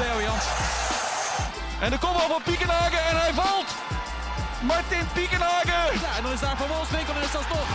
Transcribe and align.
Theo 0.00 0.20
Jans. 0.20 0.44
En 1.80 1.90
de 1.90 1.98
kopbal 1.98 2.28
van 2.28 2.42
Piekenhagen 2.42 3.02
en 3.10 3.16
hij 3.20 3.32
valt. 3.32 3.70
Martin 4.62 5.06
Piekenhagen. 5.12 6.00
Ja, 6.00 6.16
en 6.16 6.22
dan 6.22 6.32
is 6.32 6.40
daar 6.40 6.56
Van 6.56 6.68
Wolfswinkel 6.68 7.14
en 7.14 7.22
is 7.22 7.32
dat 7.32 7.48
nog 7.48 7.68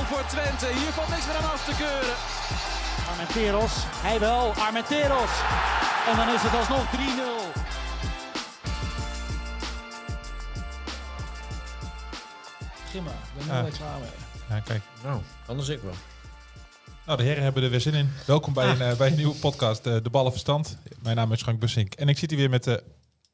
1-0 0.00 0.06
voor 0.10 0.24
Twente. 0.26 0.66
Hier 0.66 0.92
valt 0.92 1.08
niks 1.08 1.26
meer 1.26 1.36
aan 1.36 1.50
af 1.50 1.64
te 1.64 1.74
keuren. 1.82 2.16
Armenteros, 3.10 3.72
hij 4.06 4.18
wel, 4.20 4.54
Armenteros. 4.66 5.32
En 6.08 6.16
dan 6.16 6.28
is 6.34 6.42
het 6.42 6.54
alsnog 6.54 6.84
3-0. 6.90 6.96
Begin 12.84 13.02
maar, 13.02 13.22
ik 13.38 13.46
ben 13.46 13.64
er 13.64 13.70
klaar 13.70 13.98
mee. 13.98 14.18
Ja, 14.48 14.60
kijk. 14.64 14.82
Nou, 15.02 15.22
anders 15.46 15.68
ik 15.68 15.82
wel. 15.82 15.94
Nou, 17.06 17.18
de 17.18 17.24
heren 17.24 17.42
hebben 17.42 17.62
er 17.62 17.70
weer 17.70 17.80
zin 17.80 17.94
in. 17.94 18.10
Welkom 18.26 18.52
bij, 18.52 18.70
een, 18.70 18.80
eh, 18.80 18.96
bij 18.96 19.08
een 19.08 19.16
nieuwe 19.16 19.34
podcast, 19.34 19.86
eh, 19.86 19.96
De 20.02 20.10
Ballen 20.10 20.30
Verstand. 20.30 20.76
Mijn 21.02 21.16
naam 21.16 21.32
is 21.32 21.42
Frank 21.42 21.60
Bussink. 21.60 21.94
En 21.94 22.08
ik 22.08 22.18
zit 22.18 22.30
hier 22.30 22.38
weer 22.38 22.50
met 22.50 22.64
de 22.64 22.82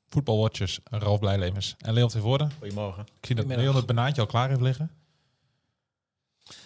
voetbalwatchers 0.09 0.79
Ralf 0.91 1.19
Blijlevens 1.19 1.75
en 1.79 1.93
Leon 1.93 2.09
ten 2.09 2.21
Voorde. 2.21 2.49
Goedemorgen. 2.59 3.03
Ik 3.21 3.27
zie 3.27 3.35
dat. 3.35 3.47
Leon 3.47 3.77
het 3.77 3.87
banaantje 3.87 4.21
al 4.21 4.27
klaar 4.27 4.49
heeft 4.49 4.61
liggen. 4.61 4.91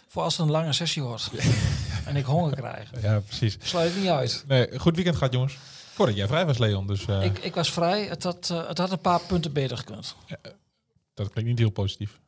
Voor 0.08 0.22
als 0.22 0.36
het 0.36 0.46
een 0.46 0.52
lange 0.52 0.72
sessie 0.72 1.02
wordt. 1.02 1.30
en 2.06 2.16
ik 2.16 2.24
honger 2.24 2.56
krijg. 2.56 2.90
Ja, 3.02 3.20
precies. 3.20 3.56
Sluit 3.62 3.92
het 3.92 4.02
niet 4.02 4.10
uit. 4.10 4.44
Nee, 4.48 4.78
goed 4.78 4.94
weekend 4.94 5.16
gehad, 5.16 5.32
jongens. 5.32 5.58
Voordat 5.92 6.16
jij 6.16 6.26
vrij 6.26 6.46
was, 6.46 6.58
Leon. 6.58 6.86
Dus 6.86 7.06
eh, 7.06 7.24
Ik, 7.24 7.38
ik 7.38 7.54
was 7.54 7.72
vrij. 7.72 8.04
Het 8.04 8.22
had, 8.22 8.50
eh, 8.50 8.68
het 8.68 8.78
had 8.78 8.90
een 8.90 9.00
paar 9.00 9.20
punten 9.20 9.52
beter 9.52 9.76
gekund. 9.76 10.16
dat 11.14 11.30
klinkt 11.30 11.50
niet 11.50 11.58
heel 11.58 11.70
positief. 11.70 12.20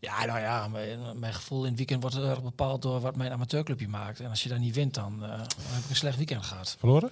Ja, 0.00 0.24
nou 0.24 0.40
ja, 0.40 0.68
mijn, 0.68 1.18
mijn 1.18 1.34
gevoel 1.34 1.60
in 1.62 1.68
het 1.68 1.76
weekend 1.76 2.02
wordt 2.02 2.16
erg 2.16 2.42
bepaald 2.42 2.82
door 2.82 3.00
wat 3.00 3.16
mijn 3.16 3.32
amateurclubje 3.32 3.88
maakt. 3.88 4.20
En 4.20 4.28
als 4.30 4.42
je 4.42 4.48
daar 4.48 4.58
niet 4.58 4.74
wint, 4.74 4.94
dan, 4.94 5.12
eh, 5.22 5.28
dan 5.28 5.38
heb 5.38 5.82
ik 5.84 5.90
een 5.90 5.96
slecht 5.96 6.16
weekend 6.16 6.44
gehad. 6.44 6.76
Verloren? 6.78 7.10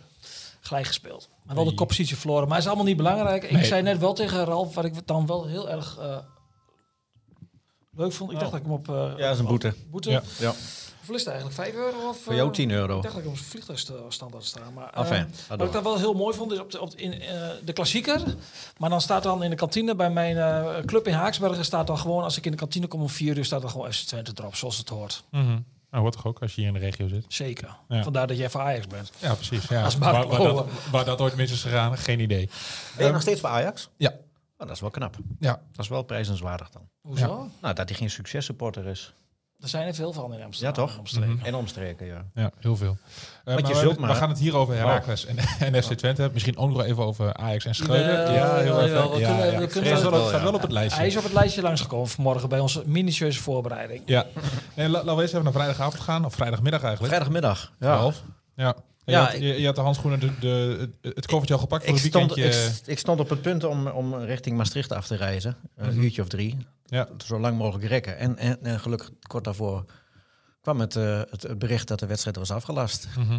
Gelijk 0.61 0.87
gespeeld. 0.87 1.29
Maar 1.45 1.55
wel 1.55 1.65
de 1.65 1.75
koppositie 1.75 2.17
verloren. 2.17 2.43
Maar 2.45 2.53
het 2.57 2.63
is 2.63 2.67
allemaal 2.69 2.87
niet 2.87 2.97
belangrijk. 2.97 3.43
Ik 3.43 3.65
zei 3.65 3.83
net 3.83 3.99
wel 3.99 4.13
tegen 4.13 4.45
Ralf, 4.45 4.75
wat 4.75 4.85
ik 4.85 5.07
dan 5.07 5.27
wel 5.27 5.47
heel 5.47 5.71
erg 5.71 5.99
eh, 5.99 6.17
leuk 7.97 8.13
vond. 8.13 8.33
Ik 8.33 8.39
dacht 8.39 8.51
dat 8.51 8.61
ik 8.61 8.67
hem 8.67 8.75
op... 8.75 8.89
eh, 8.89 8.95
Ja, 9.17 9.25
dat 9.27 9.33
is 9.35 9.39
een 9.39 9.47
boete. 9.47 9.75
boete. 9.91 10.11
Ja. 10.11 10.23
Ja. 10.39 10.55
Hoeveel 11.11 11.33
is 11.33 11.39
het 11.39 11.55
eigenlijk? 11.55 11.77
5 11.81 11.95
euro? 11.95 12.09
Of, 12.09 12.23
Voor 12.23 12.35
jou 12.35 12.49
eh, 12.49 12.55
10 12.55 12.71
euro. 12.71 12.97
Ik 12.97 13.03
dacht 13.03 13.15
dat 13.15 13.25
ik 13.25 13.31
op 14.35 14.43
staan. 14.43 14.73
Maar, 14.75 14.91
eh, 14.91 15.01
Enfin, 15.01 15.35
ga 15.49 15.57
wat 15.57 15.67
ik 15.67 15.73
dan 15.73 15.83
wel 15.83 15.99
heel 15.99 16.15
mooi 16.15 16.37
vond, 16.37 16.53
is 16.53 16.59
op 16.59 16.71
de, 16.71 16.81
op 16.81 16.91
de, 16.91 16.97
in, 16.97 17.21
eh, 17.21 17.49
de 17.65 17.73
klassieker. 17.73 18.23
Maar 18.79 18.91
dan 18.91 19.01
staat 19.01 19.23
dan 19.23 19.43
in 19.43 19.51
de 19.51 19.57
kantine 19.57 19.95
bij 19.95 20.11
mijn 20.11 20.37
eh, 20.37 20.85
club 20.85 21.07
in 21.07 21.15
Haaksbergen... 21.15 21.65
staat 21.65 21.87
dan 21.87 21.99
gewoon, 21.99 22.23
als 22.23 22.37
ik 22.37 22.45
in 22.45 22.51
de 22.51 22.57
kantine 22.57 22.87
kom 22.87 23.01
om 23.01 23.09
4 23.09 23.37
uur... 23.37 23.45
staat 23.45 23.61
dan 23.61 23.71
gewoon 23.71 23.93
FC 23.93 24.07
Twente 24.07 24.33
erop, 24.35 24.55
zoals 24.55 24.79
het 24.79 24.89
hoort. 24.89 25.25
Mhm. 25.31 25.59
Nou, 25.91 26.03
hoort 26.03 26.13
toch 26.13 26.27
ook 26.27 26.43
als 26.43 26.55
je 26.55 26.61
hier 26.61 26.69
in 26.69 26.75
de 26.75 26.81
regio 26.81 27.09
zit. 27.09 27.25
Zeker. 27.29 27.77
Ja. 27.89 28.03
Vandaar 28.03 28.27
dat 28.27 28.37
jij 28.37 28.51
voor 28.51 28.61
Ajax 28.61 28.87
bent. 28.87 29.11
Ja, 29.19 29.35
precies. 29.35 29.69
Ja. 29.69 29.85
Als 29.85 29.99
Waar, 29.99 30.27
waar, 30.27 30.39
dat, 30.39 30.67
waar 30.91 31.05
dat 31.05 31.21
ooit 31.21 31.37
mis 31.37 31.51
is 31.51 31.63
gegaan, 31.63 31.99
geen 31.99 32.21
idee. 32.21 32.49
Ben 32.97 33.07
je 33.07 33.13
nog 33.13 33.23
steeds 33.23 33.41
bij 33.41 33.51
Ajax? 33.51 33.89
Ja. 33.97 34.11
Oh, 34.59 34.67
dat 34.67 34.71
is 34.71 34.81
wel 34.81 34.91
knap. 34.91 35.17
Ja. 35.39 35.61
Dat 35.71 35.85
is 35.85 35.89
wel 35.89 36.03
prijzenswaardig 36.03 36.71
dan. 36.71 36.89
Hoezo? 37.01 37.49
Nou, 37.61 37.75
dat 37.75 37.89
hij 37.89 37.99
geen 37.99 38.11
successupporter 38.11 38.87
is. 38.87 39.13
Er 39.63 39.69
zijn 39.69 39.87
er 39.87 39.95
veel 39.95 40.13
van 40.13 40.35
in 40.35 40.43
Amsterdam. 40.43 40.75
Ja, 40.75 40.81
toch? 40.87 40.93
en 40.93 40.99
omstreken. 40.99 41.35
Mhm. 41.35 41.45
En 41.45 41.55
omstreken, 41.55 42.07
ja. 42.07 42.25
Ja, 42.35 42.51
heel 42.59 42.77
veel. 42.77 42.97
Eh, 43.45 43.57
je 43.57 43.63
maar 43.63 43.75
zult 43.75 43.95
we, 43.95 44.01
maar- 44.01 44.11
we 44.11 44.17
gaan 44.17 44.29
het 44.29 44.39
hier 44.39 44.57
over 44.57 44.75
Herakles 44.75 45.27
en, 45.27 45.37
en 45.75 45.83
FC 45.83 45.93
Twente. 45.93 46.31
Misschien 46.33 46.57
ook 46.57 46.71
nog 46.71 46.83
even 46.85 47.05
over 47.05 47.35
Ajax 47.35 47.65
en 47.65 47.75
Schreuder. 47.75 48.33
Ja, 48.33 48.57
heel 48.57 48.81
even. 48.81 49.19
ja, 49.19 49.67
kunnen- 49.67 49.91
ja. 49.91 49.97
staat 49.97 50.11
wel 50.11 50.13
op- 50.13 50.19
Ja. 50.23 50.29
staat 50.29 50.43
wel 50.43 50.55
op 50.55 50.63
het 50.63 50.73
lijstje. 50.73 50.99
Hij 50.99 51.07
is 51.09 51.17
op 51.17 51.23
het 51.23 51.33
lijstje 51.33 51.63
langsgekomen 51.63 52.09
vanmorgen 52.09 52.49
bij 52.49 52.61
onze 52.61 52.83
minutieuze 52.87 53.41
voorbereiding. 53.43 54.03
Ja. 54.07 54.27
Nee, 54.75 54.89
la- 54.89 54.99
laten 54.99 55.17
we 55.17 55.23
eens 55.23 55.31
even 55.31 55.45
naar 55.45 55.53
vrijdagavond 55.53 56.01
gaan. 56.03 56.25
Of 56.25 56.35
vrijdagmiddag 56.35 56.83
eigenlijk. 56.83 57.13
Vrijdagmiddag. 57.15 57.73
Ja. 57.79 58.13
Ja. 58.57 58.75
Je, 59.11 59.17
Ja, 59.17 59.25
had, 59.25 59.35
ik- 59.35 59.41
je, 59.41 59.61
je 59.61 59.67
had 59.67 59.75
de 59.75 59.81
handschoenen, 59.81 60.21
de, 60.21 60.31
de, 60.41 60.91
het 61.03 61.27
koffertje 61.27 61.55
al 61.55 61.61
gepakt 61.61 61.85
voor 61.85 61.95
Ik 61.97 62.01
het 62.03 62.11
stond, 62.13 62.37
ik, 62.37 62.73
ik 62.87 62.99
stond 62.99 63.21
op 63.21 63.29
het 63.29 63.43
punt 63.43 63.65
om, 63.65 63.87
om 63.87 64.15
richting 64.15 64.57
Maastricht 64.57 64.93
af 64.93 65.07
te 65.07 65.15
reizen. 65.17 65.57
Een 65.77 65.89
Mhm. 65.95 66.01
uurtje 66.03 66.23
of 66.23 66.29
drie. 66.29 66.57
Ja. 66.87 67.09
Zo 67.25 67.39
lang 67.41 67.59
mogelijk 67.59 67.89
rekken. 67.89 68.19
En, 68.19 68.37
en, 68.39 68.63
en 68.63 68.81
gelukkig 68.81 69.11
kort 69.27 69.45
daarvoor 69.45 69.85
kwam 70.61 70.81
het, 70.81 70.97
eh, 70.97 71.21
het, 71.31 71.43
het 71.43 71.59
bericht 71.59 71.89
dat 71.89 71.99
de 71.99 72.07
wedstrijd 72.07 72.37
was 72.37 72.51
afgelast. 72.51 73.09
Mhm. 73.19 73.39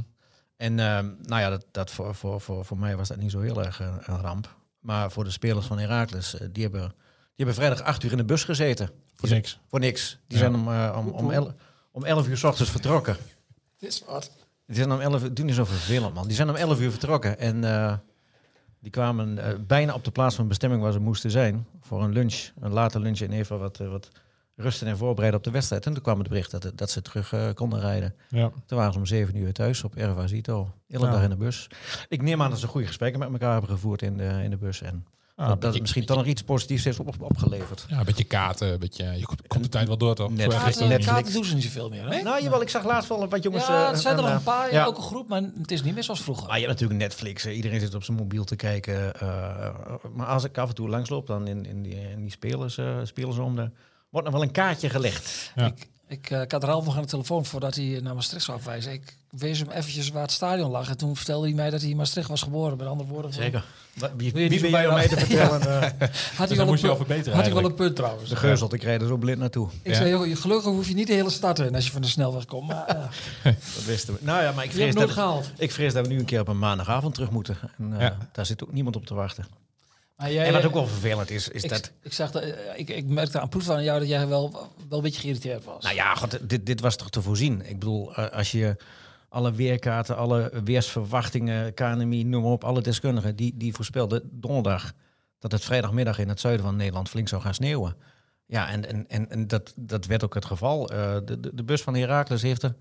En 0.58 0.80
ehm, 0.80 1.06
nou 1.22 1.42
ja, 1.42 1.50
dat, 1.50 1.66
dat 1.72 1.92
voor, 1.92 2.16
voor, 2.16 2.42
voor, 2.42 2.66
voor 2.66 2.78
mij 2.78 2.96
was 2.98 3.08
dat 3.08 3.18
niet 3.18 3.32
zo 3.32 3.40
heel 3.40 3.64
erg 3.64 3.80
een, 3.80 4.00
een 4.06 4.22
ramp. 4.22 4.56
Maar 4.80 5.12
voor 5.12 5.24
de 5.24 5.32
spelers 5.32 5.66
van 5.66 5.80
Heracles, 5.80 6.38
eh, 6.38 6.48
die, 6.52 6.64
hebben, 6.64 6.82
die 6.82 6.96
hebben 7.36 7.56
vrijdag 7.56 7.82
acht 7.82 8.04
uur 8.04 8.12
in 8.12 8.18
de 8.18 8.26
bus 8.26 8.44
gezeten. 8.44 8.90
Voor 9.16 9.30
niks. 9.30 9.50
zijn- 9.50 9.62
Voor 9.70 9.80
niks. 9.80 10.18
Die 10.28 10.38
Ja. 10.38 10.44
zijn 10.44 10.56
om, 10.56 10.68
eh, 10.68 10.96
om, 10.98 11.08
om, 11.08 11.32
el- 11.32 11.54
om 11.92 12.06
elf 12.06 12.28
uur 12.28 12.38
s 12.38 12.44
ochtends 12.44 12.72
vertrokken. 12.72 13.14
Het 13.80 13.90
is 13.90 14.04
wat. 14.08 14.32
Die 14.72 14.80
zijn 14.80 14.92
om 14.92 15.00
11 15.00 15.24
uur, 15.24 15.34
doe 15.34 15.46
niet 15.46 15.56
zo 15.56 15.66
vervelend 15.66 16.14
man. 16.14 16.28
Die 16.28 16.36
zijn 16.36 16.50
om 16.50 16.56
11 16.56 16.80
uur 16.82 16.92
vertrokken 16.92 17.40
en 17.40 17.64
eh, 17.64 17.94
die 18.80 18.92
kwamen 18.92 19.38
eh, 19.38 19.54
bijna 19.68 19.94
op 19.94 20.04
de 20.04 20.12
plaats 20.12 20.36
van 20.36 20.48
bestemming 20.48 20.82
waar 20.82 20.92
ze 20.92 21.00
moesten 21.00 21.32
zijn. 21.32 21.66
Voor 21.82 22.04
een 22.04 22.12
lunch, 22.14 22.50
een 22.60 22.72
late 22.74 23.00
lunch 23.00 23.20
en 23.20 23.32
even 23.32 23.60
wat, 23.60 23.80
eh, 23.80 23.88
wat 23.88 24.08
rusten 24.56 24.88
en 24.88 24.98
voorbereiden 24.98 25.40
op 25.40 25.46
de 25.46 25.52
wedstrijd. 25.52 25.86
En 25.86 25.94
toen 25.94 26.04
kwam 26.04 26.20
het 26.20 26.28
bericht 26.30 26.52
dat, 26.52 26.72
dat 26.76 26.90
ze 26.90 27.02
terug 27.02 27.54
konden 27.54 27.80
rijden. 27.80 28.16
Ja. 28.30 28.52
Toen 28.66 28.78
waren 28.78 28.94
ze 28.94 29.00
om 29.00 29.06
7 29.06 29.36
uur 29.38 29.54
thuis 29.54 29.84
op 29.84 29.96
Erva 29.96 30.28
Zito. 30.28 30.74
Hele 30.88 31.06
Ja. 31.06 31.12
dag 31.12 31.24
in 31.24 31.30
de 31.30 31.36
bus. 31.36 31.68
Ik 32.08 32.22
neem 32.22 32.42
aan 32.42 32.50
dat 32.50 32.60
ze 32.60 32.68
goede 32.68 32.88
gesprekken 32.88 33.20
met 33.20 33.32
elkaar 33.32 33.52
hebben 33.52 33.70
gevoerd 33.70 34.02
in 34.02 34.18
de, 34.18 34.40
in 34.44 34.50
de 34.50 34.58
bus. 34.58 34.82
En 34.82 35.06
Ah, 35.42 35.48
dat, 35.48 35.50
dat 35.50 35.60
beetje- 35.60 35.72
het 35.74 35.82
misschien 35.82 36.06
toch 36.06 36.18
nog 36.18 36.26
iets 36.26 36.42
positiefs 36.44 36.84
heeft 36.84 37.00
op, 37.00 37.16
opgeleverd. 37.20 37.86
Ja, 37.90 38.00
een 38.00 38.06
beetje 38.06 38.24
kaarten. 38.24 38.72
Een 38.72 38.80
beetje, 38.80 39.04
je 39.18 39.26
komt, 39.48 39.64
de 39.64 39.70
tijd 39.70 39.88
wel 39.88 39.98
door, 39.98 40.16
toch? 40.16 40.30
Net- 40.32 40.48
is 40.54 40.78
niet. 40.78 40.78
Netflix. 40.80 41.06
kaarten 41.06 41.34
doen 41.34 41.46
ze 41.46 41.54
niet 41.56 41.64
zoveel 41.64 41.90
meer. 41.90 42.10
Hè? 42.10 42.22
Nou, 42.22 42.44
jawel, 42.44 42.62
ik 42.62 42.70
zag 42.70 42.84
laatst 42.86 43.10
wel 43.10 43.28
wat 43.30 43.44
jongens... 43.44 43.68
ja, 43.68 43.84
eh, 43.86 43.90
er 43.92 43.98
zijn 43.98 44.18
er 44.18 44.24
een, 44.24 44.26
nog 44.26 44.32
eh, 44.34 44.38
een 44.38 44.44
paar 44.54 44.68
in 44.70 44.76
ja. 44.76 44.84
elke 44.84 45.02
groep, 45.02 45.28
maar 45.28 45.42
het 45.62 45.72
is 45.72 45.84
niet 45.84 45.94
meer 45.94 46.04
zoals 46.04 46.22
vroeger. 46.22 46.48
Maar 46.48 46.60
je 46.60 46.66
hebt 46.66 46.80
natuurlijk 46.80 47.00
Netflix. 47.10 47.46
eh, 47.46 47.56
Iedereen 47.56 47.80
zit 47.80 47.96
op 47.96 48.04
zijn 48.04 48.18
mobiel 48.18 48.44
te 48.44 48.56
kijken. 48.56 49.14
eh, 49.20 49.74
maar 50.14 50.28
als 50.28 50.44
ik 50.44 50.58
af 50.58 50.70
en 50.70 50.76
toe 50.76 50.90
langsloop 50.90 51.28
dan 51.28 51.48
in, 51.48 51.66
in 51.66 51.82
die, 51.82 51.96
in 52.12 52.22
die 52.22 52.32
spelers, 52.32 52.78
eh 52.78 52.98
spelersom, 53.04 53.56
wordt 54.10 54.28
nog 54.28 54.36
wel 54.36 54.44
een 54.46 54.52
kaartje 54.52 54.90
gelegd. 54.90 55.52
Ja. 55.56 55.66
Ik, 55.66 55.90
ik 56.12 56.30
eh, 56.32 56.42
ik 56.42 56.52
had 56.52 56.64
Ralf 56.64 56.86
nog 56.86 56.96
aan 56.96 57.02
de 57.02 57.08
telefoon 57.08 57.46
voordat 57.46 57.76
hij 57.76 58.00
naar 58.04 58.16
Maastricht 58.16 58.46
zou 58.46 58.58
afwijzen. 58.58 58.92
Ik 58.94 59.16
wees 59.30 59.60
hem 59.60 59.70
eventjes 59.70 60.10
waar 60.10 60.22
het 60.22 60.32
stadion 60.32 60.72
lag. 60.72 60.90
En 60.90 60.98
toen 60.98 61.16
vertelde 61.16 61.46
hij 61.48 61.56
mij 61.56 61.70
dat 61.70 61.82
hij 61.82 61.90
in 61.90 61.96
Maastricht 61.98 62.28
was 62.30 62.42
geboren. 62.42 62.78
Met 62.78 62.88
andere 62.88 63.10
woorden. 63.10 63.34
van- 63.34 63.62
Wa- 63.94 64.12
Wie, 64.18 64.32
Wil 64.32 64.42
je 64.42 64.50
wie 64.50 64.60
niet 64.60 64.62
ben 64.62 64.70
jij 64.82 64.88
om 64.88 64.94
mij 64.94 65.08
te 65.08 65.18
vertellen? 65.18 65.62
eh, 65.82 65.82
Had 65.82 66.38
hij 66.38 66.48
Dus 66.48 66.58
wel 66.58 66.66
moest 66.66 66.82
je 66.82 66.90
al 66.90 66.96
punt- 66.96 67.08
verbeteren 67.08 67.36
Had 67.38 67.46
hij 67.46 67.54
wel 67.56 67.66
een 67.66 67.74
punt 67.76 67.96
trouwens. 67.96 68.30
de 68.30 68.36
geuzel, 68.36 68.74
ik 68.74 68.84
rijd 68.84 69.02
er 69.02 69.08
zo 69.08 69.18
blind 69.18 69.40
naartoe. 69.40 69.70
Ik 69.82 69.92
Ja. 69.92 69.98
zei, 69.98 70.10
joh, 70.10 70.38
gelukkig 70.38 70.66
hoef 70.72 70.88
je 70.88 70.94
niet 70.94 71.08
de 71.08 71.14
hele 71.14 71.30
stad 71.30 71.60
in 71.60 71.76
als 71.76 71.86
je 71.86 71.92
van 71.92 72.02
de 72.02 72.08
snelweg 72.08 72.46
komt. 72.46 72.68
Maar 72.68 72.86
ja, 72.88 73.10
Dat 73.76 73.84
wisten 73.86 74.14
we. 74.14 74.20
Nou 74.24 74.44
ja, 74.44 74.52
maar 74.52 74.64
ik 74.64 74.72
je 74.72 74.78
vrees, 74.78 74.94
dat, 74.96 75.10
gehaald. 75.12 75.52
ik 75.58 75.72
vrees 75.72 75.94
dat 75.94 76.08
we 76.08 76.14
nu 76.14 76.20
een 76.20 76.26
keer 76.26 76.40
op 76.40 76.48
een 76.48 76.60
maandagavond 76.60 77.14
terug 77.14 77.32
moeten. 77.32 77.58
En, 77.78 77.94
eh, 77.94 78.00
Ja. 78.02 78.18
Daar 78.32 78.46
zit 78.46 78.64
ook 78.64 78.72
niemand 78.74 78.96
op 78.96 79.06
te 79.06 79.14
wachten. 79.14 79.46
Maar 80.22 80.32
jij, 80.32 80.46
en 80.46 80.54
wat 80.54 80.66
ook 80.66 80.74
wel 80.74 80.88
vervelend 80.88 81.30
is, 81.30 81.50
is 81.50 81.64
ik, 81.64 81.70
dat... 81.70 81.92
ik, 82.02 82.14
zag 82.14 82.32
dat, 82.32 82.44
eh, 82.44 82.50
ik, 82.76 82.90
ik 82.90 83.08
merkte 83.08 83.40
aan 83.40 83.50
proef 83.50 83.64
van 83.64 83.84
jou 83.84 84.00
dat 84.00 84.08
jij 84.08 84.28
wel, 84.28 84.52
wel 84.90 84.98
een 84.98 85.04
beetje 85.04 85.22
geïrriteerd 85.22 85.64
was. 85.64 85.84
Nou 85.84 85.96
ja, 85.96 86.16
god, 86.16 86.50
dit, 86.50 86.66
dit 86.66 86.82
was 86.82 86.96
toch 86.96 87.10
te 87.10 87.22
voorzien. 87.22 87.66
Ik 87.66 87.80
bedoel, 87.80 88.16
eh, 88.16 88.30
als 88.30 88.52
je 88.52 88.76
alle 89.30 89.52
weerkaarten, 89.52 90.18
alle 90.18 90.52
weersverwachtingen, 90.64 91.74
KNMI, 91.74 92.24
noem 92.24 92.42
maar 92.42 92.52
op, 92.52 92.64
alle 92.64 92.82
deskundigen, 92.82 93.36
die, 93.36 93.58
die 93.58 93.74
voorspelden 93.74 94.30
donderdag 94.32 94.94
dat 95.40 95.52
het 95.52 95.64
vrijdagmiddag 95.64 96.20
in 96.20 96.30
het 96.30 96.40
zuiden 96.40 96.66
van 96.66 96.76
Nederland 96.76 97.10
flink 97.10 97.28
zou 97.28 97.42
gaan 97.42 97.54
sneeuwen. 97.54 97.96
Ja, 98.46 98.70
en, 98.70 98.88
en, 98.88 99.10
en, 99.10 99.30
en 99.30 99.48
dat, 99.48 99.74
dat 99.76 100.06
werd 100.06 100.24
ook 100.24 100.34
het 100.34 100.46
geval. 100.46 100.90
Eh, 100.90 101.14
de, 101.26 101.40
de, 101.40 101.52
de 101.54 101.64
bus 101.64 101.82
van 101.82 101.96
Heracles 101.96 102.42
heeft 102.42 102.64
er 102.64 102.76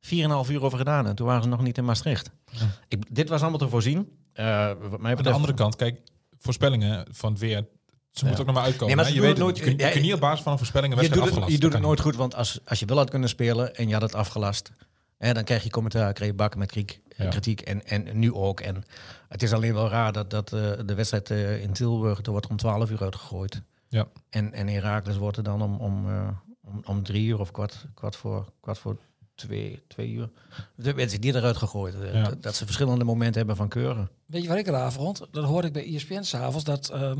4,5 0.00 0.50
uur 0.50 0.62
over 0.62 0.78
gedaan 0.78 1.06
en 1.06 1.14
toen 1.14 1.26
waren 1.26 1.42
ze 1.42 1.48
nog 1.48 1.62
niet 1.62 1.78
in 1.78 1.84
Maastricht. 1.84 2.30
Ja. 2.50 2.66
Ik, 2.88 3.14
dit 3.14 3.28
was 3.28 3.40
allemaal 3.40 3.58
te 3.58 3.68
voorzien. 3.68 4.08
Eh, 4.32 4.70
wat 4.90 5.00
mij 5.00 5.16
Aan 5.16 5.22
de 5.22 5.30
andere 5.30 5.54
kant, 5.54 5.76
kijk, 5.76 6.00
voorspellingen 6.44 7.06
van 7.10 7.30
het 7.30 7.40
weer. 7.40 7.66
Ze 8.10 8.24
moeten 8.24 8.40
ook 8.40 8.46
nog 8.46 8.56
maar 8.56 8.64
uitkomen. 8.64 8.96
Nee, 8.96 9.04
maar 9.04 9.14
je, 9.14 9.20
weet, 9.20 9.28
het 9.28 9.38
het, 9.38 9.46
nooit- 9.46 9.58
je, 9.58 9.64
kunt, 9.74 9.94
je 9.94 10.00
niet 10.00 10.12
op 10.12 10.20
basis 10.20 10.42
van 10.42 10.52
een 10.52 10.58
voorspelling 10.58 10.92
een 10.94 11.02
je 11.02 11.08
doet 11.08 11.14
wedstrijd 11.18 11.34
het, 11.44 11.44
afgelast. 11.44 11.54
je 11.54 11.60
doet 11.60 11.72
het 11.72 11.80
Dat 11.82 11.90
nooit 11.90 12.00
goed, 12.00 12.16
want 12.16 12.34
als, 12.34 12.60
als 12.64 12.78
je 12.80 12.86
wel 12.86 12.96
had 12.96 13.10
kunnen 13.10 13.28
spelen 13.28 13.74
en 13.74 13.86
je 13.88 13.92
had 13.92 14.02
het 14.02 14.14
afgelast, 14.14 14.70
hè, 15.18 15.32
dan 15.32 15.44
krijg 15.44 15.62
je 15.62 15.70
commentaar, 15.70 16.12
krijg 16.12 16.30
je 16.30 16.36
bakken 16.36 16.58
met 16.58 16.70
kriek, 16.70 17.00
Ja. 17.16 17.28
kritiek 17.28 17.60
en, 17.60 17.86
en 17.86 18.18
nu 18.18 18.32
ook. 18.32 18.60
En 18.60 18.82
het 19.28 19.42
is 19.42 19.52
alleen 19.52 19.74
wel 19.74 19.88
raar 19.88 20.12
dat, 20.12 20.30
dat 20.30 20.52
eh, 20.52 20.70
de 20.86 20.94
wedstrijd 20.94 21.30
eh, 21.30 21.62
in 21.62 21.72
Tilburg, 21.72 22.18
er 22.22 22.30
wordt 22.30 22.46
om 22.46 22.56
12 22.56 22.90
uur 22.90 23.02
uitgegooid. 23.02 23.62
Ja. 23.88 24.06
En, 24.30 24.52
en 24.52 24.68
Herakles 24.68 25.16
wordt 25.16 25.36
er 25.36 25.42
dan 25.42 25.62
om, 25.62 25.76
om, 25.76 26.08
eh, 26.08 26.28
om, 26.60 26.80
om 26.84 27.02
drie 27.02 27.26
uur 27.26 27.40
of 27.40 27.50
kwart, 27.50 27.84
kwart, 27.94 28.16
voor, 28.16 28.52
kwart 28.60 28.78
voor 28.78 28.96
twee, 29.34 29.82
twee 29.88 30.10
uur. 30.10 30.30
De 30.76 30.94
werd 30.94 31.22
die 31.22 31.34
eruit 31.34 31.56
gegooid. 31.56 31.94
Eh, 31.94 32.14
Ja. 32.14 32.30
dat- 32.40 32.54
ze 32.56 32.64
verschillende 32.64 33.04
momenten 33.04 33.36
hebben 33.36 33.56
van 33.56 33.68
keuren. 33.68 34.10
Weet 34.26 34.42
je 34.42 34.48
waar 34.48 34.58
ik 34.58 34.66
raar 34.66 34.92
vond? 34.92 35.22
Dat 35.30 35.44
hoorde 35.44 35.66
ik 35.66 35.72
bij 35.72 35.94
ESPN 35.94 36.22
s'avonds. 36.22 36.64
Dat 36.64 36.88
ehm, 36.88 37.18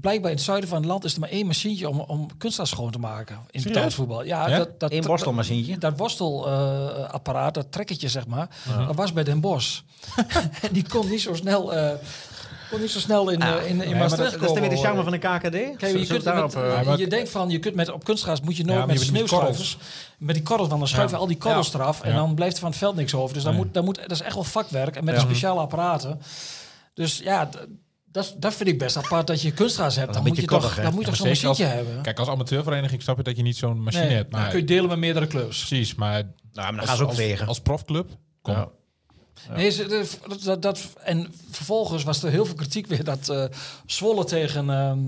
blijkbaar 0.00 0.30
in 0.30 0.36
het 0.36 0.44
zuiden 0.44 0.68
van 0.68 0.78
het 0.78 0.86
land 0.86 1.04
is 1.04 1.14
er 1.14 1.20
maar 1.20 1.28
één 1.28 1.46
machientje 1.46 1.88
om, 1.88 2.00
om 2.00 2.36
kunstgras 2.36 2.68
schoon 2.70 2.90
te 2.90 2.98
maken. 2.98 3.34
In 3.34 3.42
Serieus? 3.60 3.64
betaald 3.64 3.94
voetbal. 3.94 4.24
Ja, 4.24 4.48
Ja? 4.48 4.58
dat, 4.58 4.80
dat, 4.80 4.92
Eén 4.92 5.00
borstelmachientje. 5.02 5.72
Dat, 5.72 5.80
dat 5.80 5.98
worstelapparaat, 5.98 7.54
dat 7.54 7.72
trekkertje 7.72 8.08
zeg 8.08 8.26
maar, 8.26 8.48
dat 8.86 8.96
was 8.96 9.12
bij 9.12 9.24
Den 9.24 9.40
Bosch. 9.40 9.80
en 10.62 10.72
die 10.72 10.88
kon 10.88 11.08
niet 11.08 11.20
zo 11.20 11.34
snel, 11.34 11.74
eh, 11.74 11.94
kon 12.72 12.80
niet 12.80 12.90
zo 12.90 12.98
snel 12.98 13.30
in, 13.30 13.40
eh, 13.42 13.54
in, 13.70 13.82
in 13.82 13.90
maar 13.90 13.98
Maastricht 13.98 14.30
dat, 14.30 14.40
dat 14.40 14.48
is 14.48 14.54
dan 14.54 14.60
weer 14.60 14.70
de 14.70 14.76
komen 14.76 15.02
charme 15.02 15.02
van 15.02 15.12
de 15.12 15.18
KKD. 15.18 15.76
Kijk, 15.78 15.98
je, 15.98 16.06
kunt 16.06 16.24
daarop, 16.24 16.54
met, 16.54 16.64
eh, 16.64 16.82
maar- 16.86 16.98
je 16.98 17.06
denkt 17.06 17.30
van, 17.30 17.50
je 17.50 17.58
kunt 17.58 17.74
met, 17.74 17.90
op 17.92 18.04
kunstgras 18.04 18.40
moet 18.40 18.56
je 18.56 18.64
nooit 18.64 18.78
Ja, 18.78 18.86
met 18.86 19.00
sneeuwschuivers. 19.00 19.76
Met 20.18 20.34
die 20.34 20.44
korrels, 20.44 20.68
want 20.68 20.80
dan 20.80 20.88
schuiven 20.88 21.14
Ja. 21.16 21.22
al 21.22 21.28
die 21.28 21.36
korrels 21.38 21.72
Ja. 21.72 21.78
eraf. 21.78 22.02
En 22.02 22.10
Ja. 22.10 22.16
dan 22.16 22.34
blijft 22.34 22.54
er 22.54 22.60
van 22.60 22.70
het 22.70 22.78
veld 22.78 22.96
niks 22.96 23.14
over. 23.14 23.34
Dus 23.34 23.42
dan 23.42 23.54
Nee. 23.54 23.64
moet, 23.64 23.74
dan 23.74 23.84
moet, 23.84 23.96
dat 23.96 24.10
is 24.10 24.20
echt 24.20 24.34
wel 24.34 24.44
vakwerk. 24.44 24.96
En 24.96 25.04
met 25.04 25.14
Ja. 25.14 25.20
de 25.20 25.26
speciale 25.26 25.60
apparaten. 25.60 26.20
Dus 26.94 27.18
ja, 27.18 27.48
dat, 28.04 28.24
is- 28.24 28.34
dat 28.36 28.54
vind 28.54 28.68
ik 28.68 28.78
best 28.78 28.96
apart 28.96 29.26
dat 29.26 29.42
je 29.42 29.52
kunstgras 29.52 29.96
hebt. 29.96 30.14
Dan 30.14 30.22
moet 30.22 30.36
je 30.36 30.46
toch, 30.46 30.74
dan 30.74 30.92
moet 30.92 31.00
je 31.00 31.06
toch 31.06 31.16
zo'n 31.16 31.28
machientje 31.28 31.64
hebben. 31.64 32.02
Kijk, 32.02 32.18
als 32.18 32.28
amateurvereniging 32.28 33.02
snap 33.02 33.16
je 33.16 33.22
dat 33.22 33.36
je 33.36 33.42
niet 33.42 33.56
zo'n 33.56 33.82
machine 33.82 34.04
Nee, 34.04 34.14
hebt. 34.14 34.30
Maar 34.32 34.40
dan 34.40 34.50
kun 34.50 34.58
je 34.58 34.64
delen 34.64 34.88
met 34.88 34.98
meerdere 34.98 35.26
clubs. 35.26 35.58
precies, 35.66 35.94
maar 35.94 36.12
nou, 36.12 36.24
maar 36.52 36.66
dan 36.70 36.78
als, 36.78 36.88
gaan 36.88 36.96
ze 36.96 37.02
ook 37.02 37.08
als, 37.08 37.18
wegen. 37.18 37.46
als 37.46 37.60
profclub, 37.60 38.10
kom. 38.42 38.54
Ja. 38.54 38.68
Nee, 39.54 39.70
ze- 39.70 39.86
de- 39.86 40.08
dat, 40.28 40.42
dat, 40.42 40.62
dat- 40.62 40.88
en 41.02 41.34
vervolgens 41.50 42.02
was 42.04 42.22
er 42.22 42.30
heel 42.30 42.44
veel 42.44 42.54
kritiek 42.54 42.86
weer 42.86 43.04
dat 43.04 43.28
eh 43.28 43.44
Zwolle 43.86 44.24
tegen... 44.24 44.70
ehm, 44.70 45.02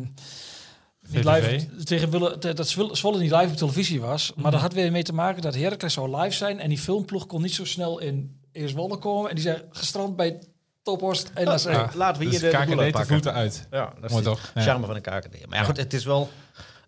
niet 1.09 1.25
live, 1.25 1.67
tegen 1.85 2.11
Wille, 2.11 2.39
te- 2.39 2.53
dat 2.53 2.69
Zwolle 2.69 2.97
Zwolle 2.97 3.19
niet 3.19 3.31
live 3.31 3.51
op 3.51 3.57
televisie 3.57 4.01
was. 4.01 4.33
Maar 4.37 4.51
dat 4.51 4.61
had 4.61 4.73
weer 4.73 4.93
mee 4.93 5.03
te 5.03 5.13
maken 5.13 5.43
dat 5.43 5.55
Heracles 5.55 5.93
zou 5.93 6.17
live 6.17 6.37
zijn. 6.37 6.61
En 6.61 6.69
die 6.69 6.79
filmploeg 6.79 7.27
kon 7.27 7.43
niet 7.43 7.55
zo 7.55 7.65
snel 7.65 7.99
in 8.01 8.41
Eerswolle 8.53 8.97
komen. 8.99 9.29
En 9.29 9.35
die 9.35 9.45
zijn 9.45 9.63
gestrand 9.71 10.17
bij 10.17 10.39
Tophorst 10.83 11.31
en 11.35 11.45
NAC. 11.45 11.59
Ja. 11.61 11.91
Laten 11.95 12.23
we 12.23 12.29
Dus 12.31 12.41
hier 12.41 12.51
de, 12.51 12.57
de 12.57 12.63
KKD 12.65 12.71
te 12.73 12.79
uitpakken. 12.79 13.13
voeten 13.13 13.33
uit. 13.33 13.67
Ja, 13.71 13.85
dat 13.95 14.05
is 14.05 14.11
Mooi 14.11 14.23
de 14.25 14.29
toch? 14.31 14.51
Ja. 14.55 14.63
charme 14.63 14.87
van 14.87 14.95
de 14.95 15.01
KKD. 15.01 15.47
Maar 15.49 15.59
ja, 15.59 15.65
goed, 15.65 15.77
het 15.77 15.93
is 15.93 16.05
wel... 16.05 16.31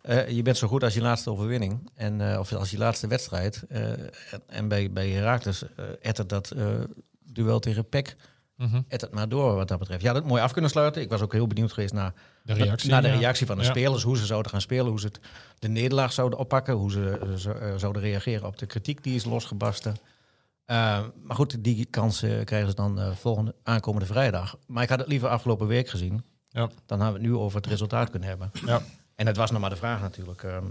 eh, 0.03 0.29
je 0.29 0.43
bent 0.43 0.56
zo 0.56 0.69
goed 0.69 0.83
als 0.83 0.94
je 0.94 1.00
laatste 1.00 1.31
overwinning. 1.31 1.91
En, 1.94 2.33
eh, 2.33 2.38
of 2.38 2.53
als 2.53 2.71
je 2.71 2.79
laatste 2.79 3.06
wedstrijd. 3.06 3.62
Eh, 3.69 3.81
en, 3.91 4.09
en 4.47 4.69
bij, 4.69 4.91
bij 4.93 5.09
Herakles 5.09 5.62
uh, 5.62 5.85
ettert 6.03 6.29
dat 6.29 6.50
eh, 6.50 6.65
duel 7.37 7.59
tegen 7.59 7.88
PEC... 7.88 8.17
Mhm. 8.56 8.81
ettert 8.88 9.12
maar 9.12 9.29
door 9.29 9.55
wat 9.55 9.69
dat 9.69 9.79
betreft. 9.79 10.03
Ja, 10.03 10.12
dat 10.12 10.25
mooi 10.25 10.43
af 10.43 10.53
kunnen 10.53 10.71
sluiten. 10.71 11.03
Ik 11.03 11.09
was 11.09 11.21
ook 11.21 11.33
heel 11.33 11.47
benieuwd 11.47 11.73
geweest 11.73 11.93
naar 11.93 12.12
De 12.43 12.53
reactie. 12.53 12.91
naar 12.91 13.03
de 13.03 13.09
ja. 13.09 13.15
reactie 13.19 13.47
van 13.47 13.56
de 13.56 13.62
Ja. 13.62 13.69
spelers. 13.69 14.03
Hoe 14.03 14.17
ze 14.17 14.27
zouden 14.27 14.50
gaan 14.50 14.61
spelen. 14.61 14.87
Hoe 14.87 15.00
ze 15.00 15.06
het, 15.06 15.21
de 15.59 15.69
nederlaag 15.69 16.12
zouden 16.12 16.38
oppakken. 16.38 16.75
Hoe 16.75 16.91
ze 16.91 17.19
eh, 17.19 17.71
eh, 17.73 17.79
zouden 17.79 18.03
reageren 18.03 18.47
op 18.47 18.59
de 18.59 18.67
kritiek 18.67 19.03
die 19.03 19.15
is 19.15 19.25
losgebarsten. 19.25 19.97
Eh, 20.65 21.05
maar 21.23 21.37
goed, 21.37 21.65
die 21.65 21.85
kans 21.85 22.23
eh, 22.23 22.44
krijgen 22.44 22.69
ze 22.69 22.75
dan 22.75 23.17
volgende, 23.17 23.55
aankomende 23.62 24.06
vrijdag. 24.06 24.56
Maar 24.67 24.83
ik 24.83 24.88
had 24.88 24.99
het 24.99 25.09
liever 25.09 25.29
afgelopen 25.29 25.67
week 25.67 25.88
gezien. 25.88 26.25
Ja. 26.49 26.71
Dan 26.87 27.00
hadden 27.00 27.21
we 27.21 27.27
het 27.27 27.33
nu 27.37 27.37
over 27.43 27.56
het 27.56 27.67
resultaat 27.67 28.11
kunnen 28.11 28.29
hebben. 28.29 28.50
Ja. 28.67 28.81
En 29.15 29.27
het 29.27 29.37
was 29.37 29.50
nog 29.50 29.61
maar 29.61 29.71
de 29.71 29.77
vraag 29.77 30.00
natuurlijk. 30.00 30.43
ehm, 30.43 30.65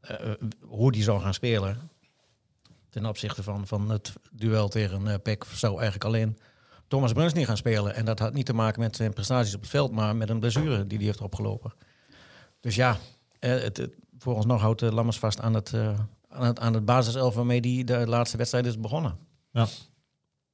eh, 0.00 0.30
eh, 0.30 0.36
hoe 0.60 0.92
die 0.92 1.02
zou 1.02 1.20
gaan 1.20 1.34
spelen. 1.34 1.90
Ten 2.90 3.06
opzichte 3.06 3.42
van, 3.42 3.66
van 3.66 3.90
het 3.90 4.12
duel 4.30 4.68
tegen 4.68 5.06
eh 5.06 5.14
PEC 5.22 5.44
zou 5.44 5.72
eigenlijk 5.72 6.04
alleen 6.04 6.38
Thomas 6.88 7.12
Bruns 7.12 7.32
niet 7.32 7.46
gaan 7.46 7.56
spelen. 7.56 7.94
En 7.94 8.04
dat 8.04 8.18
had 8.18 8.32
niet 8.32 8.46
te 8.46 8.52
maken 8.52 8.80
met 8.80 8.96
zijn 8.96 9.12
prestaties 9.12 9.54
op 9.54 9.60
het 9.60 9.70
veld, 9.70 9.92
maar 9.92 10.16
met 10.16 10.30
een 10.30 10.40
blessure 10.40 10.86
die 10.86 10.98
hij 10.98 11.06
heeft 11.06 11.20
opgelopen. 11.20 11.72
Dus 12.60 12.74
ja, 12.74 12.96
eh, 13.38 13.50
het, 13.50 13.76
het, 13.76 13.94
vooralsnog 14.18 14.60
houdt 14.60 14.82
uh, 14.82 14.90
Lammers 14.90 15.18
vast 15.18 15.40
aan 15.40 15.54
het, 15.54 15.72
uh, 15.72 15.98
aan 16.28 16.46
het, 16.46 16.58
aan 16.58 16.74
het 16.74 16.84
basiself 16.84 17.34
waarmee 17.34 17.60
die 17.60 17.84
de 17.84 18.06
laatste 18.06 18.36
wedstrijd 18.36 18.66
is 18.66 18.80
begonnen. 18.80 19.18
Ja. 19.50 19.66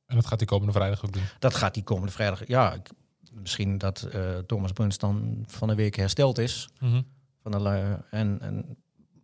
En 0.07 0.17
dat 0.17 0.27
gaat 0.27 0.39
hij 0.39 0.47
komende 0.47 0.73
vrijdag 0.73 1.05
ook 1.05 1.13
doen. 1.13 1.23
Dat 1.39 1.55
gaat 1.55 1.75
die 1.75 1.83
komende 1.83 2.13
vrijdag. 2.13 2.47
Ja, 2.47 2.73
ik, 2.73 2.91
misschien 3.33 3.79
dat 3.79 4.09
uh, 4.15 4.39
Thomas 4.39 4.73
Bruns 4.73 4.99
dan 4.99 5.45
van 5.47 5.69
een 5.69 5.77
week 5.77 5.97
hersteld 5.97 6.39
is. 6.39 6.69
Mhm. 6.81 7.03
Van 7.43 7.51
de, 7.51 7.99
en, 8.11 8.41
en 8.41 8.77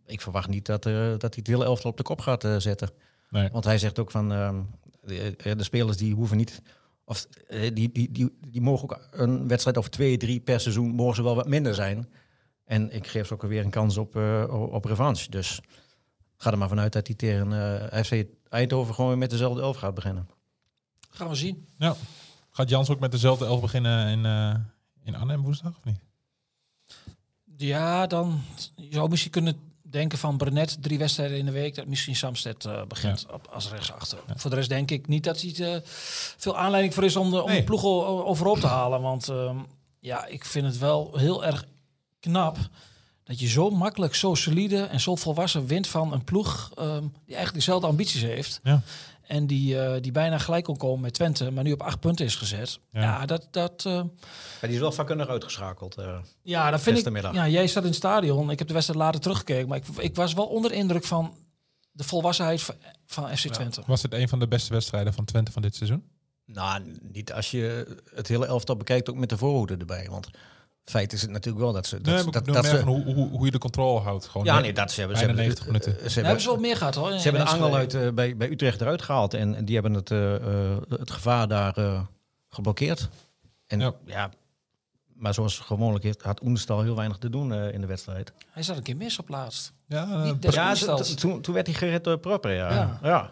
ik 0.05 0.21
verwacht 0.21 0.49
niet 0.49 0.65
dat, 0.65 0.85
uh, 0.85 1.09
dat 1.09 1.21
hij 1.21 1.31
het 1.35 1.47
hele 1.47 1.63
elftal 1.63 1.91
op 1.91 1.97
de 1.97 2.03
kop 2.03 2.21
gaat 2.21 2.43
uh, 2.43 2.55
zetten. 2.57 2.89
Nee. 3.29 3.49
Want 3.51 3.63
hij 3.63 3.77
zegt 3.77 3.99
ook 3.99 4.11
van 4.11 4.31
ehm, 4.31 4.61
de, 5.01 5.35
de 5.55 5.63
spelers 5.63 5.97
die 5.97 6.13
hoeven 6.13 6.37
niet. 6.37 6.61
Of 7.05 7.27
eh, 7.47 7.75
die, 7.75 7.91
die, 7.91 8.11
die, 8.11 8.37
die 8.47 8.61
mogen 8.61 8.83
ook 8.83 9.07
een 9.11 9.47
wedstrijd 9.47 9.77
of 9.77 9.89
twee, 9.89 10.17
drie 10.17 10.39
per 10.39 10.59
seizoen 10.59 10.89
mogen 10.89 11.15
ze 11.15 11.23
wel 11.23 11.35
wat 11.35 11.47
minder 11.47 11.75
zijn. 11.75 12.09
En 12.65 12.91
ik 12.91 13.07
geef 13.07 13.27
ze 13.27 13.33
ook 13.33 13.41
weer 13.41 13.63
een 13.63 13.69
kans 13.69 13.97
op, 13.97 14.15
uh, 14.15 14.69
op 14.73 14.85
revanche. 14.85 15.29
Dus 15.29 15.61
ga 16.37 16.51
er 16.51 16.57
maar 16.57 16.67
vanuit 16.67 16.93
dat 16.93 17.07
hij 17.07 17.15
tegen 17.15 17.51
uh, 17.51 18.03
FC 18.03 18.25
Eindhoven 18.49 18.95
gewoon 18.95 19.17
met 19.17 19.29
dezelfde 19.29 19.61
elf 19.61 19.77
gaat 19.77 19.93
beginnen. 19.93 20.27
Gaan 21.09 21.29
we 21.29 21.35
zien. 21.35 21.67
Ja. 21.77 21.95
Gaat 22.49 22.69
Jans 22.69 22.89
ook 22.89 22.99
met 22.99 23.11
dezelfde 23.11 23.45
elf 23.45 23.61
beginnen 23.61 24.07
in, 24.07 24.25
uh, 24.25 24.55
in 25.03 25.15
Arnhem 25.15 25.41
woensdag 25.41 25.77
of 25.77 25.83
niet? 25.83 25.99
Ja, 27.57 28.07
dan 28.07 28.41
je 28.75 28.93
zou 28.93 29.09
misschien 29.09 29.31
kunnen 29.31 29.72
denken 29.93 30.17
van 30.17 30.37
Brenet, 30.37 30.77
drie 30.81 30.97
wedstrijden 30.97 31.37
in 31.37 31.45
de 31.45 31.51
week, 31.51 31.75
dat 31.75 31.85
misschien 31.85 32.15
Samsted 32.15 32.65
uh, 32.65 32.83
begint 32.87 33.25
ja. 33.27 33.33
op, 33.33 33.47
als 33.51 33.69
rechtsachter. 33.69 34.19
Ja. 34.27 34.33
Voor 34.37 34.49
de 34.49 34.55
rest 34.55 34.69
denk 34.69 34.91
ik 34.91 35.07
niet 35.07 35.23
dat 35.23 35.41
hij 35.41 35.53
uh, 35.57 35.75
veel 36.37 36.57
aanleiding 36.57 36.93
voor 36.93 37.03
is 37.03 37.15
om 37.15 37.31
de, 37.31 37.41
om 37.41 37.49
nee. 37.49 37.57
de 37.57 37.63
ploeg 37.63 37.83
overhoop 37.83 38.59
te 38.59 38.67
halen. 38.67 39.01
Want 39.01 39.29
uh, 39.29 39.51
ja, 39.99 40.25
ik 40.25 40.45
vind 40.45 40.65
het 40.65 40.77
wel 40.77 41.17
heel 41.17 41.45
erg 41.45 41.65
knap 42.19 42.57
dat 43.23 43.39
je 43.39 43.47
zo 43.47 43.69
makkelijk, 43.69 44.15
zo 44.15 44.35
solide 44.35 44.83
en 44.83 44.99
zo 44.99 45.15
volwassen 45.15 45.65
wint 45.65 45.87
van 45.87 46.13
een 46.13 46.23
ploeg 46.23 46.71
um, 46.79 47.13
die 47.25 47.35
eigenlijk 47.35 47.53
dezelfde 47.53 47.87
ambities 47.87 48.21
heeft. 48.21 48.59
Ja. 48.63 48.81
En 49.27 49.47
die, 49.47 49.75
uh, 49.75 49.93
die 50.01 50.11
bijna 50.11 50.37
gelijk 50.37 50.63
kon 50.63 50.77
komen 50.77 51.01
met 51.01 51.13
Twente, 51.13 51.51
maar 51.51 51.63
nu 51.63 51.71
op 51.71 51.81
acht 51.81 51.99
punten 51.99 52.25
is 52.25 52.35
gezet. 52.35 52.79
Ja, 52.91 53.01
ja 53.01 53.25
dat... 53.25 53.47
dat 53.51 53.83
uh, 53.87 53.93
ja, 53.93 54.03
die 54.61 54.69
is 54.71 54.79
wel 54.79 54.91
vakkundig 54.91 55.27
uitgeschakeld. 55.27 55.97
Uh, 55.99 56.17
ja, 56.41 56.71
dat 56.71 56.81
vind 56.81 57.05
ik... 57.05 57.33
Ja, 57.33 57.47
jij 57.47 57.67
zat 57.67 57.83
in 57.83 57.89
het 57.89 57.97
stadion. 57.97 58.49
Ik 58.49 58.59
heb 58.59 58.67
de 58.67 58.73
wedstrijd 58.73 59.01
later 59.01 59.21
teruggekeken. 59.21 59.67
Maar 59.67 59.77
ik, 59.77 59.85
ik 59.97 60.15
was 60.15 60.33
wel 60.33 60.45
onder 60.45 60.71
indruk 60.71 61.03
van 61.03 61.35
de 61.91 62.03
volwassenheid 62.03 62.61
van, 62.61 62.75
van 63.05 63.37
FC 63.37 63.47
Twente. 63.47 63.79
Ja. 63.79 63.87
Was 63.87 64.01
het 64.01 64.13
een 64.13 64.29
van 64.29 64.39
de 64.39 64.47
beste 64.47 64.73
wedstrijden 64.73 65.13
van 65.13 65.25
Twente 65.25 65.51
van 65.51 65.61
dit 65.61 65.75
seizoen? 65.75 66.03
Nou, 66.45 66.97
niet 67.01 67.33
als 67.33 67.51
je 67.51 67.97
het 68.15 68.27
hele 68.27 68.45
elftal 68.45 68.75
bekijkt, 68.75 69.09
ook 69.09 69.15
met 69.15 69.29
de 69.29 69.37
voorhoede 69.37 69.77
erbij. 69.77 70.07
Want 70.09 70.29
feit 70.85 71.13
is 71.13 71.21
het 71.21 71.29
natuurlijk 71.29 71.63
wel 71.63 71.73
dat 71.73 71.87
ze... 71.87 72.01
Dat, 72.01 72.13
nee, 72.13 72.31
dat, 72.31 72.45
dat, 72.45 72.65
ze, 72.65 72.81
hoe, 72.81 73.03
hoe, 73.03 73.29
hoe 73.29 73.45
je 73.45 73.51
de 73.51 73.57
controle 73.57 73.99
houdt. 73.99 74.25
Gewoon 74.25 74.45
ja, 74.45 74.59
nee, 74.59 74.73
dat 74.73 74.91
ze 74.91 74.99
hebben... 74.99 75.17
Ze 75.17 75.25
hebben 75.25 75.43
90 75.43 75.65
minuten. 75.65 75.91
Ze 75.91 75.99
hebben, 75.99 76.23
hebben 76.23 76.41
ze 76.41 76.49
wel 76.49 76.59
meer 76.59 76.77
gehad 76.77 76.95
hoor. 76.95 77.11
Ze 77.11 77.29
hebben 77.29 77.45
de 77.45 77.51
angel 77.51 77.75
uit, 77.75 77.93
uh, 77.93 78.09
bij, 78.09 78.37
bij 78.37 78.49
Utrecht 78.49 78.81
eruit 78.81 79.01
gehaald. 79.01 79.33
En, 79.33 79.55
en 79.55 79.65
die 79.65 79.73
hebben 79.73 79.93
het, 79.93 80.09
uh, 80.09 80.33
uh, 80.33 80.77
het 80.89 81.11
gevaar 81.11 81.47
daar 81.47 81.79
uh, 81.79 82.01
geblokkeerd. 82.49 83.09
En 83.67 83.79
ja. 83.79 83.93
ja. 84.05 84.29
maar 85.13 85.33
zoals 85.33 85.59
gewoonlijk 85.59 86.03
heeft, 86.03 86.21
had 86.21 86.41
Oenestal 86.43 86.81
heel 86.81 86.95
weinig 86.95 87.17
te 87.17 87.29
doen 87.29 87.51
uh, 87.51 87.73
in 87.73 87.81
de 87.81 87.87
wedstrijd. 87.87 88.33
Hij 88.49 88.63
zat 88.63 88.77
een 88.77 88.83
keer 88.83 88.97
mis 88.97 89.19
op 89.19 89.29
laatst. 89.29 89.73
Ja, 89.87 90.23
Niet 90.23 90.53
ja 90.53 90.75
toen, 91.15 91.41
toen 91.41 91.53
werd 91.53 91.67
hij 91.67 91.75
gered 91.75 92.03
door 92.03 92.17
Proper, 92.17 92.53
ja. 92.53 92.73
ja. 92.73 92.99
ja. 93.03 93.31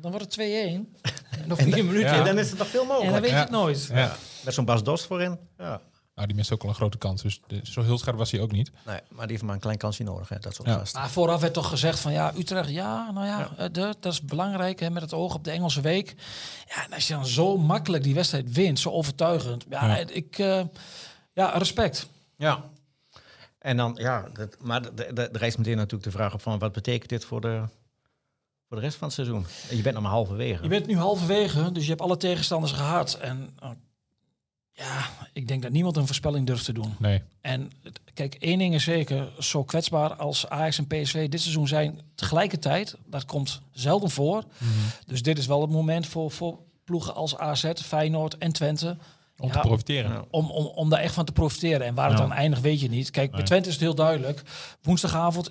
Dan 0.00 0.10
wordt 0.10 0.36
het 0.36 0.46
2-1. 0.46 1.00
Nog 1.46 1.58
vier 1.58 1.84
minuten. 1.84 2.00
Ja. 2.00 2.18
En 2.18 2.24
dan 2.24 2.38
is 2.38 2.50
het 2.50 2.58
nog 2.58 2.68
veel 2.68 2.84
mogelijk. 2.84 3.06
En 3.06 3.12
dan 3.12 3.22
weet 3.22 3.30
je 3.30 3.36
het 3.36 3.50
nooit. 3.50 3.88
Ja. 3.92 4.16
Met 4.44 4.54
zo'n 4.54 4.64
Bas 4.64 4.82
Dost 4.82 5.06
voorin. 5.06 5.38
Ja. 5.58 5.80
Nou, 6.20 6.32
die 6.32 6.40
mist 6.40 6.52
ook 6.52 6.62
al 6.62 6.68
een 6.68 6.74
grote 6.74 6.98
kans. 6.98 7.22
Dus 7.22 7.40
de, 7.46 7.60
zo 7.62 7.82
heel 7.82 7.98
scherp 7.98 8.16
was 8.16 8.30
hij 8.30 8.40
ook 8.40 8.52
niet. 8.52 8.70
Nee, 8.86 9.00
maar 9.08 9.22
die 9.22 9.30
heeft 9.30 9.42
maar 9.42 9.54
een 9.54 9.60
klein 9.60 9.78
kansje 9.78 10.02
nodig. 10.02 10.28
Hè, 10.28 10.38
dat 10.38 10.54
soort 10.54 10.68
ja. 10.68 10.82
Maar 10.92 11.10
vooraf 11.10 11.40
werd 11.40 11.52
toch 11.52 11.68
gezegd 11.68 12.00
van 12.00 12.12
ja, 12.12 12.32
Utrecht, 12.36 12.70
ja, 12.70 13.10
nou 13.10 13.26
ja, 13.26 13.50
ja. 13.58 13.68
De, 13.68 13.94
dat 14.00 14.12
is 14.12 14.22
belangrijk 14.22 14.80
hè, 14.80 14.90
met 14.90 15.02
het 15.02 15.12
oog 15.12 15.34
op 15.34 15.44
de 15.44 15.50
Engelse 15.50 15.80
week. 15.80 16.14
Ja, 16.66 16.84
en 16.84 16.92
als 16.92 17.08
je 17.08 17.14
dan 17.14 17.26
zo 17.26 17.58
makkelijk 17.58 18.02
die 18.02 18.14
wedstrijd 18.14 18.52
wint, 18.52 18.78
zo 18.78 18.90
overtuigend. 18.90 19.64
Ja, 19.68 19.96
ja. 19.96 19.96
ik, 19.96 20.38
uh, 20.38 20.62
ja, 21.32 21.50
respect. 21.50 22.08
Ja. 22.36 22.64
En 23.58 23.76
dan, 23.76 23.96
ja, 24.00 24.28
dat, 24.32 24.56
maar 24.60 24.82
er 25.14 25.36
rijst 25.36 25.58
meteen 25.58 25.76
natuurlijk 25.76 26.04
de 26.04 26.16
vraag 26.16 26.34
op 26.34 26.42
van 26.42 26.58
wat 26.58 26.72
betekent 26.72 27.08
dit 27.08 27.24
voor 27.24 27.40
de, 27.40 27.62
voor 28.68 28.76
de 28.76 28.82
rest 28.82 28.96
van 28.96 29.06
het 29.06 29.16
seizoen? 29.16 29.46
Je 29.70 29.82
bent 29.82 29.94
nog 29.94 30.02
maar 30.02 30.12
halverwege. 30.12 30.62
Je 30.62 30.68
bent 30.68 30.86
nu 30.86 30.96
halverwege, 30.96 31.72
dus 31.72 31.82
je 31.82 31.90
hebt 31.90 32.02
alle 32.02 32.16
tegenstanders 32.16 32.72
gehad. 32.72 33.14
En 33.14 33.56
uh, 33.62 33.70
ja, 34.72 35.10
ik 35.32 35.48
denk 35.48 35.62
dat 35.62 35.72
niemand 35.72 35.96
een 35.96 36.06
voorspelling 36.06 36.46
durft 36.46 36.64
te 36.64 36.72
doen. 36.72 36.94
Nee. 36.98 37.22
En 37.40 37.70
kijk, 38.14 38.34
één 38.34 38.58
ding 38.58 38.74
is 38.74 38.84
zeker, 38.84 39.32
zo 39.38 39.64
kwetsbaar 39.64 40.14
als 40.14 40.48
Ajax 40.48 40.78
en 40.78 40.86
PSV 40.86 41.28
dit 41.28 41.40
seizoen 41.40 41.68
zijn 41.68 42.00
tegelijkertijd, 42.14 42.96
dat 43.06 43.24
komt 43.24 43.60
zelden 43.72 44.10
voor. 44.10 44.36
Mm 44.36 44.68
-hmm. 44.68 44.90
Dus 45.06 45.22
dit 45.22 45.38
is 45.38 45.46
wel 45.46 45.60
het 45.60 45.70
moment 45.70 46.06
voor, 46.06 46.30
voor 46.30 46.58
ploegen 46.84 47.14
als 47.14 47.36
AZ, 47.36 47.72
Feyenoord 47.74 48.38
en 48.38 48.52
Twente. 48.52 48.96
Om 49.38 49.48
ja, 49.48 49.52
te 49.52 49.60
profiteren. 49.60 50.24
Om, 50.30 50.50
om, 50.50 50.64
om 50.66 50.90
daar 50.90 51.00
echt 51.00 51.14
van 51.14 51.24
te 51.24 51.32
profiteren. 51.32 51.86
En 51.86 51.94
waar 51.94 52.08
het 52.08 52.18
dan 52.18 52.32
eindigt, 52.32 52.62
weet 52.62 52.80
je 52.80 52.88
niet. 52.88 53.10
Kijk, 53.10 53.30
bij 53.30 53.38
nee. 53.38 53.46
Twente 53.48 53.68
is 53.68 53.74
het 53.74 53.82
heel 53.82 53.94
duidelijk. 53.94 54.42
Woensdagavond, 54.82 55.50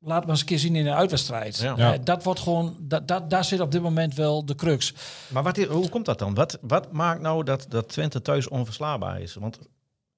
laat 0.00 0.20
maar 0.20 0.30
eens 0.30 0.40
een 0.40 0.46
keer 0.46 0.58
zien 0.58 0.76
in 0.76 0.86
een 0.86 0.94
uitwedstrijd. 0.94 1.56
Ja. 1.58 1.76
Uh, 1.76 1.98
dat 2.04 2.24
wordt 2.24 2.40
gewoon, 2.40 2.76
dat, 2.80 3.08
dat, 3.08 3.30
daar 3.30 3.44
zit 3.44 3.60
op 3.60 3.72
dit 3.72 3.82
moment 3.82 4.14
wel 4.14 4.44
de 4.44 4.54
crux. 4.54 4.94
Maar 5.28 5.42
wat, 5.42 5.56
hoe 5.56 5.88
komt 5.88 6.04
dat 6.06 6.18
dan? 6.18 6.34
Wat, 6.34 6.58
wat 6.60 6.92
maakt 6.92 7.20
nou 7.20 7.44
dat, 7.44 7.66
dat 7.68 7.88
Twente 7.88 8.22
thuis 8.22 8.48
onverslaanbaar 8.48 9.20
is? 9.20 9.34
Want 9.34 9.58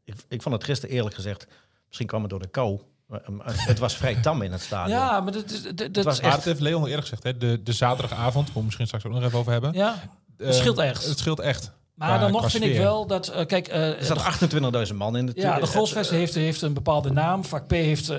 ik, 0.05 0.15
ik 0.29 0.43
vond 0.43 0.55
het 0.55 0.65
gisteren 0.65 0.95
eerlijk 0.97 1.15
gezegd, 1.15 1.47
misschien 1.87 2.07
kwam 2.07 2.21
het 2.21 2.31
door 2.31 2.41
de 2.41 2.49
kou. 2.49 2.81
Maar, 3.07 3.23
maar 3.31 3.53
het 3.67 3.79
was 3.79 3.97
vrij 3.97 4.15
tam 4.21 4.43
in 4.43 4.53
het 4.53 4.61
stadion. 4.61 4.99
Ja, 4.99 5.21
maar 5.21 5.33
dat, 5.33 5.51
is- 5.51 5.63
dat, 5.63 5.77
dat, 5.77 5.97
Het 5.97 6.05
was 6.05 6.21
echt... 6.21 6.35
dat 6.35 6.45
heeft 6.45 6.61
Leon 6.61 6.81
al 6.81 6.87
eerder 6.87 7.03
gezegd. 7.03 7.23
Hè? 7.23 7.37
De, 7.37 7.63
de 7.63 7.73
zaterdagavond, 7.73 8.47
waar 8.47 8.57
we 8.57 8.63
misschien 8.65 8.87
straks 8.87 9.05
ook 9.05 9.13
nog 9.13 9.23
even 9.23 9.39
over 9.39 9.53
hebben. 9.53 9.73
ja, 9.73 10.03
het 10.37 10.55
scheelt 10.55 10.79
Eh, 10.79 10.89
echt. 10.89 11.07
Het 11.07 11.19
scheelt 11.19 11.41
echt. 11.41 11.73
Maar 12.09 12.21
dan 12.21 12.33
nog 12.33 12.51
vind 12.51 12.65
ik 12.65 12.77
wel 12.77 13.07
dat, 13.07 13.29
eh, 13.29 13.47
kijk, 13.47 13.69
eh, 13.69 13.89
Er 13.89 14.05
zat 14.05 14.19
28.000 14.19 14.99
man 14.99 15.17
in 15.17 15.27
de 15.27 15.33
ja, 15.35 15.61
de 15.61 15.67
Grolsvesten 15.67 16.17
heeft, 16.17 16.35
heeft 16.35 16.63
een 16.63 16.73
bepaalde 16.73 17.11
naam. 17.11 17.45
Vak 17.45 17.67
P 17.67 17.71
heeft, 17.71 18.09
eh, 18.09 18.19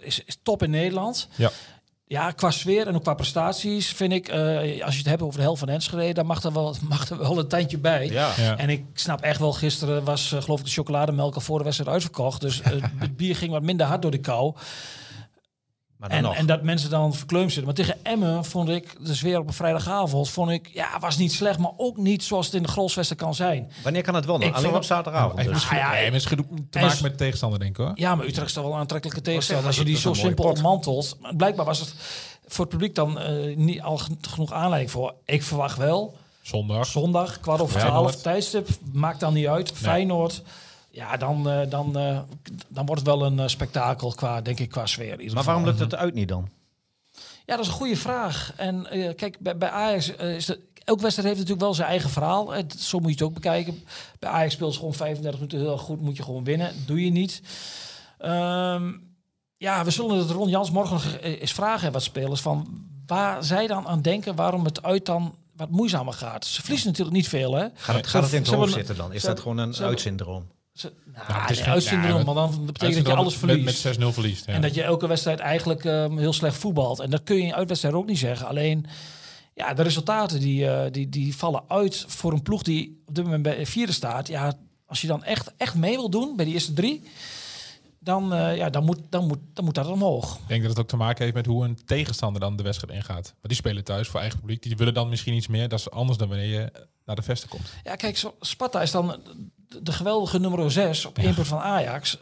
is, 0.00 0.22
is 0.24 0.38
top 0.42 0.62
in 0.62 0.70
Nederland. 0.70 1.28
Ja. 1.34 1.50
Ja, 2.10 2.30
qua 2.30 2.50
sfeer 2.50 2.86
en 2.86 2.94
ook 2.94 3.02
qua 3.02 3.14
prestaties 3.14 3.88
vind 3.88 4.12
ik, 4.12 4.28
eh, 4.28 4.84
als 4.84 4.92
je 4.92 4.98
het 5.00 5.08
hebt 5.08 5.22
over 5.22 5.36
de 5.36 5.42
helft 5.42 5.58
van 5.58 5.68
Enschede, 5.68 6.12
dan 6.12 6.26
mag 6.26 6.42
er 6.42 6.52
wel, 6.52 6.74
mag 6.88 7.10
er 7.10 7.18
wel 7.18 7.38
een 7.38 7.48
tandje 7.48 7.78
bij. 7.78 8.06
Ja. 8.06 8.32
Ja. 8.36 8.56
En 8.56 8.68
ik 8.68 8.84
snap 8.94 9.20
echt 9.20 9.40
wel, 9.40 9.52
gisteren 9.52 10.04
was 10.04 10.34
geloof 10.38 10.58
ik 10.58 10.64
de 10.64 10.70
chocolademelk 10.70 11.34
al 11.34 11.40
voor 11.40 11.58
de 11.58 11.64
wedstrijd 11.64 11.92
uitverkocht. 11.92 12.40
Dus 12.40 12.60
het 12.98 13.16
bier 13.16 13.36
ging 13.36 13.52
wat 13.52 13.62
minder 13.62 13.86
hard 13.86 14.02
door 14.02 14.10
de 14.10 14.18
kou. 14.18 14.54
Maar 16.00 16.08
dan 16.08 16.18
En, 16.18 16.24
nog. 16.24 16.34
en 16.34 16.46
dat 16.46 16.62
mensen 16.62 16.90
dan 16.90 17.14
verkleumd 17.14 17.52
zitten. 17.52 17.64
Maar 17.64 17.74
tegen 17.74 18.04
Emmen 18.04 18.44
vond 18.44 18.68
ik, 18.68 18.96
dus 19.06 19.20
weer 19.20 19.38
op 19.38 19.46
een 19.46 19.52
vrijdagavond, 19.52 20.30
vond 20.30 20.50
ik, 20.50 20.70
ja, 20.72 20.98
was 20.98 21.16
niet 21.16 21.32
slecht, 21.32 21.58
maar 21.58 21.70
ook 21.76 21.96
niet 21.96 22.22
zoals 22.24 22.46
het 22.46 22.54
in 22.54 22.62
de 22.62 22.68
Grolsvesten 22.68 23.16
kan 23.16 23.34
zijn. 23.34 23.72
Wanneer 23.82 24.02
kan 24.02 24.14
het 24.14 24.24
wel? 24.24 24.42
Alleen 24.52 24.74
op 24.74 24.84
zaterdagavond. 24.84 25.36
Dus. 25.36 25.46
misschien, 25.46 25.76
Ah, 25.78 25.82
ja, 25.82 25.90
te 25.90 25.96
en 26.78 26.84
maken 26.84 27.02
met 27.02 27.10
de 27.10 27.18
tegenstander, 27.18 27.58
denk 27.58 27.70
ik 27.70 27.76
hoor. 27.76 27.92
Ja, 27.94 28.14
maar 28.14 28.26
Utrecht 28.26 28.46
is 28.46 28.52
toch 28.52 28.64
wel 28.64 28.72
een 28.72 28.78
aantrekkelijke 28.78 29.22
tegenstander 29.22 29.66
als 29.66 29.76
je 29.76 29.84
die 29.84 29.94
is 29.94 30.00
zo 30.02 30.14
simpel 30.14 30.44
pot. 30.44 30.52
ontmantelt. 30.54 31.16
Maar 31.20 31.36
blijkbaar 31.36 31.64
was 31.64 31.78
het 31.80 31.94
voor 32.46 32.64
het 32.64 32.68
publiek 32.74 32.94
dan 32.94 33.18
eh, 33.20 33.56
niet 33.56 33.80
al 33.82 33.98
gen- 33.98 34.18
genoeg 34.28 34.52
aanleiding 34.52 34.90
voor. 34.90 35.14
Ik 35.24 35.42
verwacht 35.42 35.76
wel, 35.78 36.16
Zondag. 36.42 36.86
zondag, 36.86 37.40
kwart 37.40 37.60
over 37.60 37.80
twaalf, 37.80 38.16
tijdstip, 38.16 38.68
maakt 38.92 39.20
dan 39.20 39.34
niet 39.34 39.46
uit. 39.46 39.72
Feyenoord, 39.74 40.42
ja, 40.90 41.16
dan, 41.16 41.50
eh, 41.50 41.70
dan, 41.70 41.98
eh, 41.98 42.20
dan 42.68 42.86
wordt 42.86 43.00
het 43.00 43.10
wel 43.16 43.26
een 43.26 43.38
eh, 43.38 43.46
spektakel 43.46 44.12
qua, 44.12 44.40
denk 44.40 44.58
ik, 44.58 44.68
qua 44.68 44.86
sfeer. 44.86 45.16
Maar 45.16 45.26
geval. 45.26 45.44
waarom 45.44 45.64
lukt 45.64 45.78
het 45.78 45.94
uit 45.94 46.14
niet 46.14 46.28
dan? 46.28 46.48
Ja, 47.46 47.56
dat 47.56 47.64
is 47.64 47.66
een 47.66 47.78
goede 47.78 47.96
vraag. 47.96 48.52
En 48.56 48.86
kijk, 49.16 49.38
bij, 49.40 49.56
bij 49.56 49.70
Ajax 49.70 50.08
is 50.10 50.44
de, 50.46 50.60
elke 50.84 51.02
wedstrijd 51.02 51.28
heeft 51.28 51.40
natuurlijk 51.40 51.60
wel 51.60 51.74
zijn 51.74 51.88
eigen 51.88 52.10
verhaal. 52.10 52.50
Het, 52.50 52.80
zo 52.80 52.98
moet 52.98 53.08
je 53.08 53.14
het 53.14 53.22
ook 53.22 53.34
bekijken. 53.34 53.84
Bij 54.18 54.30
Ajax 54.30 54.52
speelt 54.54 54.72
ze 54.72 54.78
gewoon 54.78 54.94
35 54.94 55.40
minuten 55.40 55.58
heel 55.60 55.78
goed, 55.78 56.00
moet 56.00 56.16
je 56.16 56.22
gewoon 56.22 56.44
winnen. 56.44 56.72
Doe 56.86 57.04
je 57.04 57.10
niet. 57.10 57.42
Ehm, 58.18 58.92
ja, 59.56 59.84
we 59.84 59.90
zullen 59.90 60.18
het 60.18 60.30
Ron 60.30 60.48
Jans 60.48 60.70
morgen 60.70 61.22
eens 61.22 61.52
vragen 61.52 61.92
wat 61.92 62.02
spelers 62.02 62.40
van 62.40 62.86
waar 63.06 63.44
zij 63.44 63.66
dan 63.66 63.86
aan 63.86 64.02
denken, 64.02 64.34
waarom 64.34 64.64
het 64.64 64.82
uit 64.82 65.06
dan 65.06 65.34
wat 65.56 65.70
moeizamer 65.70 66.12
gaat. 66.12 66.44
Ze 66.44 66.60
verliezen 66.60 66.88
natuurlijk 66.88 67.16
niet 67.16 67.28
veel, 67.28 67.54
hè? 67.54 67.66
Gaat 67.74 67.96
het, 67.96 68.04
Ze- 68.04 68.10
gaat 68.10 68.22
het 68.22 68.32
in 68.32 68.42
het 68.42 68.50
hoofd 68.50 68.72
zitten 68.72 68.96
dan? 68.96 69.12
Is 69.12 69.22
dat 69.22 69.40
gewoon 69.40 69.58
een 69.58 69.76
uitsyndroom? 69.76 70.46
Ze, 70.72 70.92
nou, 71.04 71.40
het 71.40 71.50
is 71.50 71.56
nee, 71.56 71.64
geen- 71.64 71.72
uitsyndroom, 71.74 72.18
ja, 72.18 72.24
maar 72.24 72.34
dan 72.34 72.66
betekent 72.66 72.96
dat 72.96 73.06
je 73.06 73.14
alles 73.18 73.34
verliest. 73.36 73.84
Met 73.84 73.96
6-0 73.98 74.12
verliest. 74.12 74.46
Ja. 74.46 74.52
En 74.52 74.60
dat 74.60 74.74
je 74.74 74.82
elke 74.82 75.06
wedstrijd 75.06 75.38
eigenlijk 75.38 75.84
ehm, 75.84 76.16
heel 76.16 76.32
slecht 76.32 76.56
voetbalt. 76.56 76.98
En 77.00 77.10
dat 77.10 77.22
kun 77.22 77.36
je 77.36 77.42
in 77.42 77.54
uitwedstrijd 77.54 77.94
ook 77.94 78.06
niet 78.06 78.18
zeggen. 78.18 78.46
Alleen, 78.46 78.86
ja, 79.54 79.74
de 79.74 79.82
resultaten 79.82 80.40
die, 80.40 80.68
eh, 80.70 80.92
die, 80.92 81.08
die 81.08 81.36
vallen 81.36 81.62
uit 81.68 82.04
voor 82.08 82.32
een 82.32 82.42
ploeg 82.42 82.62
die 82.62 83.02
op 83.06 83.14
dit 83.14 83.24
moment 83.24 83.42
bij 83.42 83.66
vierde 83.66 83.92
staat. 83.92 84.28
Ja, 84.28 84.52
als 84.86 85.00
je 85.00 85.06
dan 85.06 85.24
echt, 85.24 85.52
echt 85.56 85.74
mee 85.74 85.96
wil 85.96 86.10
doen 86.10 86.36
bij 86.36 86.44
die 86.44 86.54
eerste 86.54 86.72
drie, 86.72 87.02
dan, 87.98 88.32
eh, 88.34 88.56
ja, 88.56 88.70
dan, 88.70 88.84
moet, 88.84 88.98
dan, 89.08 89.26
moet, 89.26 89.38
dan 89.54 89.64
moet 89.64 89.74
dat 89.74 89.86
omhoog. 89.86 90.34
Ik 90.36 90.48
denk 90.48 90.60
dat 90.60 90.70
het 90.70 90.80
ook 90.80 90.88
te 90.88 90.96
maken 90.96 91.22
heeft 91.22 91.36
met 91.36 91.46
hoe 91.46 91.64
een 91.64 91.78
tegenstander 91.84 92.40
dan 92.40 92.56
de 92.56 92.62
wedstrijd 92.62 92.94
ingaat. 92.94 93.24
Want 93.24 93.36
die 93.42 93.54
spelen 93.56 93.84
thuis 93.84 94.08
voor 94.08 94.20
eigen 94.20 94.38
publiek. 94.40 94.62
Die 94.62 94.76
willen 94.76 94.94
dan 94.94 95.08
misschien 95.08 95.34
iets 95.34 95.46
meer. 95.46 95.68
Dat 95.68 95.78
is 95.78 95.90
anders 95.90 96.18
dan 96.18 96.28
wanneer 96.28 96.60
je 96.60 96.72
naar 97.04 97.16
de 97.16 97.22
vesten 97.22 97.48
komt. 97.48 97.72
Ja, 97.84 97.96
kijk, 97.96 98.22
Sparta 98.40 98.82
is 98.82 98.90
dan 98.90 99.16
de, 99.82 99.92
geweldige 99.92 100.38
nummer 100.38 100.70
6 100.70 101.04
op 101.04 101.18
één 101.18 101.34
punt 101.34 101.46
van 101.46 101.58
Ajax. 101.58 102.18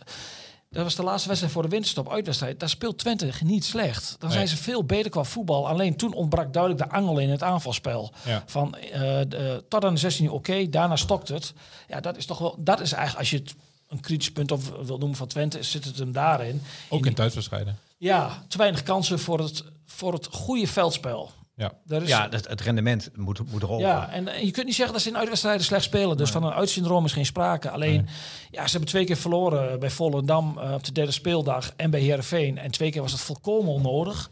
Dat 0.70 0.82
was 0.82 0.94
de 0.94 1.02
laatste 1.02 1.28
wedstrijd 1.28 1.54
voor 1.54 1.62
de 1.62 1.68
winterstop, 1.68 2.10
uitwedstrijd. 2.10 2.60
Daar 2.60 2.68
speelt 2.68 2.98
Twente 2.98 3.30
niet 3.44 3.64
slecht. 3.64 4.16
Dan 4.18 4.30
zijn 4.30 4.48
ze 4.48 4.56
veel 4.56 4.84
beter 4.84 5.10
qua 5.10 5.24
voetbal. 5.24 5.68
Alleen 5.68 5.96
toen 5.96 6.12
ontbrak 6.12 6.52
duidelijk 6.52 6.82
de 6.84 6.96
angel 6.96 7.18
in 7.18 7.30
het 7.30 7.42
aanvalspel. 7.42 8.12
Ja. 8.24 8.42
Van 8.46 8.74
eh, 8.74 9.00
de, 9.28 9.64
tot 9.68 9.84
aan 9.84 9.94
de 9.94 10.00
16 10.00 10.30
oké, 10.30 10.68
daarna 10.68 10.96
stokt 10.96 11.28
het. 11.28 11.52
Ja, 11.88 12.00
dat 12.00 12.16
is 12.16 12.26
toch 12.26 12.38
wel, 12.38 12.56
dat 12.58 12.80
is 12.80 12.92
eigenlijk, 12.92 13.18
als 13.18 13.30
je 13.30 13.36
het 13.36 13.54
een 13.88 14.00
kritisch 14.00 14.32
punt 14.32 14.52
op 14.52 14.62
wil 14.62 14.98
noemen 14.98 15.16
van 15.16 15.26
Twente, 15.26 15.62
zit 15.62 15.84
het 15.84 15.98
hem 15.98 16.12
daarin. 16.12 16.62
Ook 16.88 17.00
In 17.00 17.06
in 17.06 17.14
thuiswedstrijden. 17.14 17.78
Ja, 17.96 18.44
te 18.48 18.58
weinig 18.58 18.82
kansen 18.82 19.18
voor 19.18 19.38
het, 19.38 19.64
voor 19.86 20.12
het 20.12 20.28
goede 20.30 20.66
veldspel. 20.66 21.30
Ja. 21.58 21.72
Daar 21.84 22.02
is, 22.02 22.08
Ja, 22.08 22.28
het, 22.30 22.48
het 22.48 22.60
rendement 22.60 23.10
moet, 23.14 23.50
moet 23.50 23.62
rollen. 23.62 23.86
ja, 23.86 24.10
en, 24.10 24.28
en 24.28 24.44
je 24.46 24.50
kunt 24.50 24.66
niet 24.66 24.74
zeggen 24.74 24.94
dat 24.94 25.02
ze 25.02 25.08
in 25.08 25.16
uitwedstrijden 25.16 25.64
slecht 25.64 25.84
spelen. 25.84 26.16
Dus 26.16 26.30
van 26.30 26.42
een 26.44 26.52
uitsyndroom 26.52 27.04
is 27.04 27.12
geen 27.12 27.26
sprake. 27.26 27.70
Alleen, 27.70 28.08
ja, 28.50 28.64
ze 28.64 28.70
hebben 28.70 28.88
twee 28.88 29.04
keer 29.04 29.16
verloren 29.16 29.80
bij 29.80 29.90
Volendam 29.90 30.58
eh, 30.58 30.72
op 30.72 30.84
de 30.84 30.92
derde 30.92 31.12
speeldag 31.12 31.72
en 31.76 31.90
bij 31.90 32.00
Heerenveen. 32.00 32.58
En 32.58 32.70
twee 32.70 32.90
keer 32.90 33.02
was 33.02 33.12
het 33.12 33.20
volkomen 33.20 33.72
onnodig. 33.72 34.30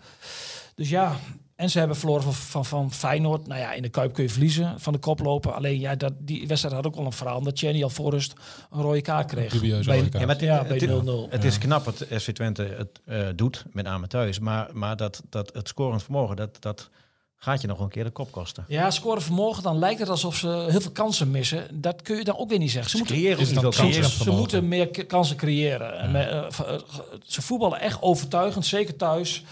Dus 0.75 0.89
ja, 0.89 1.17
en 1.57 1.71
ze 1.71 1.79
hebben 1.79 1.97
verloren 1.97 2.23
van, 2.23 2.35
van, 2.35 2.65
van 2.65 2.93
Feyenoord. 2.93 3.47
Nou 3.47 3.61
ja, 3.61 3.73
in 3.73 3.83
de 3.83 3.89
Kuip 3.89 4.13
kun 4.15 4.23
je 4.23 4.31
verliezen 4.31 4.81
van 4.81 4.93
de 4.93 4.99
koploper. 4.99 5.53
Alleen, 5.53 5.81
ja, 5.81 5.95
dat, 5.95 6.13
die 6.19 6.47
wedstrijd 6.47 6.75
had 6.75 6.87
ook 6.87 6.95
wel 6.97 7.05
een 7.05 7.13
verhaal. 7.13 7.39
Omdat 7.39 7.59
Chenny 7.59 7.83
al 7.83 7.91
voor 7.91 8.11
rust 8.11 8.33
een 8.71 8.81
rode 8.83 9.03
kaart 9.03 9.27
kreeg. 9.27 9.53
Dubieuze 9.53 9.89
bij, 9.89 9.99
rode 9.99 10.09
kaart. 10.11 10.21
Ja, 10.21 10.27
maar 10.27 10.35
het, 10.37 10.45
Ja, 10.45 10.89
het- 10.89 11.05
bij 11.05 11.27
0-0. 11.29 11.31
Het 11.31 11.45
is 11.45 11.59
knap 11.59 11.85
wat 11.85 12.07
FC 12.11 12.31
Twente 12.31 12.63
het 12.63 13.01
eh, 13.05 13.27
doet, 13.37 13.65
met 13.73 13.85
name 13.85 14.07
thuis. 14.07 14.39
Maar, 14.39 14.69
maar 14.73 14.97
dat, 14.97 15.23
dat 15.31 15.55
het 15.55 15.69
scorend 15.69 16.03
vermogen, 16.03 16.37
dat, 16.37 16.57
dat 16.63 16.91
gaat 17.37 17.61
je 17.61 17.67
nog 17.67 17.81
een 17.81 17.89
keer 17.89 18.05
de 18.05 18.11
kop 18.11 18.33
kosten. 18.33 18.65
Ja, 18.69 18.91
scoren 18.91 19.23
vanmorgen, 19.23 19.63
dan 19.63 19.79
lijkt 19.79 20.01
het 20.01 20.09
alsof 20.09 20.37
ze 20.37 20.67
heel 20.71 20.81
veel 20.81 20.91
kansen 20.91 21.31
missen. 21.31 21.81
Dat 21.81 22.03
kun 22.03 22.17
je 22.17 22.25
dan 22.25 22.37
ook 22.37 22.49
weer 22.49 22.59
niet 22.59 22.71
zeggen. 22.71 22.91
Ze 22.91 22.97
Ze 22.97 23.03
moeten 23.03 23.23
creëren 23.23 23.55
dan 23.55 23.73
kansen. 23.73 24.25
Ze 24.25 24.31
moeten 24.31 24.69
meer 24.69 25.07
kansen 25.07 25.37
creëren. 25.37 25.99
En 25.99 26.11
met, 26.11 26.29
eh, 26.29 26.47
eh, 26.47 26.81
ze 27.25 27.43
voetballen 27.43 27.81
echt 27.81 28.03
overtuigend, 28.03 28.67
zeker 28.67 28.97
thuis. 28.97 29.45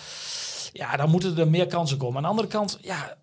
Ja, 0.73 0.97
dan 0.97 1.11
moeten 1.11 1.39
er 1.39 1.49
meer 1.49 1.67
kansen 1.67 1.97
komen. 1.97 2.17
Aan 2.17 2.23
de 2.23 2.29
andere 2.29 2.49
kant, 2.49 2.79
ja, 2.83 3.17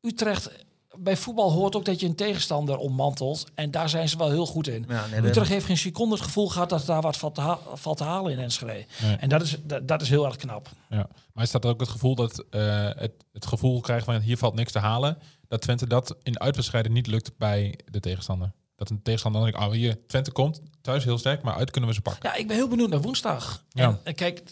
Utrecht. 0.00 0.50
Bij 0.98 1.16
voetbal 1.16 1.52
hoort 1.52 1.76
ook 1.76 1.84
dat 1.84 2.00
je 2.00 2.06
een 2.06 2.14
tegenstander 2.14 2.76
ommantelt. 2.76 3.46
En 3.54 3.70
daar 3.70 3.88
zijn 3.88 4.08
ze 4.08 4.16
wel 4.16 4.30
heel 4.30 4.46
goed 4.46 4.68
in. 4.68 4.84
Ja, 4.88 5.06
nee, 5.06 5.22
Utrecht 5.22 5.48
heeft 5.48 5.66
geen 5.66 5.78
seconde 5.78 6.14
het 6.14 6.24
gevoel 6.24 6.48
gehad 6.48 6.68
dat 6.68 6.86
daar 6.86 7.00
wat 7.00 7.16
valt 7.16 7.34
te, 7.34 7.40
ha- 7.40 7.58
valt 7.74 7.96
te 7.96 8.04
halen 8.04 8.32
in 8.32 8.38
Enschede. 8.38 8.86
Nee. 9.02 9.16
En 9.16 9.28
dat 9.28 9.42
is, 9.42 9.56
dat, 9.62 9.88
dat 9.88 10.02
is 10.02 10.08
heel 10.08 10.24
erg 10.26 10.36
knap. 10.36 10.68
Ja. 10.88 11.08
Maar 11.32 11.44
is 11.44 11.50
dat 11.50 11.66
ook 11.66 11.80
het 11.80 11.88
gevoel 11.88 12.14
dat 12.14 12.44
eh, 12.50 12.88
het, 12.94 13.12
het 13.32 13.46
gevoel 13.46 13.80
krijgt 13.80 14.04
van 14.04 14.20
hier 14.20 14.36
valt 14.36 14.54
niks 14.54 14.72
te 14.72 14.78
halen. 14.78 15.18
Dat 15.48 15.60
Twente 15.60 15.86
dat 15.86 16.16
in 16.22 16.40
uitwedstrijden 16.40 16.92
niet 16.92 17.06
lukt 17.06 17.36
bij 17.38 17.78
de 17.90 18.00
tegenstander. 18.00 18.52
Dat 18.76 18.90
een 18.90 19.02
tegenstander 19.02 19.40
dan 19.40 19.50
denkt, 19.50 19.66
oh 19.66 19.72
hier, 19.74 20.06
Twente 20.06 20.32
komt 20.32 20.60
thuis 20.80 21.04
heel 21.04 21.18
sterk, 21.18 21.42
maar 21.42 21.54
uit 21.54 21.70
kunnen 21.70 21.90
we 21.90 21.96
ze 21.96 22.02
pakken. 22.02 22.30
Ja, 22.30 22.36
ik 22.36 22.46
ben 22.46 22.56
heel 22.56 22.68
benieuwd 22.68 22.90
naar 22.90 23.00
woensdag. 23.00 23.64
Ja. 23.68 23.88
En, 23.88 24.00
en 24.04 24.14
kijk, 24.14 24.42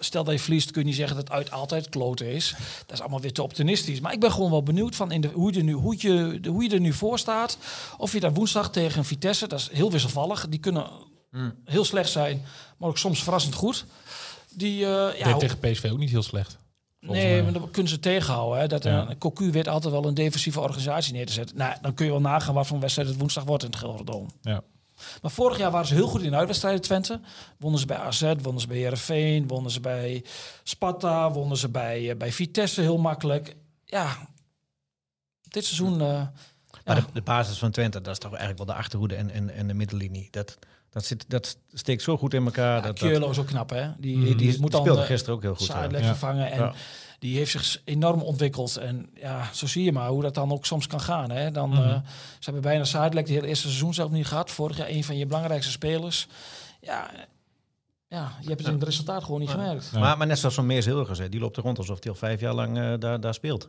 stel 0.00 0.24
dat 0.24 0.34
je 0.34 0.40
verliest, 0.40 0.70
kun 0.70 0.80
je 0.80 0.86
niet 0.86 0.96
zeggen 0.96 1.16
dat 1.16 1.30
uit 1.30 1.50
altijd 1.50 1.88
kloten 1.88 2.26
is. 2.32 2.54
Dat 2.86 2.92
is 2.96 3.00
allemaal 3.00 3.20
weer 3.20 3.32
te 3.32 3.42
optimistisch. 3.42 4.00
Maar 4.00 4.12
ik 4.12 4.20
ben 4.20 4.32
gewoon 4.32 4.50
wel 4.50 4.62
benieuwd 4.62 4.96
van 4.96 5.12
in 5.12 5.20
de, 5.20 5.28
hoe, 5.28 5.52
je 5.52 5.58
er 5.58 5.64
nu, 5.64 5.72
hoe, 5.72 5.94
je, 5.98 6.38
de- 6.40 6.48
hoe 6.48 6.62
je 6.62 6.70
er 6.70 6.80
nu 6.80 6.92
voor 6.92 7.18
staat. 7.18 7.58
Of 7.98 8.12
je 8.12 8.20
daar 8.20 8.32
woensdag 8.34 8.70
tegen 8.70 9.04
Vitesse, 9.04 9.48
dat 9.48 9.58
is 9.58 9.68
heel 9.72 9.90
wisselvallig. 9.90 10.48
Die 10.48 10.60
kunnen 10.60 10.86
heel 11.64 11.84
slecht 11.84 12.10
zijn, 12.10 12.42
maar 12.78 12.88
ook 12.88 12.98
soms 12.98 13.22
verrassend 13.22 13.54
goed. 13.54 13.84
Die, 14.50 14.84
eh, 14.86 15.18
ja, 15.18 15.36
tegen 15.36 15.58
PSV 15.58 15.88
ook 15.92 15.98
niet 15.98 16.10
heel 16.10 16.22
slecht. 16.22 16.56
Nee, 17.00 17.42
maar 17.42 17.52
dan 17.52 17.70
kunnen 17.70 17.92
ze 17.92 18.00
tegenhouden. 18.00 18.60
Hè. 18.60 18.66
Dat 18.66 18.82
Ja. 18.84 19.08
een 19.10 19.18
Cocu 19.18 19.50
weet 19.50 19.68
altijd 19.68 19.92
wel 19.92 20.04
een 20.06 20.14
defensieve 20.14 20.60
organisatie 20.60 21.12
neer 21.12 21.26
te 21.26 21.32
zetten. 21.32 21.56
Nou, 21.56 21.74
dan 21.82 21.94
kun 21.94 22.04
je 22.06 22.10
wel 22.12 22.20
nagaan 22.20 22.54
wat 22.54 22.66
voor 22.66 22.74
een 22.74 22.80
wedstrijd 22.82 23.08
het 23.08 23.18
woensdag 23.18 23.44
wordt 23.44 23.62
in 23.62 23.70
het 23.70 23.78
Gelderdoom. 23.78 24.30
Ja. 24.42 24.62
Maar 25.22 25.30
vorig 25.30 25.58
jaar 25.58 25.70
waren 25.70 25.86
ze 25.86 25.94
heel 25.94 26.08
goed 26.08 26.22
in 26.22 26.34
uitwedstrijden 26.34 26.80
Twente. 26.80 27.20
Wonnen 27.58 27.80
ze 27.80 27.86
bij 27.86 27.96
AZ, 27.96 28.32
wonnen 28.42 28.60
ze 28.60 28.66
bij 28.66 28.76
Heerenveen, 28.76 29.46
wonnen 29.46 29.70
ze 29.70 29.80
bij 29.80 30.24
Sparta, 30.62 31.30
wonnen 31.30 31.56
ze 31.56 31.68
bij, 31.68 32.10
eh, 32.10 32.16
bij 32.16 32.32
Vitesse 32.32 32.80
heel 32.80 32.98
makkelijk. 32.98 33.56
Ja, 33.84 34.16
dit 35.48 35.64
seizoen... 35.64 35.92
eh, 36.00 36.06
Maar 36.06 36.32
ja. 36.84 36.94
de, 36.94 37.04
de 37.12 37.22
basis 37.22 37.58
van 37.58 37.70
Twente, 37.70 38.00
dat 38.00 38.12
is 38.12 38.18
toch 38.18 38.30
eigenlijk 38.30 38.58
wel 38.58 38.74
de 38.74 38.80
achterhoede 38.82 39.14
en, 39.14 39.30
en, 39.30 39.50
en 39.50 39.66
de 39.66 39.74
middenlinie. 39.74 40.28
Dat, 40.30 40.58
dat, 40.90 41.04
zit, 41.04 41.24
dat 41.28 41.58
steekt 41.72 42.02
zo 42.02 42.16
goed 42.16 42.34
in 42.34 42.44
elkaar. 42.44 42.76
Ja, 42.76 42.92
dat, 43.18 43.30
is 43.30 43.38
ook 43.38 43.46
knap, 43.46 43.70
hè? 43.70 43.90
Die, 43.98 44.24
die, 44.24 44.34
die, 44.34 44.60
moet 44.60 44.70
dan 44.70 44.80
speelde 44.80 45.00
eh, 45.00 45.06
gisteren 45.06 45.34
ook 45.34 45.42
heel 45.42 45.54
goed. 45.54 45.66
Ja. 45.66 45.88
vervangen. 45.90 46.50
En 46.50 46.58
Ja. 46.58 46.74
Die 47.18 47.36
heeft 47.36 47.50
zich 47.50 47.80
enorm 47.84 48.22
ontwikkeld. 48.22 48.76
En 48.76 49.10
ja, 49.14 49.48
zo 49.52 49.66
zie 49.66 49.84
je 49.84 49.92
maar 49.92 50.08
hoe 50.08 50.22
dat 50.22 50.34
dan 50.34 50.52
ook 50.52 50.66
soms 50.66 50.86
kan 50.86 51.00
gaan. 51.00 51.30
Hè? 51.30 51.50
Dan, 51.50 51.72
eh, 51.72 51.94
ze 52.38 52.44
hebben 52.44 52.62
bijna 52.62 52.84
Sadilek 52.84 53.26
de 53.26 53.32
hele 53.32 53.46
eerste 53.46 53.66
seizoen 53.66 53.94
zelf 53.94 54.10
niet 54.10 54.26
gehad. 54.26 54.50
Vorig 54.50 54.76
jaar 54.76 54.88
een 54.88 55.04
van 55.04 55.16
je 55.16 55.26
belangrijkste 55.26 55.70
spelers. 55.72 56.26
Ja, 56.80 57.10
ja 58.08 58.32
je 58.40 58.48
hebt 58.48 58.60
het 58.60 58.68
in 58.68 58.74
het 58.74 58.82
resultaat 58.82 59.24
gewoon 59.24 59.40
niet 59.40 59.50
gemerkt. 59.50 59.90
Ja. 59.92 59.98
Maar, 59.98 60.18
maar 60.18 60.26
net 60.26 60.38
zoals 60.38 60.54
zo'n 60.54 60.66
Meers 60.66 60.86
Hilgers, 60.86 61.18
hè, 61.18 61.28
die 61.28 61.40
loopt 61.40 61.56
er 61.56 61.62
rond 61.62 61.78
alsof 61.78 62.02
hij 62.02 62.12
al 62.12 62.18
vijf 62.18 62.40
jaar 62.40 62.54
lang 62.54 62.78
eh, 62.78 62.92
daar, 62.98 63.20
daar 63.20 63.34
speelt. 63.34 63.68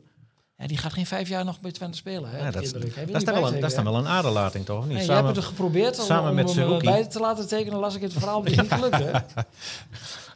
Ja, 0.57 0.67
die 0.67 0.77
gaat 0.77 0.93
geen 0.93 1.05
vijf 1.05 1.29
jaar 1.29 1.45
nog 1.45 1.59
bij 1.59 1.71
Twente 1.71 1.97
spelen. 1.97 2.29
Hè, 2.29 2.37
Ja, 2.37 2.51
dat, 2.51 2.61
is, 2.61 2.71
dat, 2.71 2.81
dan 2.81 2.91
wel 2.93 3.03
een, 3.07 3.25
dat 3.25 3.33
is 3.33 3.33
dan 3.33 3.53
bijtekenen, 3.53 3.83
wel 3.83 3.97
een 3.97 4.07
aderlating, 4.07 4.65
toch? 4.65 4.87
Niet? 4.87 4.97
Nee, 4.97 5.05
jij 5.05 5.15
hebt 5.15 5.27
het 5.27 5.37
er 5.37 5.43
geprobeerd 5.43 5.99
om, 5.99 6.05
samen 6.05 6.29
om 6.29 6.35
met 6.35 6.45
hem 6.45 6.53
Seruki. 6.53 6.85
bij 6.85 7.07
te 7.07 7.19
laten 7.19 7.47
tekenen. 7.47 7.79
las 7.79 7.95
ik 7.95 8.01
het 8.01 8.13
verhaal, 8.13 8.41
maar 8.41 8.51
het 8.51 8.61
niet 8.61 8.71
gelukt. 8.71 8.97
Hè? 8.97 9.11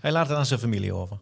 Hij 0.01 0.11
laat 0.11 0.27
het 0.27 0.37
aan 0.37 0.45
zijn 0.45 0.59
familie 0.59 0.93
over. 0.93 1.17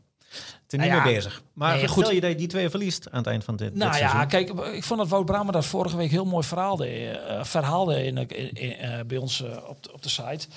Het 0.71 0.79
is 0.79 0.87
niet 0.87 0.95
Nou 0.95 1.09
ja, 1.09 1.11
mee 1.11 1.21
bezig. 1.21 1.43
Maar 1.53 1.75
nee, 1.75 1.87
goed, 1.87 2.03
stel 2.03 2.15
je 2.15 2.21
dat 2.21 2.29
je 2.29 2.35
die 2.35 2.47
twee 2.47 2.69
verliest 2.69 3.11
aan 3.11 3.17
het 3.17 3.27
eind 3.27 3.43
van 3.43 3.55
dit, 3.55 3.75
Nou 3.75 3.91
dit 3.91 3.99
ja, 3.99 4.09
seizoen. 4.09 4.27
kijk, 4.27 4.75
ik 4.75 4.83
vond 4.83 4.99
dat 4.99 5.09
Wout 5.09 5.25
Bramer 5.25 5.53
dat 5.53 5.65
vorige 5.65 5.97
week 5.97 6.11
heel 6.11 6.25
mooi 6.25 6.45
verhaalde, 6.45 6.87
eh, 6.87 7.43
verhaalde 7.43 8.05
in, 8.05 8.17
in, 8.17 8.53
in, 8.53 8.77
eh, 8.77 8.99
bij 9.05 9.17
ons 9.17 9.43
eh, 9.43 9.57
op, 9.67 9.83
de, 9.83 9.93
op 9.93 10.03
de 10.03 10.09
site. 10.09 10.47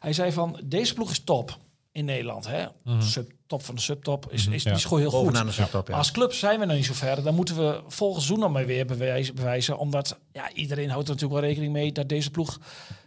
Hij 0.00 0.12
zei 0.12 0.32
van, 0.32 0.60
deze 0.64 0.94
ploeg 0.94 1.10
is 1.10 1.24
top. 1.24 1.58
In 1.92 2.04
Nederland. 2.04 2.46
Hè? 2.46 2.66
Mhm. 2.84 3.00
Sub, 3.02 3.30
top 3.46 3.64
van 3.64 3.74
de 3.74 3.80
subtop 3.80 4.32
is, 4.32 4.46
is, 4.46 4.62
ja. 4.62 4.68
die 4.70 4.78
is 4.78 4.84
gewoon 4.84 5.00
heel 5.00 5.10
goed. 5.10 5.34
De 5.46 5.52
subtop, 5.52 5.88
ja. 5.88 5.96
Als 5.96 6.10
club 6.10 6.32
zijn 6.32 6.60
we 6.60 6.64
nog 6.66 6.76
niet 6.76 6.84
zo 6.84 6.94
ver. 6.94 7.22
Dan 7.22 7.34
moeten 7.34 7.56
we 7.56 7.80
volgend 7.88 8.22
seizoen 8.22 8.40
dan 8.44 8.52
maar 8.52 8.66
weer 8.66 8.86
bewijzen, 8.86 9.34
bewijzen. 9.34 9.78
Omdat 9.78 10.18
ja, 10.32 10.52
iedereen 10.52 10.90
houdt 10.90 11.08
er 11.08 11.14
natuurlijk 11.14 11.40
wel 11.40 11.48
rekening 11.48 11.72
mee 11.72 11.92
dat 11.92 12.08
deze 12.08 12.30
ploeg 12.30 12.58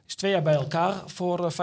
is 0.07 0.15
twee 0.15 0.31
jaar 0.31 0.41
bij 0.41 0.53
elkaar 0.53 0.95
voor 1.05 1.45
eh, 1.45 1.51
95%, 1.51 1.53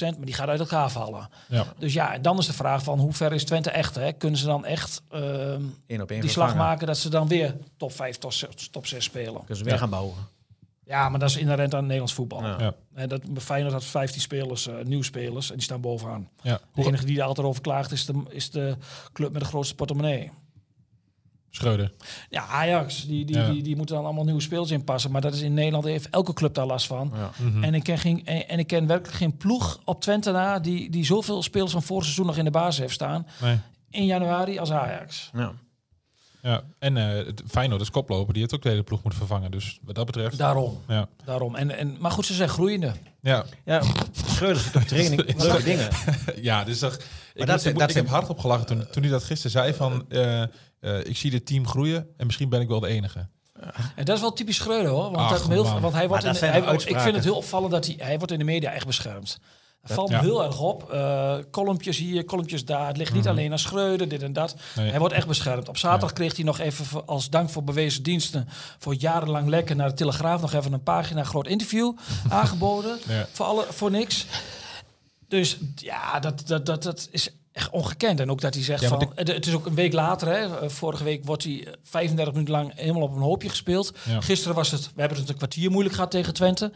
maar 0.00 0.24
die 0.24 0.34
gaat 0.34 0.48
uit 0.48 0.60
elkaar 0.60 0.90
vallen. 0.90 1.28
Ja. 1.48 1.64
Dus 1.78 1.92
ja, 1.92 2.12
en 2.14 2.22
dan 2.22 2.38
is 2.38 2.46
de 2.46 2.52
vraag 2.52 2.82
van 2.82 2.98
hoe 2.98 3.12
ver 3.12 3.32
is 3.32 3.44
Twente 3.44 3.70
echt? 3.70 3.94
Hè? 3.94 4.12
Kunnen 4.12 4.38
ze 4.38 4.46
dan 4.46 4.64
echt 4.64 5.02
ehm, 5.10 5.62
op 6.00 6.08
die 6.08 6.20
slag 6.20 6.32
vervangen. 6.32 6.56
maken 6.56 6.86
dat 6.86 6.98
ze 6.98 7.08
dan 7.08 7.28
weer 7.28 7.56
top 7.76 7.92
5, 7.92 8.16
top 8.18 8.32
6, 8.32 8.68
top 8.70 8.86
6 8.86 9.04
spelen? 9.04 9.34
Kunnen 9.38 9.56
ze 9.56 9.64
weer 9.64 9.72
Ja. 9.72 9.78
gaan 9.78 9.90
bouwen. 9.90 10.14
Ja, 10.86 11.08
maar 11.08 11.18
dat 11.18 11.28
is 11.28 11.36
inherent 11.36 11.72
aan 11.72 11.76
het 11.78 11.82
Nederlands 11.86 12.14
voetbal. 12.14 12.42
Ja. 12.42 12.56
Ja. 12.60 12.74
En 12.94 13.08
dat 13.08 13.22
Feyenoord 13.38 13.72
had 13.72 13.84
15 13.84 14.20
spelers, 14.20 14.66
eh 14.66 14.74
nieuwe 14.84 15.04
spelers, 15.04 15.48
en 15.48 15.54
die 15.54 15.64
staan 15.64 15.80
bovenaan. 15.80 16.28
Ja. 16.42 16.60
De 16.74 16.84
enige 16.84 17.04
die 17.06 17.18
er 17.18 17.24
altijd 17.24 17.46
over 17.46 17.60
klaagt 17.62 17.92
is 17.92 18.06
de, 18.06 18.22
is 18.28 18.50
de 18.50 18.76
club 19.12 19.32
met 19.32 19.42
de 19.42 19.48
grootste 19.48 19.74
portemonnee. 19.74 20.30
Schreuder. 21.50 21.92
Ja, 22.30 22.46
Ajax, 22.46 23.06
die, 23.06 23.24
die, 23.24 23.36
Ja. 23.36 23.50
die, 23.50 23.62
die 23.62 23.76
moeten 23.76 23.94
dan 23.94 24.04
allemaal 24.04 24.24
nieuwe 24.24 24.40
spelers 24.40 24.70
inpassen. 24.70 25.10
Maar 25.10 25.20
dat 25.20 25.34
is 25.34 25.40
in 25.40 25.54
Nederland, 25.54 25.84
heeft 25.84 26.10
elke 26.10 26.32
club 26.32 26.54
daar 26.54 26.66
last 26.66 26.86
van. 26.86 27.12
Ja. 27.14 27.30
Mhm. 27.38 27.64
En, 27.64 27.74
ik 27.74 27.82
ken 27.82 27.98
geen, 27.98 28.26
en, 28.26 28.48
en 28.48 28.58
ik 28.58 28.66
ken 28.66 28.86
werkelijk 28.86 29.16
geen 29.16 29.36
ploeg 29.36 29.80
op 29.84 30.00
Twente 30.00 30.30
na 30.32 30.58
die, 30.58 30.90
die 30.90 31.04
zoveel 31.04 31.42
spelers 31.42 31.72
van 31.72 31.82
vorig 31.82 32.04
seizoen 32.04 32.26
nog 32.26 32.36
in 32.36 32.44
de 32.44 32.50
basis 32.50 32.78
heeft 32.78 32.94
staan. 32.94 33.26
Nee. 33.42 33.58
In 33.90 34.04
januari 34.04 34.58
als 34.58 34.72
Ajax. 34.72 35.30
Ja. 35.34 35.52
Ja. 36.46 36.62
En 36.78 36.96
eh 36.96 37.26
het 37.26 37.42
Feyenoord 37.48 37.80
is 37.80 37.90
koploper, 37.90 38.32
die 38.32 38.42
heeft 38.42 38.54
ook 38.54 38.62
de 38.62 38.68
hele 38.68 38.82
ploeg 38.82 39.02
moeten 39.02 39.18
vervangen. 39.20 39.50
Dus 39.50 39.78
wat 39.82 39.94
dat 39.94 40.06
betreft... 40.06 40.38
Daarom. 40.38 40.80
Ja. 40.88 41.08
daarom. 41.24 41.54
En, 41.54 41.70
en, 41.78 41.96
maar 42.00 42.10
goed, 42.10 42.26
ze 42.26 42.34
zijn 42.34 42.48
groeiende. 42.48 42.92
Ja. 43.20 43.44
ja, 43.64 43.82
Schreuder 44.26 44.62
zit 44.62 44.76
op 44.76 44.82
training. 44.92 45.38
Leuke 45.42 45.62
dingen. 45.62 45.88
ja, 46.42 46.64
dus 46.64 46.82
ik, 46.82 46.90
dat 47.34 47.56
moet- 47.56 47.64
ik, 47.66 47.78
dat 47.78 47.90
ik 47.90 47.96
heb 47.96 48.08
hard 48.08 48.28
op 48.28 48.38
gelachen 48.38 48.66
toen, 48.66 48.86
toen 48.90 49.02
hij 49.02 49.10
dat 49.12 49.24
gisteren 49.24 49.50
zei 49.50 49.74
van... 49.74 50.04
eh, 50.08 50.42
eh, 50.42 50.48
ik 51.04 51.16
zie 51.16 51.30
dit 51.30 51.46
team 51.46 51.66
groeien 51.66 52.06
en 52.16 52.26
misschien 52.26 52.48
ben 52.48 52.60
ik 52.60 52.68
wel 52.68 52.80
de 52.80 52.88
enige. 52.88 53.28
En 53.94 54.04
dat 54.04 54.14
is 54.16 54.20
wel 54.20 54.32
typisch 54.32 54.56
Schreuder 54.56 54.90
hoor. 54.90 55.02
Want, 55.02 55.16
Ach, 55.16 55.30
dat 55.30 55.48
heel, 55.48 55.64
man. 55.64 55.80
want 55.80 55.94
hij 55.94 56.08
wordt 56.08 56.24
in, 56.24 56.34
hij, 56.34 56.74
ik 56.86 57.00
vind 57.00 57.14
het 57.14 57.24
heel 57.24 57.36
opvallend 57.36 57.70
dat 57.72 57.86
hij, 57.86 57.94
hij 57.98 58.16
wordt 58.16 58.32
in 58.32 58.38
de 58.38 58.44
media 58.44 58.70
echt 58.72 58.86
beschermd. 58.86 59.38
Het 59.86 59.94
valt 59.94 60.10
me 60.10 60.18
heel 60.18 60.44
erg 60.44 60.60
op. 60.60 60.92
Uh, 60.92 61.34
kolompjes 61.50 61.98
hier, 61.98 62.24
kolompjes 62.24 62.64
daar. 62.64 62.86
Het 62.86 62.96
ligt 62.96 63.12
niet 63.12 63.28
alleen 63.28 63.52
aan 63.52 63.58
Schreuder, 63.58 64.08
dit 64.08 64.22
en 64.22 64.32
dat. 64.32 64.54
Mhm. 64.54 64.80
Nee. 64.80 64.90
Hij 64.90 64.98
wordt 64.98 65.14
echt 65.14 65.26
beschermd. 65.26 65.68
Op 65.68 65.76
zaterdag 65.76 66.12
kreeg 66.12 66.36
hij 66.36 66.44
nog 66.44 66.58
even 66.58 67.06
als 67.06 67.30
dank 67.30 67.50
voor 67.50 67.64
bewezen 67.64 68.02
diensten... 68.02 68.48
voor 68.78 68.94
jarenlang 68.94 69.48
lekker 69.48 69.76
naar 69.76 69.88
de 69.88 69.94
Telegraaf... 69.94 70.40
nog 70.40 70.52
even 70.52 70.72
een 70.72 70.82
pagina 70.82 71.24
groot 71.24 71.46
interview 71.46 71.92
aangeboden. 72.28 72.98
Voor, 73.32 73.46
alle, 73.46 73.66
voor 73.70 73.90
niks. 73.90 74.26
Dus 75.28 75.56
ja, 75.74 76.20
dat, 76.20 76.42
dat, 76.46 76.66
dat, 76.66 76.82
dat 76.82 77.08
is 77.10 77.30
echt 77.56 77.70
ongekend. 77.70 78.20
En 78.20 78.30
ook 78.30 78.40
dat 78.40 78.54
hij 78.54 78.62
zegt 78.62 78.82
Ja, 78.82 78.88
van... 78.88 79.12
Het 79.14 79.28
het 79.28 79.46
is 79.46 79.54
ook 79.54 79.66
een 79.66 79.74
week 79.74 79.92
later, 79.92 80.28
hè. 80.28 80.58
Eh, 80.58 80.68
Vorige 80.68 81.04
week 81.04 81.24
wordt 81.24 81.44
hij 81.44 81.66
35 81.82 82.32
minuten 82.34 82.54
lang 82.54 82.72
helemaal 82.74 83.02
op 83.02 83.14
een 83.14 83.22
hoopje 83.22 83.48
gespeeld. 83.48 83.92
Ja. 84.08 84.20
Gisteren 84.20 84.54
was 84.56 84.70
het... 84.70 84.90
We 84.94 85.00
hebben 85.00 85.18
het 85.18 85.28
een 85.28 85.36
kwartier 85.36 85.70
moeilijk 85.70 85.94
gehad 85.94 86.10
tegen 86.10 86.34
Twente. 86.34 86.72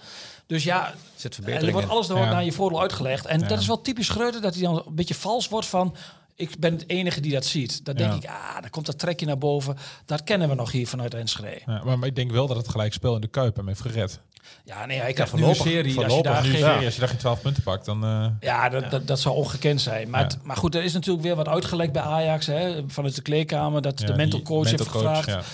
Dus 0.51 0.65
ja, 0.65 0.95
Zit 1.17 1.39
en 1.45 1.67
er 1.67 1.73
wordt 1.73 1.89
alles 1.89 2.09
er 2.09 2.17
Ja. 2.17 2.31
naar 2.31 2.45
je 2.45 2.53
voordeel 2.53 2.81
uitgelegd. 2.81 3.27
En 3.27 3.41
Ja. 3.41 3.47
dat 3.47 3.59
is 3.61 3.67
wel 3.67 3.81
typisch 3.81 4.07
Schreuder, 4.07 4.41
dat 4.41 4.55
hij 4.55 4.63
dan 4.63 4.77
een 4.87 4.95
beetje 4.95 5.15
vals 5.15 5.49
wordt 5.49 5.67
van... 5.67 5.97
Ik 6.35 6.59
ben 6.59 6.73
het 6.73 6.85
enige 6.89 7.21
die 7.21 7.33
dat 7.33 7.45
ziet. 7.45 7.85
Dan 7.85 7.95
denk 7.97 8.11
Ja. 8.11 8.17
ik, 8.19 8.25
ah, 8.25 8.61
dan 8.61 8.71
komt 8.71 8.87
dat 8.87 8.99
trekje 8.99 9.27
naar 9.27 9.39
boven. 9.39 9.77
Dat 10.07 10.25
kennen 10.25 10.49
we 10.49 10.55
nog 10.55 10.73
hier 10.73 10.87
vanuit 10.87 11.15
Enschede. 11.15 11.61
Ja, 11.67 11.83
maar, 11.85 11.99
maar 11.99 12.09
ik 12.09 12.17
denk 12.17 12.31
wel 12.31 12.47
dat 12.47 12.57
het 12.57 12.69
gelijk 12.69 12.93
spel 12.93 13.15
in 13.15 13.21
de 13.21 13.27
Kuip 13.29 13.57
hem 13.57 13.67
heeft 13.67 13.81
gered. 13.81 14.21
Ja, 14.65 14.87
nee, 14.87 15.03
nu 15.03 15.09
een 15.15 15.29
voorlopig- 15.29 15.57
serie. 15.57 16.05
Als 16.05 16.15
je 16.15 16.23
daar 16.23 16.43
geen, 16.43 16.57
serie, 16.59 16.85
als 16.85 16.95
je 16.95 17.01
daar 17.01 17.09
geen 17.09 17.19
12 17.19 17.41
punten 17.41 17.63
pakt, 17.63 17.85
dan... 17.85 18.05
eh, 18.05 18.27
Ja, 18.41 18.69
dat, 18.69 18.91
Dat, 18.91 19.07
dat 19.07 19.21
zou 19.21 19.35
ongekend 19.35 19.81
zijn. 19.81 20.11
Maar, 20.11 20.21
Ja. 20.21 20.27
het- 20.27 20.39
maar 20.43 20.57
goed, 20.57 20.75
er 20.75 20.85
is 20.85 20.93
natuurlijk 20.93 21.25
weer 21.25 21.37
wat 21.37 21.49
uitgelekt 21.49 21.93
bij 21.93 22.03
Ajax. 22.03 22.47
Hè, 22.47 22.83
vanuit 22.87 23.15
de 23.15 23.23
kleedkamer. 23.23 23.83
Dat 23.83 24.01
ja, 24.01 24.07
de 24.07 24.15
mental 24.15 24.43
coach 24.43 24.65
mental 24.65 24.87
heeft 24.87 24.97
gevraagd. 24.97 25.47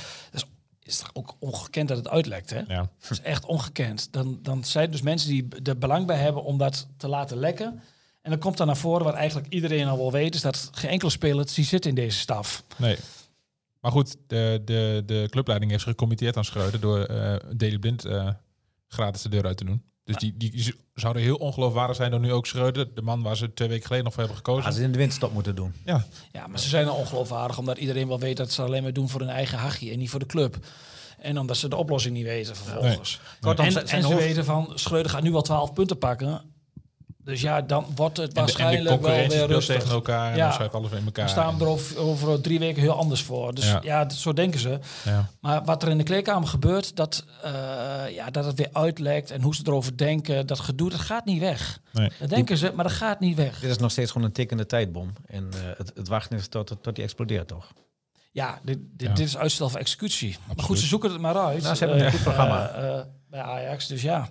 Is 0.86 0.98
toch 0.98 1.10
ook 1.12 1.36
ongekend 1.38 1.88
dat 1.88 1.96
het 1.96 2.08
uitlekt, 2.08 2.50
hè? 2.50 2.58
Ja. 2.58 2.88
Dat 3.00 3.10
is 3.10 3.20
echt 3.20 3.44
ongekend. 3.44 4.12
Dan, 4.12 4.38
dan 4.42 4.64
zijn 4.64 4.90
dus 4.90 5.02
mensen 5.02 5.28
die 5.28 5.48
er 5.62 5.78
belang 5.78 6.06
bij 6.06 6.18
hebben 6.18 6.44
om 6.44 6.58
dat 6.58 6.86
te 6.96 7.08
laten 7.08 7.36
lekken. 7.36 7.82
En 8.22 8.30
dan 8.30 8.38
komt 8.38 8.56
dan 8.56 8.66
naar 8.66 8.76
voren 8.76 9.04
wat 9.04 9.14
eigenlijk 9.14 9.52
iedereen 9.52 9.86
al 9.86 9.96
wel 9.96 10.12
weet... 10.12 10.34
is 10.34 10.40
dat 10.40 10.70
geen 10.72 10.90
enkele 10.90 11.10
speler 11.10 11.54
die 11.54 11.64
zit 11.64 11.86
in 11.86 11.94
deze 11.94 12.18
staf. 12.18 12.64
Nee. 12.76 12.96
Maar 13.80 13.92
goed, 13.92 14.16
de, 14.26 14.62
de, 14.64 15.02
de 15.06 15.26
clubleiding 15.30 15.70
heeft 15.70 15.82
zich 15.82 15.92
gecommitteerd 15.92 16.36
aan 16.36 16.44
Schreuder 16.44 16.80
door 16.80 17.06
Daily 17.56 17.78
Blind 17.78 18.04
eh, 18.04 18.30
gratis 18.88 19.22
de 19.22 19.28
deur 19.28 19.44
uit 19.44 19.56
te 19.56 19.64
doen. 19.64 19.82
Dus 20.06 20.16
die, 20.16 20.34
die 20.36 20.74
zouden 20.94 21.22
heel 21.22 21.36
ongeloofwaardig 21.36 21.96
zijn 21.96 22.10
door 22.10 22.20
nu 22.20 22.32
ook 22.32 22.46
Schreuder, 22.46 22.94
de 22.94 23.02
man 23.02 23.22
waar 23.22 23.36
ze 23.36 23.52
twee 23.52 23.68
weken 23.68 23.84
geleden 23.84 24.04
nog 24.04 24.12
voor 24.14 24.22
hebben 24.22 24.42
gekozen. 24.44 24.64
Als 24.66 24.74
ze 24.74 24.82
in 24.82 24.92
de 24.92 24.98
winststop 24.98 25.32
moeten 25.32 25.54
doen. 25.54 25.72
Ja, 25.84 26.04
Ja, 26.32 26.46
maar 26.46 26.58
ze 26.60 26.68
zijn 26.68 26.88
al 26.88 26.96
ongeloofwaardig... 26.96 27.58
omdat 27.58 27.78
iedereen 27.78 28.08
wel 28.08 28.18
weet 28.18 28.36
dat 28.36 28.52
ze 28.52 28.62
alleen 28.62 28.82
maar 28.82 28.92
doen 28.92 29.08
voor 29.08 29.20
hun 29.20 29.28
eigen 29.28 29.58
hachje... 29.58 29.90
en 29.90 29.98
niet 29.98 30.10
voor 30.10 30.18
de 30.20 30.26
club. 30.26 30.56
En 31.18 31.38
omdat 31.38 31.56
ze 31.56 31.68
de 31.68 31.76
oplossing 31.76 32.14
niet 32.14 32.24
weten 32.24 32.56
vervolgens. 32.56 33.20
Kortom, 33.40 33.64
en 33.64 33.72
ze 33.72 34.02
hoofd- 34.02 34.18
weten 34.18 34.44
van, 34.44 34.72
Schreuder 34.74 35.10
gaat 35.10 35.22
nu 35.22 35.32
wel 35.32 35.42
12 35.42 35.72
punten 35.72 35.98
pakken. 35.98 36.40
Dus 37.26 37.40
ja, 37.40 37.60
dan 37.60 37.86
wordt 37.94 38.16
het 38.16 38.26
en 38.26 38.34
de, 38.34 38.40
en 38.40 38.46
de 38.46 38.52
waarschijnlijk 38.52 39.00
wel 39.02 39.28
weer 39.28 39.46
rustig. 39.46 39.74
tegen 39.76 39.94
elkaar 39.94 40.30
en 40.30 40.36
Ja. 40.36 40.44
dan 40.44 40.52
schuift 40.52 40.74
alles 40.74 40.90
in 40.90 41.04
elkaar. 41.04 41.24
We 41.24 41.30
staan 41.30 41.60
er 41.60 41.66
over, 41.66 41.98
over 41.98 42.40
drie 42.40 42.58
weken 42.58 42.82
heel 42.82 42.92
anders 42.92 43.22
voor. 43.22 43.54
Dus 43.54 43.74
ja, 43.82 44.08
zo 44.08 44.32
denken 44.32 44.60
ze. 44.60 44.78
Ja. 45.04 45.28
Maar 45.40 45.64
wat 45.64 45.82
er 45.82 45.88
in 45.88 45.98
de 45.98 46.04
kleedkamer 46.04 46.48
gebeurt, 46.48 46.96
dat, 46.96 47.24
eh, 47.42 47.52
ja, 48.10 48.30
dat 48.30 48.44
het 48.44 48.58
weer 48.58 48.68
uitlekt 48.72 49.30
en 49.30 49.42
hoe 49.42 49.54
ze 49.54 49.62
erover 49.66 49.96
denken, 49.96 50.46
dat 50.46 50.60
gedoe, 50.60 50.90
dat 50.90 51.00
gaat 51.00 51.24
niet 51.24 51.40
weg. 51.40 51.80
Nee. 51.92 52.10
Dat 52.20 52.28
denken 52.28 52.56
ze, 52.56 52.72
maar 52.74 52.84
dat 52.84 52.94
gaat 52.94 53.20
niet 53.20 53.36
weg. 53.36 53.60
Dit 53.60 53.70
is 53.70 53.78
nog 53.78 53.90
steeds 53.90 54.10
gewoon 54.10 54.26
een 54.26 54.32
tikkende 54.32 54.66
tijdbom. 54.66 55.12
En 55.26 55.48
eh, 55.52 55.58
het, 55.76 55.92
het 55.94 56.08
wachten 56.08 56.38
is 56.38 56.48
tot, 56.48 56.76
tot 56.82 56.94
die 56.94 57.04
explodeert, 57.04 57.48
toch? 57.48 57.72
Ja, 58.32 58.58
dit, 58.62 58.78
dit, 58.92 59.08
Ja. 59.08 59.14
dit 59.14 59.26
is 59.26 59.36
uitstel 59.36 59.68
van 59.68 59.80
executie. 59.80 60.36
Maar 60.46 60.64
goed, 60.64 60.78
ze 60.78 60.86
zoeken 60.86 61.10
het 61.12 61.20
maar 61.20 61.36
uit. 61.36 61.62
Nou, 61.62 61.74
ze 61.74 61.84
hebben 61.84 62.00
een 62.00 62.06
eh, 62.06 62.12
goed 62.12 62.22
programma. 62.22 62.70
bij 63.30 63.40
Ajax, 63.42 63.86
dus 63.86 64.02
ja. 64.02 64.28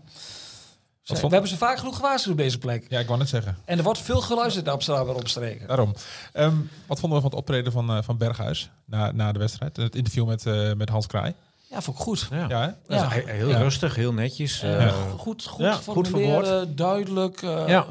We 1.06 1.18
hebben 1.30 1.48
ze 1.48 1.58
vaak 1.58 1.78
genoeg 1.78 1.96
gewaarschuwd 1.96 2.34
op 2.34 2.40
deze 2.40 2.58
plek. 2.58 2.86
ja, 2.90 3.00
ik 3.00 3.08
wou 3.08 3.20
net 3.20 3.30
zeggen. 3.30 3.58
En 3.66 3.78
er 3.78 3.84
wordt 3.84 4.00
veel 4.00 4.22
geluisterd 4.22 4.66
naar 4.66 4.74
op 4.74 4.82
straat 4.82 5.08
en 5.08 5.14
omstreken. 5.14 5.68
Daarom. 5.68 5.94
Ehm, 6.34 6.56
wat 6.88 7.00
vonden 7.00 7.18
we 7.18 7.24
van 7.24 7.32
het 7.32 7.40
optreden 7.40 7.72
van, 7.72 7.90
eh, 7.90 7.98
van 8.04 8.18
Berghuis 8.18 8.70
na, 8.86 9.12
na 9.12 9.32
de 9.32 9.40
wedstrijd? 9.40 9.78
Het 9.78 9.96
interview 9.96 10.28
met, 10.28 10.46
eh, 10.46 10.74
met 10.74 10.90
Hans 10.90 11.08
Kraai. 11.08 11.34
Ja, 11.70 11.82
vond 11.82 11.98
ik 11.98 12.04
goed. 12.04 12.28
Ja. 12.32 12.76
Ja, 12.88 13.10
Heel 13.10 13.50
Ja. 13.50 13.58
rustig, 13.58 13.96
heel 13.96 14.14
netjes. 14.14 14.62
Eh, 14.62 14.94
goed, 15.18 15.46
goed, 15.46 15.66
ja, 15.66 15.74
goed 15.74 15.84
goed 15.84 16.08
formuleren, 16.08 16.76
duidelijk. 16.76 17.42
eh, 17.42 17.68
Ja. 17.68 17.86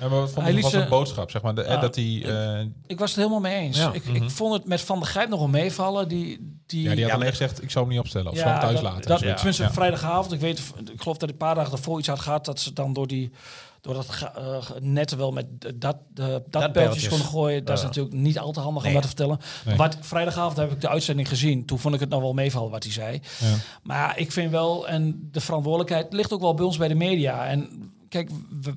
Ja, 0.00 0.08
maar 0.08 0.20
wat 0.20 0.44
liet 0.50 0.60
van 0.60 0.70
zijn 0.70 0.82
ze- 0.82 0.88
boodschap? 0.88 1.30
Zeg 1.30 1.42
maar, 1.42 1.54
de, 1.54 1.62
Ja. 1.62 1.76
dat 1.76 1.94
hij... 1.94 2.22
eh, 2.24 2.66
Ik 2.86 2.98
was 2.98 3.08
het 3.10 3.18
helemaal 3.18 3.40
mee 3.40 3.54
eens. 3.60 3.76
Ja. 3.76 3.92
Ik, 3.92 4.04
Mhm. 4.04 4.14
ik 4.22 4.30
vond 4.30 4.52
het 4.52 4.66
met 4.66 4.80
Van 4.80 4.98
der 4.98 5.08
Grijp 5.08 5.28
nog 5.28 5.38
wel 5.38 5.48
meevallen. 5.48 6.08
Die, 6.08 6.58
die, 6.66 6.82
ja, 6.82 6.90
die 6.94 7.00
had 7.02 7.10
Ja, 7.10 7.14
alleen 7.16 7.30
gezegd, 7.30 7.62
ik 7.62 7.70
zou 7.70 7.84
hem 7.84 7.92
niet 7.94 8.02
opstellen. 8.02 8.30
Of 8.30 8.36
zou 8.38 8.48
hem 8.50 8.60
thuis 8.60 8.74
dat, 8.74 8.82
laten. 8.82 9.08
Dat, 9.08 9.18
Zoiets. 9.18 9.36
Tenminste, 9.36 9.62
Ja. 9.62 9.72
vrijdagavond. 9.72 10.32
Ik, 10.32 10.40
weet, 10.40 10.58
ik 10.58 11.00
geloof 11.00 11.16
dat 11.16 11.20
hij 11.20 11.28
een 11.28 11.36
paar 11.36 11.54
dagen 11.54 11.70
daarvoor 11.70 11.98
iets 11.98 12.08
had 12.08 12.20
gehad... 12.20 12.44
dat 12.44 12.60
ze 12.60 12.72
dan 12.72 12.92
door, 12.92 13.06
die, 13.06 13.30
door 13.80 13.94
dat 13.94 14.06
eh, 14.36 14.56
net 14.80 15.14
wel 15.16 15.32
met 15.32 15.46
dat, 15.74 15.96
de, 16.14 16.42
dat 16.50 16.72
beltjes 16.72 17.08
konden 17.08 17.26
gooien. 17.26 17.64
Dat 17.64 17.74
is 17.76 17.80
Ja. 17.82 17.86
natuurlijk 17.86 18.14
niet 18.14 18.38
al 18.38 18.52
te 18.52 18.60
handig 18.60 18.82
Nee. 18.82 18.94
om 18.94 19.00
dat 19.00 19.10
te 19.10 19.16
vertellen. 19.16 19.40
Nee. 19.64 19.76
Wat, 19.76 19.96
vrijdagavond 20.00 20.56
heb 20.56 20.72
ik 20.72 20.80
de 20.80 20.88
uitzending 20.88 21.28
gezien. 21.28 21.64
Toen 21.66 21.78
vond 21.78 21.94
ik 21.94 22.00
het 22.00 22.08
nog 22.08 22.20
wel 22.20 22.32
meevallen 22.32 22.70
wat 22.70 22.82
hij 22.82 22.92
zei. 22.92 23.20
Ja. 23.40 23.54
Maar 23.82 24.18
ik 24.18 24.32
vind 24.32 24.50
wel, 24.50 24.88
en 24.88 25.28
de 25.32 25.40
verantwoordelijkheid 25.40 26.12
ligt 26.12 26.32
ook 26.32 26.40
wel 26.40 26.54
bij 26.54 26.64
ons 26.64 26.76
bij 26.76 26.88
de 26.88 26.94
media. 26.94 27.46
En 27.46 27.92
kijk, 28.08 28.30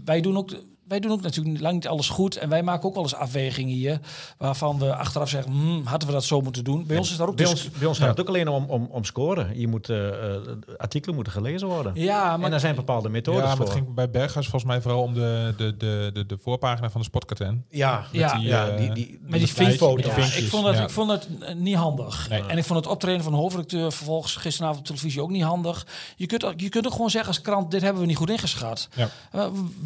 wij 0.06 0.22
doen 0.22 0.38
ook. 0.38 0.52
Wij 0.88 1.00
doen 1.00 1.12
ook 1.12 1.22
natuurlijk 1.22 1.60
lang 1.60 1.74
niet 1.74 1.88
alles 1.88 2.10
goed. 2.10 2.36
En 2.38 2.50
wij 2.50 2.64
maken 2.64 2.88
ook 2.88 2.94
wel 2.94 3.04
eens 3.04 3.16
afwegingen 3.16 3.74
hier. 3.74 4.00
Waarvan 4.38 4.80
we 4.80 4.96
achteraf 4.96 5.30
zeggen, 5.30 5.52
hmm, 5.52 5.82
hadden 5.86 6.08
we 6.08 6.14
dat 6.14 6.24
zo 6.24 6.42
moeten 6.42 6.64
doen. 6.64 6.86
Bij 6.86 6.98
ons 6.98 7.12
is 7.12 7.18
daar 7.18 7.28
ook 7.28 7.36
bij, 7.36 7.46
dus- 7.46 7.66
ons, 7.66 7.70
bij 7.80 7.88
ons 7.88 7.98
gaat 8.00 8.08
het 8.08 8.20
ook 8.20 8.28
alleen 8.28 8.48
om, 8.48 8.66
om, 8.70 8.88
om 8.92 9.04
scoren. 9.04 9.60
Je 9.60 9.68
moet, 9.68 9.90
eh, 9.90 10.08
eh, 10.08 10.42
artikelen 10.78 11.16
moeten 11.16 11.34
gelezen 11.34 11.68
worden. 11.68 11.92
Ja, 11.96 12.34
en 12.34 12.40
maar 12.40 12.50
daar 12.50 12.60
zijn 12.60 12.76
bepaalde 12.76 13.10
methodes 13.10 13.42
Ja, 13.42 13.48
maar 13.48 13.56
voor. 13.56 13.66
het 13.66 13.74
ging 13.74 13.94
bij 13.94 14.10
Berghuis 14.10 14.48
volgens 14.48 14.72
mij 14.72 14.82
vooral 14.82 15.02
om 15.02 15.14
de, 15.14 15.54
de, 15.58 15.78
de, 15.78 16.10
de, 16.14 16.26
de 16.26 16.38
voorpagina 16.42 16.90
van 16.90 17.02
de 17.02 17.08
sportkarten. 17.08 17.66
Ja, 17.70 18.00
Met 18.12 18.22
Ja. 18.22 18.38
die, 18.38 18.48
ja 18.48 18.68
eh, 18.68 18.78
die, 18.78 18.92
die, 18.94 19.20
Met 19.22 19.32
die 19.32 19.40
die 19.40 19.54
vink- 19.54 19.72
foto's. 19.74 20.06
Ja, 20.06 20.12
vinkjes, 20.12 20.44
ik, 20.44 20.50
vond 20.50 20.66
het, 20.68 20.76
ja. 20.78 20.84
ik 20.84 20.90
vond 20.90 21.28
eh, 21.40 21.56
niet 21.56 21.76
handig. 21.76 22.30
Nee. 22.30 22.44
En 22.48 22.58
ik 22.58 22.64
vond 22.64 22.80
het 22.80 22.88
optreden 22.94 23.24
van 23.24 23.32
de 23.32 23.38
hoofdredacteur 23.38 23.92
vervolgens 23.92 24.36
gisteravond 24.36 24.80
op 24.80 24.86
televisie 24.86 25.22
ook 25.22 25.30
niet 25.30 25.44
handig. 25.44 25.88
Je 26.16 26.26
kunt, 26.26 26.46
ook- 26.46 26.60
je 26.60 26.70
kunt 26.70 26.86
ook 26.86 26.92
gewoon 26.92 27.10
zeggen 27.10 27.30
als 27.34 27.42
krant, 27.42 27.72
dit 27.72 27.82
hebben 27.82 28.02
we 28.02 28.08
niet 28.08 28.18
goed 28.18 28.30
ingeschat. 28.30 28.88
Ja. 28.96 29.10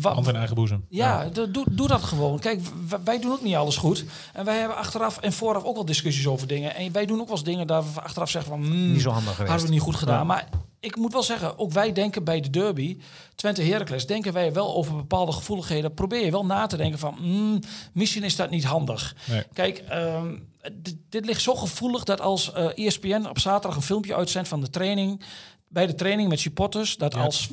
Hand 0.02 0.28
in 0.28 0.36
eigen 0.36 0.56
boezem. 0.56 0.86
Ja, 0.92 1.26
doe, 1.26 1.64
doe 1.70 1.88
dat 1.88 2.04
gewoon. 2.04 2.40
Kijk, 2.40 2.62
wij 3.04 3.20
doen 3.20 3.32
ook 3.32 3.42
niet 3.42 3.56
alles 3.56 3.78
goed. 3.78 4.06
En 4.34 4.46
wij 4.46 4.58
hebben 4.58 4.78
achteraf 4.78 5.18
en 5.18 5.34
vooraf 5.34 5.64
ook 5.64 5.76
wel 5.76 5.86
discussies 5.86 6.28
over 6.28 6.48
dingen. 6.48 6.76
En 6.76 6.92
wij 6.92 7.06
doen 7.06 7.20
ook 7.20 7.28
wel 7.28 7.36
eens 7.36 7.46
dingen 7.46 7.68
daar 7.68 7.84
we 7.94 8.02
achteraf 8.02 8.30
zeggen 8.30 8.52
van... 8.52 8.64
hmm, 8.64 8.92
Niet 8.92 9.02
zo 9.02 9.10
handig 9.10 9.32
geweest. 9.32 9.50
Hadden 9.50 9.68
we 9.68 9.74
niet 9.74 9.84
goed 9.84 9.96
gedaan. 9.96 10.18
Ja. 10.18 10.24
Maar 10.24 10.50
ik 10.80 10.96
moet 10.96 11.14
wel 11.14 11.24
zeggen, 11.24 11.60
ook 11.60 11.72
wij 11.72 11.94
denken 11.94 12.24
bij 12.24 12.42
de 12.42 12.50
derby, 12.50 12.98
Twente 13.36 13.62
Heracles, 13.64 14.06
denken 14.08 14.34
wij 14.34 14.54
wel 14.54 14.76
over 14.76 14.96
bepaalde 14.96 15.32
gevoeligheden. 15.32 15.94
Probeer 15.94 16.26
je 16.26 16.32
wel 16.32 16.46
na 16.46 16.68
te 16.68 16.78
denken 16.78 17.00
van, 17.00 17.16
hmm, 17.20 17.60
misschien 17.94 18.24
is 18.24 18.36
dat 18.36 18.50
niet 18.50 18.64
handig. 18.64 19.16
Nee. 19.26 19.44
Kijk, 19.54 19.78
ehm, 19.78 20.36
dit, 20.74 20.96
dit 21.10 21.26
ligt 21.26 21.42
zo 21.42 21.56
gevoelig 21.56 22.04
dat 22.04 22.22
als 22.22 22.52
eh 22.54 22.86
ESPN 22.86 23.26
op 23.30 23.40
zaterdag 23.40 23.76
een 23.76 23.84
filmpje 23.84 24.16
uitzendt 24.16 24.48
van 24.48 24.62
de 24.62 24.70
training, 24.70 25.22
bij 25.68 25.88
de 25.88 25.96
training 25.96 26.30
met 26.30 26.40
supporters, 26.40 26.98
dat 26.98 27.16
als 27.16 27.50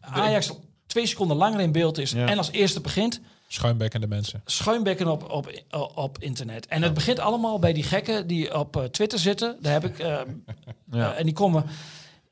Ajax 0.00 0.50
twee 0.88 1.06
seconden 1.06 1.36
langer 1.36 1.60
in 1.60 1.72
beeld 1.72 1.98
is 1.98 2.10
Ja. 2.10 2.26
en 2.26 2.38
als 2.38 2.50
eerste 2.50 2.80
begint, 2.80 3.20
Schuimbekkende 3.50 4.06
mensen. 4.06 4.42
schuimbekken 4.44 5.06
op, 5.08 5.30
op, 5.30 5.50
op 5.94 6.18
internet. 6.20 6.66
En 6.66 6.82
het 6.82 6.94
begint 6.94 7.18
allemaal 7.18 7.58
bij 7.58 7.72
die 7.72 7.82
gekken 7.82 8.26
die 8.26 8.58
op 8.58 8.76
eh, 8.76 8.84
Twitter 8.84 9.18
zitten. 9.18 9.56
Daar 9.60 9.72
heb 9.72 9.84
ik... 9.84 9.98
eh, 9.98 10.06
Ja. 10.90 11.12
eh, 11.12 11.18
en 11.18 11.24
die 11.24 11.34
komen... 11.34 11.64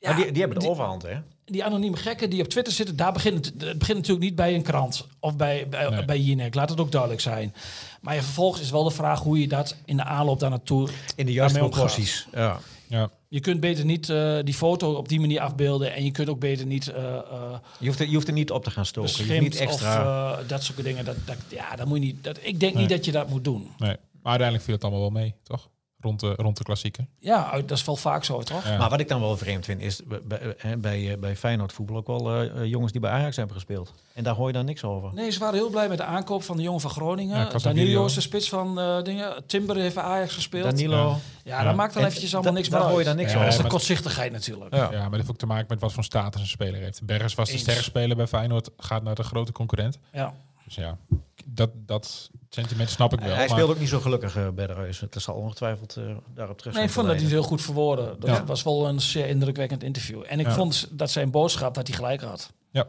Ja, 0.00 0.08
Maar 0.12 0.22
die, 0.22 0.30
die 0.32 0.40
hebben 0.40 0.58
de 0.58 0.64
die- 0.64 0.72
overhand, 0.74 1.02
hè? 1.02 1.14
die 1.44 1.64
anonieme 1.64 1.96
gekken 1.96 2.30
die 2.30 2.42
op 2.42 2.48
Twitter 2.48 2.72
zitten, 2.72 2.96
daar 2.96 3.12
begint 3.12 3.44
het, 3.46 3.62
het 3.62 3.78
begint 3.78 3.96
natuurlijk 3.98 4.24
niet 4.24 4.34
bij 4.36 4.54
een 4.54 4.62
krant 4.62 5.06
of 5.20 5.36
bij, 5.36 5.66
bij, 5.68 5.88
Nee. 5.88 6.04
bij 6.04 6.18
Jinek. 6.20 6.54
Laat 6.54 6.70
het 6.70 6.80
ook 6.80 6.90
duidelijk 6.92 7.20
zijn. 7.20 7.54
Maar 8.00 8.14
ja, 8.14 8.22
vervolgens 8.22 8.62
is 8.62 8.70
wel 8.70 8.84
de 8.84 8.90
vraag 8.90 9.20
hoe 9.20 9.40
je 9.40 9.48
dat 9.48 9.76
in 9.84 9.96
de 9.96 10.04
aanloop 10.04 10.40
daar 10.40 10.50
naartoe. 10.50 10.88
In 11.16 11.26
de 11.26 11.32
juiste 11.32 11.58
proporties. 11.58 12.26
Ja. 12.32 12.58
Ja. 12.88 13.10
Je 13.28 13.40
kunt 13.40 13.60
beter 13.60 13.84
niet 13.84 14.08
eh, 14.10 14.38
die 14.42 14.54
foto 14.54 14.92
op 14.92 15.08
die 15.08 15.20
manier 15.20 15.40
afbeelden 15.40 15.94
en 15.94 16.04
je 16.04 16.10
kunt 16.10 16.28
ook 16.28 16.38
beter 16.40 16.66
niet 16.66 16.88
eh 16.88 17.04
eh 17.14 17.54
Je, 17.78 17.86
hoeft 17.86 18.00
er, 18.00 18.06
je 18.06 18.14
hoeft 18.14 18.26
er 18.26 18.32
niet 18.34 18.50
op 18.50 18.64
te 18.64 18.70
gaan 18.70 18.86
stoken. 18.86 19.10
Je 19.16 19.26
hoeft 19.26 19.40
niet 19.40 19.56
extra... 19.56 20.32
of 20.40 20.46
dat 20.46 20.62
soort 20.62 20.82
dingen. 20.84 21.04
Dat, 21.04 21.16
dat, 21.24 21.36
ja, 21.48 21.76
dat 21.76 21.86
moet 21.86 21.98
je 21.98 22.04
niet. 22.04 22.24
Dat, 22.24 22.38
ik 22.42 22.60
denk 22.60 22.72
Nee. 22.72 22.82
niet 22.82 22.90
dat 22.90 23.04
je 23.04 23.12
dat 23.12 23.28
moet 23.28 23.44
doen. 23.44 23.62
Nee. 23.78 23.96
Maar 24.22 24.38
uiteindelijk 24.38 24.62
viel 24.64 24.74
het 24.74 24.82
allemaal 24.84 25.00
wel 25.00 25.10
mee, 25.10 25.34
toch? 25.42 25.68
Rond 26.00 26.20
de, 26.20 26.32
rond 26.36 26.56
de 26.56 26.64
klassieker. 26.64 27.06
Ja, 27.18 27.50
uit- 27.50 27.68
dat 27.68 27.78
is 27.78 27.84
wel 27.84 27.96
vaak 27.96 28.24
zo, 28.24 28.40
toch? 28.42 28.64
Ja. 28.64 28.76
Maar 28.78 28.90
wat 28.90 29.00
ik 29.00 29.08
dan 29.08 29.20
wel 29.20 29.36
vreemd 29.36 29.64
vind, 29.64 29.80
is 29.80 30.00
bij, 30.04 30.20
bij, 30.24 30.54
hè, 30.56 30.76
bij, 30.76 31.12
eh, 31.12 31.18
bij 31.18 31.36
Feyenoord 31.36 31.72
voetbal 31.72 31.96
ook 31.96 32.06
wel 32.06 32.30
eh, 32.34 32.56
eh, 32.60 32.64
jongens 32.70 32.92
die 32.92 33.00
bij 33.00 33.10
Ajax 33.10 33.36
hebben 33.36 33.54
gespeeld. 33.54 33.92
En 34.14 34.24
daar 34.24 34.34
hoor 34.34 34.46
je 34.46 34.52
dan 34.52 34.64
niks 34.64 34.84
over. 34.84 35.14
Nee, 35.14 35.30
ze 35.30 35.38
waren 35.38 35.54
heel 35.54 35.70
blij 35.70 35.88
met 35.88 35.98
de 35.98 36.04
aankoop 36.04 36.42
van 36.42 36.56
de 36.56 36.62
jongen 36.62 36.80
van 36.80 36.90
Ja, 36.90 36.96
Groningen. 36.96 37.54
een 37.54 37.60
Danilo 37.62 38.04
is 38.04 38.14
de 38.14 38.20
spits 38.20 38.48
van 38.48 38.80
eh, 38.80 39.02
dingen. 39.02 39.46
Timber 39.46 39.76
heeft 39.76 39.94
bij 39.94 40.04
Ajax 40.04 40.34
gespeeld. 40.34 40.64
Danilo. 40.64 41.08
Ja. 41.08 41.16
Ja, 41.44 41.58
Ja. 41.58 41.64
dat 41.64 41.74
maakt 41.74 41.92
dan 41.94 42.02
En 42.02 42.08
eventjes 42.08 42.34
allemaal 42.34 42.52
da- 42.52 42.58
niks 42.58 42.70
daar 42.70 42.80
meer 42.80 42.88
hoor 42.90 42.98
je 42.98 43.04
dan 43.04 43.16
niks 43.16 43.32
Ja, 43.32 43.38
dat 43.38 43.42
is 43.46 43.52
over. 43.52 43.62
de 43.64 43.68
maar- 43.68 43.78
kortzichtigheid 43.78 44.32
natuurlijk. 44.32 44.74
Ja. 44.74 44.82
Ja, 44.90 44.90
maar 45.00 45.02
dat 45.10 45.12
heeft 45.18 45.30
ook 45.30 45.36
te 45.38 45.46
maken 45.46 45.66
met 45.68 45.80
wat 45.80 45.92
voor 45.92 46.04
status 46.04 46.40
een 46.40 46.46
speler 46.46 46.80
heeft. 46.80 47.02
Bergers 47.04 47.34
was 47.34 47.46
de 47.46 47.52
Eens. 47.52 47.62
sterkste 47.62 47.84
speler 47.84 48.16
bij 48.16 48.26
Feyenoord, 48.26 48.70
gaat 48.76 49.02
naar 49.02 49.14
de 49.14 49.22
grote 49.22 49.52
concurrent. 49.52 49.98
Ja. 50.12 50.34
Dus 50.66 50.74
ja, 50.74 50.98
dat, 51.44 51.70
dat 51.74 52.30
sentiment 52.48 52.90
snap 52.90 53.12
ik 53.12 53.18
wel. 53.20 53.28
Hij 53.28 53.38
maar- 53.38 53.48
speelde 53.48 53.72
ook 53.72 53.78
niet 53.78 53.88
zo 53.88 54.00
gelukkig 54.00 54.36
uh, 54.36 54.48
bij 54.48 54.66
de 54.66 54.72
Reus. 54.72 55.00
Het 55.00 55.14
zal 55.22 55.34
ongetwijfeld 55.34 55.96
eh, 55.96 56.04
daarop 56.34 56.58
terug 56.58 56.74
Nee, 56.74 56.84
ik 56.84 56.90
vond 56.90 57.06
dat 57.06 57.14
hij 57.14 57.24
het 57.24 57.32
heel 57.32 57.42
goed 57.42 57.62
verwoordde. 57.62 58.16
Dat 58.18 58.28
Ja. 58.36 58.44
was 58.44 58.62
wel 58.62 58.88
een 58.88 59.00
zeer 59.00 59.26
indrukwekkend 59.26 59.82
interview. 59.82 60.22
En 60.26 60.40
ik 60.40 60.46
Ja. 60.46 60.52
vond 60.54 60.88
dat 60.90 61.10
zijn 61.10 61.30
boodschap 61.30 61.74
dat 61.74 61.86
hij 61.86 61.96
gelijk 61.96 62.20
had. 62.20 62.52
Ja. 62.70 62.86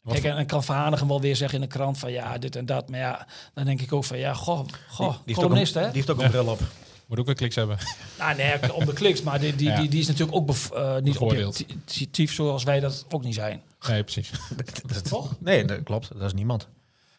Wat 0.00 0.12
Kijk, 0.14 0.24
en 0.26 0.36
dan 0.36 0.46
kan 0.46 0.64
Van 0.64 0.76
Hanegem 0.76 1.08
wel 1.08 1.20
weer 1.20 1.36
zeggen 1.36 1.58
in 1.62 1.68
de 1.68 1.74
krant 1.74 1.98
van 1.98 2.12
ja, 2.12 2.38
dit 2.38 2.56
en 2.56 2.66
dat. 2.66 2.88
Maar 2.88 2.98
ja, 2.98 3.26
dan 3.54 3.64
denk 3.64 3.80
ik 3.80 3.92
ook 3.92 4.04
van 4.04 4.18
ja, 4.18 4.34
goh, 4.34 4.58
goh 4.58 4.66
die, 4.98 5.06
heeft 5.06 5.10
ook 5.18 5.26
een, 5.26 5.34
columnist 5.34 5.72
die 5.74 5.82
hè? 5.82 5.90
heeft 5.92 6.10
ook 6.10 6.20
een 6.22 6.30
bril 6.30 6.46
op. 6.46 6.60
Moet 7.06 7.18
ook 7.18 7.26
weer 7.26 7.34
kliks 7.34 7.54
hebben. 7.54 7.78
Nou 8.18 8.36
nee, 8.36 8.74
om 8.74 8.84
de 8.84 8.92
kliks. 8.92 9.22
Maar 9.22 9.40
die, 9.40 9.54
die, 9.56 9.68
Ja. 9.68 9.80
die, 9.80 9.88
die 9.88 10.00
is 10.00 10.06
natuurlijk 10.06 10.36
ook 10.36 10.46
bev- 10.46 10.70
eh, 10.70 10.94
niet 10.94 11.12
Bevoordeeld. 11.12 11.64
objectief 11.84 12.32
zoals 12.32 12.64
wij 12.64 12.80
dat 12.80 13.04
ook 13.10 13.22
niet 13.24 13.34
zijn. 13.34 13.62
Nee, 13.88 14.02
precies. 14.02 14.30
Toch? 15.08 15.34
Nee, 15.40 15.64
dat 15.64 15.82
klopt. 15.82 16.08
Dat 16.12 16.22
is 16.22 16.32
niemand. 16.32 16.68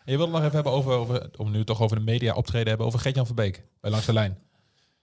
En 0.06 0.12
je 0.12 0.18
wilde 0.18 0.32
nog 0.32 0.42
even 0.42 0.54
hebben 0.54 0.72
over, 0.72 0.92
over 0.92 1.30
om 1.38 1.52
nu 1.52 1.64
toch 1.64 1.82
over 1.82 1.98
de 1.98 2.04
media 2.04 2.34
optreden 2.34 2.68
hebben, 2.68 2.86
over 2.86 3.00
Gert-Jan 3.00 3.26
Verbeek 3.26 3.64
bij 3.80 3.92
Langs 3.92 4.06
de 4.06 4.14
Lijn. 4.14 4.38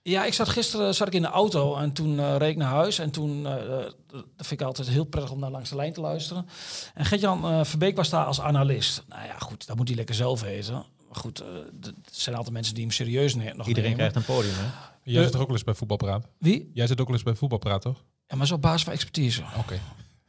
Ja, 0.01 0.25
ik 0.25 0.33
zat 0.33 0.49
gisteren 0.49 0.95
zat 0.95 1.07
ik 1.07 1.13
in 1.13 1.21
de 1.21 1.27
auto 1.27 1.75
en 1.75 1.93
toen 1.93 2.19
eh 2.19 2.35
reed 2.37 2.49
ik 2.49 2.57
naar 2.57 2.69
huis. 2.69 2.99
En 2.99 3.11
toen, 3.11 3.45
eh, 3.45 3.53
eh, 3.53 3.91
dat 4.11 4.23
vind 4.47 4.61
ik 4.61 4.61
altijd 4.61 4.87
heel 4.87 5.03
prettig 5.03 5.31
om 5.31 5.39
naar 5.39 5.51
langs 5.51 5.69
de 5.69 5.75
lijn 5.75 5.93
te 5.93 6.01
luisteren. 6.01 6.47
En 6.93 7.05
Gert-Jan 7.05 7.45
eh, 7.45 7.63
Verbeek 7.63 7.95
was 7.95 8.09
daar 8.09 8.25
als 8.25 8.41
analist. 8.41 9.03
Nou 9.07 9.25
ja, 9.25 9.37
goed, 9.37 9.67
dat 9.67 9.75
moet 9.75 9.87
hij 9.87 9.97
lekker 9.97 10.15
zelf 10.15 10.41
weten. 10.41 10.73
Maar 10.73 11.17
goed, 11.17 11.43
het 11.81 11.95
zijn 12.11 12.35
altijd 12.35 12.53
mensen 12.53 12.73
die 12.73 12.83
hem 12.83 12.93
serieus 12.93 13.35
ne 13.35 13.53
nog 13.53 13.67
Iedereen 13.67 13.89
nemen. 13.89 14.11
krijgt 14.11 14.29
een 14.29 14.35
podium, 14.35 14.53
hè? 14.55 14.67
Jij 15.03 15.23
zit 15.23 15.31
toch 15.31 15.41
ook 15.41 15.47
wel 15.47 15.55
eens 15.55 15.65
bij 15.65 15.73
Voetbalpraat? 15.73 16.27
Wie? 16.37 16.71
Jij 16.73 16.87
zit 16.87 16.99
ook 16.99 17.07
wel 17.07 17.15
eens 17.15 17.25
bij 17.25 17.35
Voetbalpraat, 17.35 17.81
toch? 17.81 18.03
Ja, 18.27 18.35
maar 18.35 18.47
zo 18.47 18.53
op 18.53 18.61
basis 18.61 18.83
van 18.83 18.93
expertise. 18.93 19.43
Oké. 19.57 19.79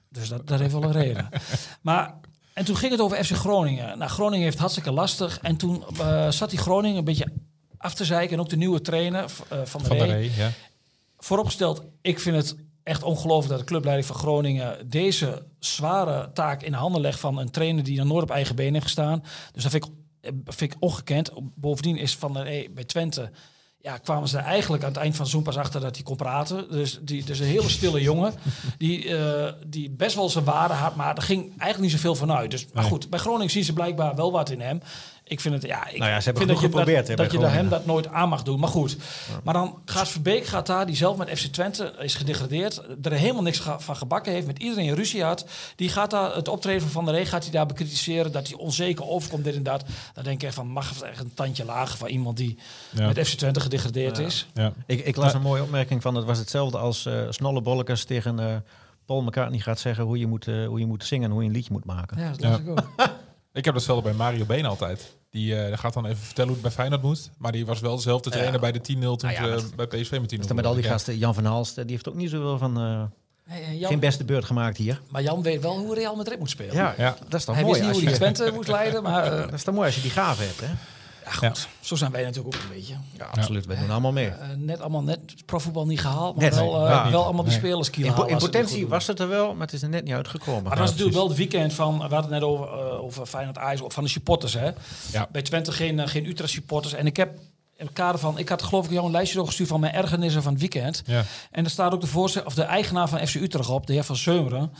Dus 0.08 0.28
dat, 0.28 0.46
dat 0.46 0.58
heeft 0.58 0.72
wel 0.72 0.82
een 0.82 0.92
reden. 0.92 1.28
Maar, 1.82 2.14
en 2.60 2.66
toen 2.66 2.76
ging 2.76 2.92
het 2.92 3.00
over 3.00 3.24
FC 3.24 3.32
Groningen. 3.32 3.98
Nou, 3.98 4.10
Groningen 4.10 4.40
heeft 4.40 4.52
het 4.52 4.60
hartstikke 4.60 4.90
lastig. 4.90 5.38
En 5.40 5.56
toen 5.56 5.84
eh, 5.98 6.30
zat 6.30 6.50
die 6.50 6.58
Groningen 6.58 6.98
een 6.98 7.04
beetje 7.04 7.32
af 7.76 7.94
te 7.94 8.04
zeiken. 8.04 8.36
En 8.36 8.40
ook 8.40 8.48
de 8.48 8.56
nieuwe 8.56 8.80
trainer 8.80 9.24
eh, 9.24 9.58
van 9.64 9.82
de 9.82 9.86
Van 9.86 9.98
der 9.98 10.06
Ree. 10.06 10.16
Ree, 10.16 10.30
ja. 10.36 10.50
Vooropgesteld, 11.18 11.82
ik 12.00 12.20
vind 12.20 12.36
het 12.36 12.56
echt 12.82 13.02
ongelooflijk 13.02 13.48
dat 13.48 13.58
de 13.58 13.64
clubleiding 13.64 14.06
van 14.06 14.16
Groningen 14.16 14.88
deze 14.90 15.46
zware 15.58 16.32
taak 16.32 16.62
in 16.62 16.72
de 16.72 16.78
handen 16.78 17.00
legt 17.00 17.20
van 17.20 17.38
een 17.38 17.50
trainer 17.50 17.84
die 17.84 17.98
nog 17.98 18.06
nooit 18.06 18.22
op 18.22 18.30
eigen 18.30 18.56
benen 18.56 18.72
heeft 18.72 18.84
gestaan. 18.84 19.22
Dus 19.52 19.62
dat 19.62 19.72
vind 19.72 19.84
ik, 19.84 19.90
eh, 20.20 20.30
vind 20.44 20.72
ik 20.72 20.82
ongekend. 20.82 21.30
Bovendien 21.54 21.96
is 21.96 22.16
Van 22.16 22.32
der 22.32 22.42
Ree 22.42 22.70
bij 22.70 22.84
Twente, 22.84 23.30
ja, 23.82 23.98
kwamen 23.98 24.28
ze 24.28 24.38
eigenlijk 24.38 24.82
aan 24.82 24.88
het 24.88 24.98
eind 24.98 25.16
van 25.16 25.26
seizoen 25.26 25.52
pas 25.52 25.62
achter 25.62 25.80
dat 25.80 25.94
hij 25.94 26.04
kon 26.04 26.16
praten. 26.16 26.70
Dus, 26.70 26.98
die, 27.02 27.24
dus 27.24 27.38
een 27.38 27.46
hele 27.46 27.68
stille 27.68 28.02
jongen, 28.10 28.34
die, 28.78 29.16
eh, 29.16 29.52
die 29.66 29.90
best 29.90 30.16
wel 30.16 30.28
zijn 30.28 30.44
waarde 30.44 30.74
had, 30.74 30.96
maar 30.96 31.16
er 31.16 31.22
ging 31.22 31.40
eigenlijk 31.48 31.80
niet 31.80 31.90
zoveel 31.90 32.14
van 32.14 32.32
uit. 32.32 32.50
Dus, 32.50 32.66
maar 32.72 32.84
goed, 32.84 33.10
bij 33.10 33.18
Groningen 33.18 33.50
zien 33.50 33.64
ze 33.64 33.72
blijkbaar 33.72 34.14
wel 34.14 34.32
wat 34.32 34.50
in 34.50 34.60
hem. 34.60 34.80
Ik 35.30 35.40
vind 35.40 35.54
het, 35.54 35.62
ja, 35.64 35.88
ik 35.88 35.98
Nou 35.98 36.10
ja, 36.10 36.16
ze 36.20 36.24
hebben 36.24 36.42
vind 36.42 36.48
dat 36.48 36.60
je, 36.60 36.66
geprobeerd, 36.76 37.06
dat, 37.06 37.16
dat 37.16 37.32
je 37.32 37.46
hem 37.46 37.68
dat 37.68 37.86
nooit 37.86 38.08
aan 38.08 38.28
mag 38.28 38.42
doen. 38.42 38.60
Maar 38.60 38.68
goed, 38.68 38.96
maar 39.44 39.54
dan 39.54 39.78
gaat 39.84 40.08
Verbeek 40.08 40.44
gaat 40.46 40.66
daar, 40.66 40.86
die 40.86 40.96
zelf 40.96 41.16
met 41.16 41.38
FC 41.38 41.46
Twente 41.46 41.94
is 41.98 42.14
gedegradeerd, 42.14 42.82
er 43.02 43.12
helemaal 43.12 43.42
niks 43.42 43.62
van 43.78 43.96
gebakken 43.96 44.32
heeft, 44.32 44.46
met 44.46 44.58
iedereen 44.58 44.94
ruzie 44.94 45.22
had. 45.22 45.46
Die 45.76 45.88
gaat 45.88 46.10
daar 46.10 46.34
het 46.34 46.48
optreden 46.48 46.88
van 46.88 47.04
der 47.04 47.14
Ree 47.14 47.26
gaat 47.26 47.42
hij 47.42 47.52
daar 47.52 47.66
bekritiseren, 47.66 48.32
dat 48.32 48.48
hij 48.48 48.56
onzeker 48.56 49.08
overkomt, 49.08 49.44
dit 49.44 49.54
en 49.54 49.62
dat. 49.62 49.84
Dan 50.14 50.24
denk 50.24 50.40
ik 50.40 50.46
echt 50.46 50.54
van, 50.54 50.66
mag 50.68 50.88
het 50.88 51.02
echt 51.02 51.20
een 51.20 51.34
tandje 51.34 51.64
lager 51.64 51.98
van 51.98 52.08
iemand 52.08 52.36
die 52.36 52.58
Ja. 52.90 53.06
met 53.06 53.28
FC 53.28 53.36
Twente 53.38 53.60
gedegradeerd 53.60 54.18
is. 54.18 54.46
ja. 54.54 54.72
Ik, 54.86 55.04
ik 55.06 55.16
las 55.16 55.34
een 55.34 55.42
mooie 55.42 55.62
opmerking 55.62 56.02
van, 56.02 56.14
het 56.14 56.24
was 56.24 56.38
hetzelfde 56.38 56.78
als 56.78 57.06
eh 57.06 57.22
Snolle 57.28 57.60
Bollekes 57.62 58.04
tegen 58.04 58.38
eh 58.40 58.56
Paul 59.06 59.22
McCartney 59.22 59.58
gaat 59.60 59.78
zeggen 59.80 60.04
hoe 60.04 60.18
je, 60.18 60.26
moet, 60.26 60.46
eh, 60.48 60.66
hoe 60.66 60.78
je 60.78 60.86
moet 60.86 61.04
zingen 61.04 61.24
en 61.24 61.30
hoe 61.30 61.42
je 61.42 61.48
een 61.48 61.54
liedje 61.54 61.72
moet 61.72 61.84
maken. 61.84 62.18
Ja, 62.20 62.30
dat 62.30 62.40
Ja. 62.40 62.48
las 62.48 62.58
ik 62.58 62.68
ook. 62.68 62.82
Ik 63.52 63.64
heb 63.64 63.74
datzelfde 63.74 64.02
bij 64.02 64.12
Mario 64.12 64.44
Been 64.44 64.64
altijd. 64.66 65.16
Die 65.30 65.56
eh, 65.56 65.78
gaat 65.78 65.92
dan 65.94 66.06
even 66.06 66.18
vertellen 66.18 66.52
hoe 66.52 66.58
het 66.58 66.62
bij 66.62 66.70
Feyenoord 66.76 67.02
moet. 67.02 67.30
Maar 67.38 67.52
die 67.52 67.66
was 67.66 67.80
wel 67.80 67.96
dezelfde 67.96 68.30
trainer 68.30 68.60
bij 68.60 68.72
de 68.72 68.78
10-0 68.78 68.82
toen 68.82 68.98
Nou 68.98 69.32
ja, 69.32 69.58
ze, 69.58 69.66
bij 69.76 69.86
PSV 69.86 70.10
met 70.10 70.32
10-0. 70.34 70.36
Dus 70.36 70.46
dan 70.46 70.56
met 70.56 70.66
al 70.66 70.74
die 70.74 70.82
gasten, 70.82 71.18
Jan 71.18 71.34
van 71.34 71.44
Halst, 71.44 71.78
eh, 71.78 71.84
die 71.84 71.92
heeft 71.92 72.08
ook 72.08 72.14
niet 72.14 72.30
zoveel 72.30 72.58
van, 72.58 72.76
eh, 72.78 73.02
Hey, 73.44 73.62
hey, 73.62 73.76
Jan, 73.76 73.90
geen 73.90 74.00
beste 74.00 74.24
beurt 74.24 74.44
gemaakt 74.44 74.76
hier. 74.76 75.00
maar 75.08 75.22
Jan 75.22 75.42
weet 75.42 75.62
wel 75.62 75.78
hoe 75.78 75.94
Real 75.94 76.16
Madrid 76.16 76.38
moet 76.38 76.50
spelen. 76.50 76.74
Ja, 76.74 76.94
Ja. 76.96 77.16
dat 77.28 77.34
is 77.40 77.44
toch 77.44 77.54
Hij 77.54 77.64
mooi 77.64 77.80
wist 77.80 77.86
niet 77.86 77.94
als 78.04 78.14
hoe 78.14 78.18
hij 78.24 78.32
Twente 78.32 78.54
moest 78.56 78.68
leiden, 78.68 79.02
maar 79.02 79.30
dat 79.30 79.52
is 79.52 79.62
toch 79.62 79.74
mooi 79.74 79.86
als 79.86 79.94
je 79.96 80.02
die 80.02 80.10
gave 80.10 80.42
hebt, 80.42 80.60
hè? 80.60 80.66
Ja, 81.24 81.30
goed. 81.30 81.68
Zo 81.80 81.96
zijn 81.96 82.10
wij 82.12 82.24
natuurlijk 82.24 82.54
ook 82.56 82.62
een 82.62 82.68
beetje. 82.74 82.94
Ja, 83.18 83.24
absoluut. 83.24 83.66
We 83.66 83.76
doen 83.78 83.90
allemaal 83.90 84.12
mee. 84.12 84.28
Eh, 84.28 84.48
net 84.56 84.80
allemaal 84.80 85.02
net 85.02 85.46
profvoetbal 85.46 85.86
niet 85.86 86.00
gehaald, 86.00 86.36
maar 86.36 86.44
Net, 86.44 86.54
wel, 86.54 86.72
nee. 86.80 86.88
eh, 86.88 87.10
wel 87.10 87.24
allemaal 87.24 87.44
die 87.44 87.52
spelers 87.52 87.90
In, 87.90 88.12
po- 88.14 88.24
in 88.24 88.36
potentie 88.38 88.86
was 88.88 89.06
het 89.06 89.18
er 89.18 89.28
wel, 89.28 89.52
maar 89.54 89.66
het 89.66 89.72
is 89.72 89.82
er 89.82 89.88
net 89.88 90.04
niet 90.04 90.14
uitgekomen. 90.14 90.62
Maar 90.62 90.70
dat 90.70 90.80
was 90.80 90.90
natuurlijk 90.90 91.16
wel 91.16 91.28
het 91.28 91.36
weekend 91.36 91.72
van, 91.72 91.94
we 91.94 92.00
hadden 92.00 92.20
het 92.20 92.30
net 92.30 92.42
over, 92.42 92.66
eh, 92.68 93.02
over 93.02 93.26
Feyenoord 93.26 93.58
Ajax, 93.58 93.80
van 93.94 94.04
de 94.04 94.10
supporters. 94.10 94.52
Hè? 94.54 94.70
Ja. 95.12 95.28
Bij 95.32 95.42
Twente 95.42 95.72
geen, 95.72 95.98
eh, 96.00 96.08
geen 96.08 96.26
Utrecht 96.26 96.50
supporters. 96.52 96.92
En 96.94 97.06
ik 97.06 97.16
heb 97.16 97.38
in 97.76 97.86
het 97.86 97.94
kader 97.94 98.20
van, 98.20 98.38
ik 98.38 98.48
had 98.48 98.62
geloof 98.62 98.84
ik 98.84 98.90
jou 98.90 99.06
een 99.06 99.12
lijstje 99.12 99.36
doorgestuurd 99.36 99.68
van 99.68 99.80
mijn 99.80 99.92
ergernissen 99.94 100.42
van 100.42 100.52
het 100.52 100.60
weekend. 100.60 101.02
Ja. 101.06 101.24
En 101.50 101.64
er 101.64 101.70
staat 101.70 101.92
ook 101.92 102.00
de, 102.00 102.06
voorzitter, 102.06 102.46
of 102.50 102.54
de 102.54 102.62
eigenaar 102.62 103.08
van 103.08 103.26
FC 103.26 103.34
Utrecht 103.34 103.68
op, 103.68 103.86
de 103.86 103.92
heer 103.92 104.04
Van 104.04 104.16
Zeumeren. 104.16 104.72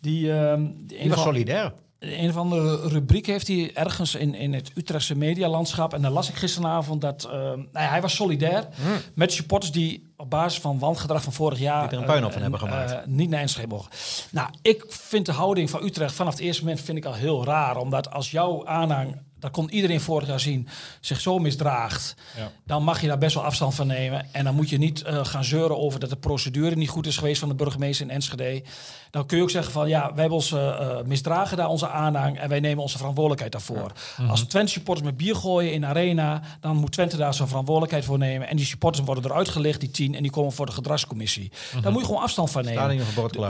Die, 0.00 0.32
ehm, 0.32 0.64
die 0.64 0.98
Die 0.98 1.08
was 1.08 1.14
van, 1.18 1.26
solidair. 1.26 1.72
Een 2.06 2.28
of 2.28 2.36
andere 2.36 2.88
rubriek 2.88 3.26
heeft 3.26 3.48
hij 3.48 3.70
ergens 3.74 4.14
in, 4.14 4.34
in 4.34 4.54
het 4.54 4.70
Utrechtse 4.74 5.16
medialandschap. 5.16 5.94
En 5.94 6.02
daar 6.02 6.10
las 6.10 6.28
ik 6.28 6.34
gisteravond 6.34 7.00
dat 7.00 7.24
ehm, 7.24 7.34
nou 7.36 7.68
ja, 7.72 7.88
hij 7.88 8.00
was 8.00 8.14
solidair 8.14 8.68
met 9.14 9.32
supporters 9.32 9.72
die 9.72 10.06
op 10.16 10.30
basis 10.30 10.60
van 10.60 10.78
wangedrag 10.78 11.22
van 11.22 11.32
vorig 11.32 11.58
jaar... 11.58 11.88
Die 11.88 11.90
er 11.90 11.98
een 11.98 12.08
puinhoop 12.08 12.32
eh, 12.32 12.40
van 12.40 12.42
hebben 12.42 12.60
eh, 12.60 12.66
gemaakt. 12.66 13.06
niet 13.06 13.30
naar 13.30 13.40
Enschede 13.40 13.66
mogen. 13.66 13.90
Nou, 14.30 14.48
ik 14.62 14.84
vind 14.88 15.26
de 15.26 15.32
houding 15.32 15.70
van 15.70 15.84
Utrecht 15.84 16.14
vanaf 16.14 16.32
het 16.32 16.42
eerste 16.42 16.62
moment 16.62 16.80
vind 16.80 16.98
ik 16.98 17.04
al 17.04 17.14
heel 17.14 17.44
raar. 17.44 17.76
Omdat 17.76 18.10
als 18.10 18.30
jouw 18.30 18.66
aanhang, 18.66 19.16
dat 19.38 19.50
kon 19.50 19.70
iedereen 19.70 20.00
vorig 20.00 20.28
jaar 20.28 20.40
zien, 20.40 20.68
zich 21.00 21.20
zo 21.20 21.38
misdraagt... 21.38 22.14
Ja. 22.36 22.50
dan 22.64 22.82
mag 22.82 23.00
je 23.00 23.06
daar 23.06 23.18
best 23.18 23.34
wel 23.34 23.44
afstand 23.44 23.74
van 23.74 23.86
nemen. 23.86 24.26
En 24.32 24.44
dan 24.44 24.54
moet 24.54 24.68
je 24.68 24.78
niet 24.78 25.02
eh, 25.02 25.24
gaan 25.24 25.44
zeuren 25.44 25.78
over 25.78 26.00
dat 26.00 26.10
de 26.10 26.16
procedure 26.16 26.76
niet 26.76 26.88
goed 26.88 27.06
is 27.06 27.16
geweest 27.16 27.38
van 27.40 27.48
de 27.48 27.54
burgemeester 27.54 28.06
in 28.06 28.12
Enschede. 28.12 28.62
Dan 29.10 29.26
kun 29.26 29.36
je 29.36 29.42
ook 29.42 29.50
zeggen 29.50 29.72
van 29.72 29.88
ja, 29.88 30.00
wij 30.08 30.20
hebben 30.20 30.38
ons 30.38 30.52
eh, 30.52 30.68
eh, 30.68 31.04
misdragen 31.06 31.56
daar 31.56 31.68
onze 31.68 31.88
aanhang 31.88 32.38
en 32.38 32.48
wij 32.48 32.60
nemen 32.60 32.82
onze 32.82 32.96
verantwoordelijkheid 32.96 33.52
daarvoor. 33.52 33.92
Als 34.28 34.42
Twente 34.42 34.72
supporters 34.72 35.06
met 35.06 35.16
bier 35.16 35.36
gooien 35.36 35.72
in 35.72 35.80
de 35.80 35.86
arena, 35.86 36.40
dan 36.60 36.76
moet 36.76 36.92
Twente 36.92 37.16
daar 37.16 37.34
zijn 37.34 37.48
verantwoordelijkheid 37.48 38.04
voor 38.04 38.18
nemen. 38.18 38.48
En 38.48 38.56
die 38.56 38.66
supporters 38.66 39.04
worden 39.06 39.24
eruit 39.24 39.48
gelicht, 39.48 39.80
die 39.80 39.90
tien, 39.90 40.14
en 40.14 40.22
die 40.22 40.30
komen 40.30 40.52
voor 40.52 40.66
de 40.66 40.72
gedragscommissie. 40.72 41.52
Daar 41.82 41.92
moet 41.92 42.00
je 42.00 42.06
gewoon 42.06 42.22
afstand 42.22 42.50
van 42.50 42.64
nemen. 42.64 42.82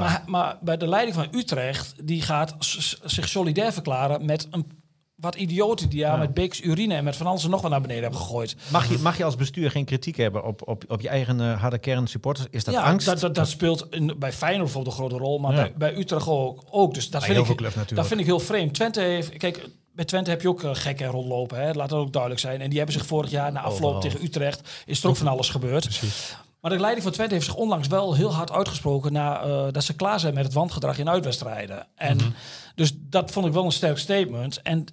Maar, 0.01 0.23
maar 0.27 0.57
bij 0.61 0.77
de 0.77 0.89
leiding 0.89 1.17
van 1.17 1.29
Utrecht, 1.31 1.95
die 2.07 2.23
gaat 2.23 2.55
s- 2.59 3.01
zich 3.05 3.29
solidair 3.29 3.73
verklaren 3.73 4.25
met 4.25 4.47
een 4.51 4.85
wat 5.17 5.35
idioten 5.35 5.89
die 5.89 6.01
daar 6.01 6.19
met 6.19 6.35
Beeks 6.35 6.63
urine 6.63 6.95
en 6.95 7.05
met 7.05 7.17
van 7.17 7.27
alles 7.27 7.45
en 7.45 7.51
nog 7.51 7.61
wat 7.61 7.71
naar 7.71 7.81
beneden 7.81 8.03
hebben 8.03 8.21
gegooid. 8.21 8.57
Mag 8.69 8.89
je, 8.89 8.99
mag 8.99 9.17
je 9.17 9.25
als 9.25 9.37
bestuur 9.37 9.71
geen 9.71 9.85
kritiek 9.85 10.17
hebben 10.17 10.45
op, 10.45 10.69
op, 10.69 10.85
op 10.89 11.01
je 11.01 11.09
eigen 11.09 11.41
eh, 11.41 11.61
harde 11.61 11.79
kern 11.79 12.07
supporters? 12.07 12.47
Is 12.51 12.65
dat 12.65 12.75
ja, 12.75 12.83
angst? 12.83 13.07
Dat, 13.07 13.21
dat, 13.21 13.35
dat 13.35 13.49
speelt 13.49 13.87
in, 13.91 14.15
bij 14.19 14.33
Feyenoord 14.33 14.63
bijvoorbeeld 14.65 14.95
een 14.95 15.01
grote 15.01 15.25
rol, 15.25 15.39
maar 15.39 15.55
bij, 15.55 15.73
bij 15.77 15.97
Utrecht 15.97 16.27
ook. 16.29 16.65
ook. 16.71 16.95
Dus 16.95 17.11
dat 17.11 17.25
vind, 17.25 17.47
heel 17.47 17.53
ik, 17.53 17.95
dat 17.95 18.07
vind 18.07 18.21
ik 18.21 18.27
heel 18.27 18.41
vreemd. 18.41 18.75
Twente 18.75 19.01
heeft, 19.01 19.37
kijk, 19.37 19.69
bij 19.93 20.05
Twente 20.05 20.31
heb 20.31 20.43
je 20.43 20.49
ook 20.49 20.63
uh, 20.63 20.71
gekken 20.73 21.07
rondlopen, 21.07 21.61
hè? 21.61 21.73
laat 21.73 21.89
dat 21.89 21.99
ook 21.99 22.13
duidelijk 22.13 22.41
zijn. 22.43 22.61
En 22.61 22.69
die 22.69 22.79
hebben 22.79 22.97
zich 22.97 23.07
vorig 23.07 23.31
jaar 23.31 23.53
na 23.53 23.61
afloop 23.61 23.95
Overal. 23.95 24.01
tegen 24.01 24.25
Utrecht, 24.25 24.69
is 24.87 25.03
er 25.03 25.09
ook 25.09 25.17
van 25.17 25.29
alles 25.29 25.49
gebeurd. 25.49 25.85
Precies. 25.85 26.37
Maar 26.61 26.71
de 26.71 26.79
leiding 26.81 27.05
van 27.05 27.13
Twente 27.13 27.35
heeft 27.35 27.47
zich 27.47 27.55
onlangs 27.57 27.89
wel 27.89 28.15
heel 28.15 28.35
hard 28.35 28.51
uitgesproken 28.53 29.13
na, 29.13 29.43
eh, 29.43 29.67
dat 29.71 29.85
ze 29.85 29.95
klaar 29.95 30.21
zijn 30.21 30.35
met 30.35 30.45
het 30.45 30.53
wandgedrag 30.53 30.99
in 30.99 31.09
uitwedstrijden. 31.09 31.87
En 31.95 32.17
Mhm. 32.17 32.29
dus 32.75 32.93
dat 32.97 33.31
vond 33.31 33.47
ik 33.47 33.53
wel 33.53 33.65
een 33.65 33.73
sterk 33.73 33.99
statement. 33.99 34.63
En 34.63 34.85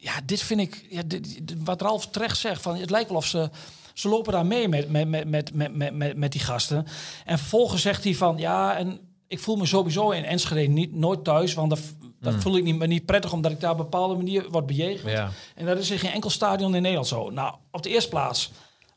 ja, 0.00 0.12
dit 0.24 0.42
vind 0.42 0.60
ik, 0.60 0.86
ja, 0.90 1.02
dit, 1.06 1.46
dit- 1.48 1.62
wat 1.64 1.82
Ralf 1.82 2.06
terecht 2.06 2.38
zegt, 2.38 2.62
van, 2.62 2.76
het 2.76 2.90
lijkt 2.90 3.08
wel 3.08 3.18
of 3.18 3.26
ze, 3.26 3.50
ze 3.94 4.08
lopen 4.08 4.32
daar 4.32 4.46
mee 4.46 4.68
met, 4.68 4.90
met, 4.90 5.08
met, 5.08 5.28
met, 5.28 5.54
met, 5.74 5.94
met, 5.94 6.16
met, 6.16 6.32
die 6.32 6.40
gasten. 6.40 6.86
En 7.24 7.38
vervolgens 7.38 7.82
zegt 7.82 8.04
hij 8.04 8.14
van, 8.14 8.38
ja, 8.38 8.76
en 8.76 9.00
ik 9.28 9.38
voel 9.38 9.56
me 9.56 9.66
sowieso 9.66 10.10
in 10.10 10.24
Enschede 10.24 10.60
niet, 10.72 10.94
nooit 10.94 11.24
thuis, 11.24 11.54
want 11.54 11.70
dat, 11.70 11.80
dat 12.20 12.34
voel 12.34 12.56
ik 12.56 12.64
niet, 12.64 12.76
me 12.76 12.86
niet 12.86 13.06
prettig, 13.06 13.32
omdat 13.32 13.52
ik 13.52 13.60
daar 13.60 13.70
op 13.72 13.78
een 13.78 13.84
bepaalde 13.84 14.14
manier 14.14 14.50
word 14.50 14.66
bejegend. 14.66 15.10
Ja. 15.10 15.30
En 15.54 15.66
dat 15.66 15.78
is 15.78 15.90
in 15.90 15.98
geen 15.98 16.12
enkel 16.12 16.30
stadion 16.30 16.74
in 16.74 16.82
Nederland 16.82 17.08
zo. 17.08 17.30
Nou, 17.30 17.54
op 17.70 17.82
de 17.82 17.88
eerste 17.88 18.08
plaats. 18.08 18.50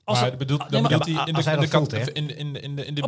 Als 0.08 0.20
maar 0.20 0.38
bedoelt, 0.38 0.60
nee, 0.60 0.70
dan 0.70 0.82
bedoelt 0.82 1.06
hij 1.06 1.14
in 1.14 1.34
de, 1.34 1.44
in 1.44 2.06
de, 2.06 2.14
in, 2.14 2.38
in, 2.38 2.62
in, 2.62 2.76
de, 2.76 2.86
in 2.86 2.96
de 2.96 3.02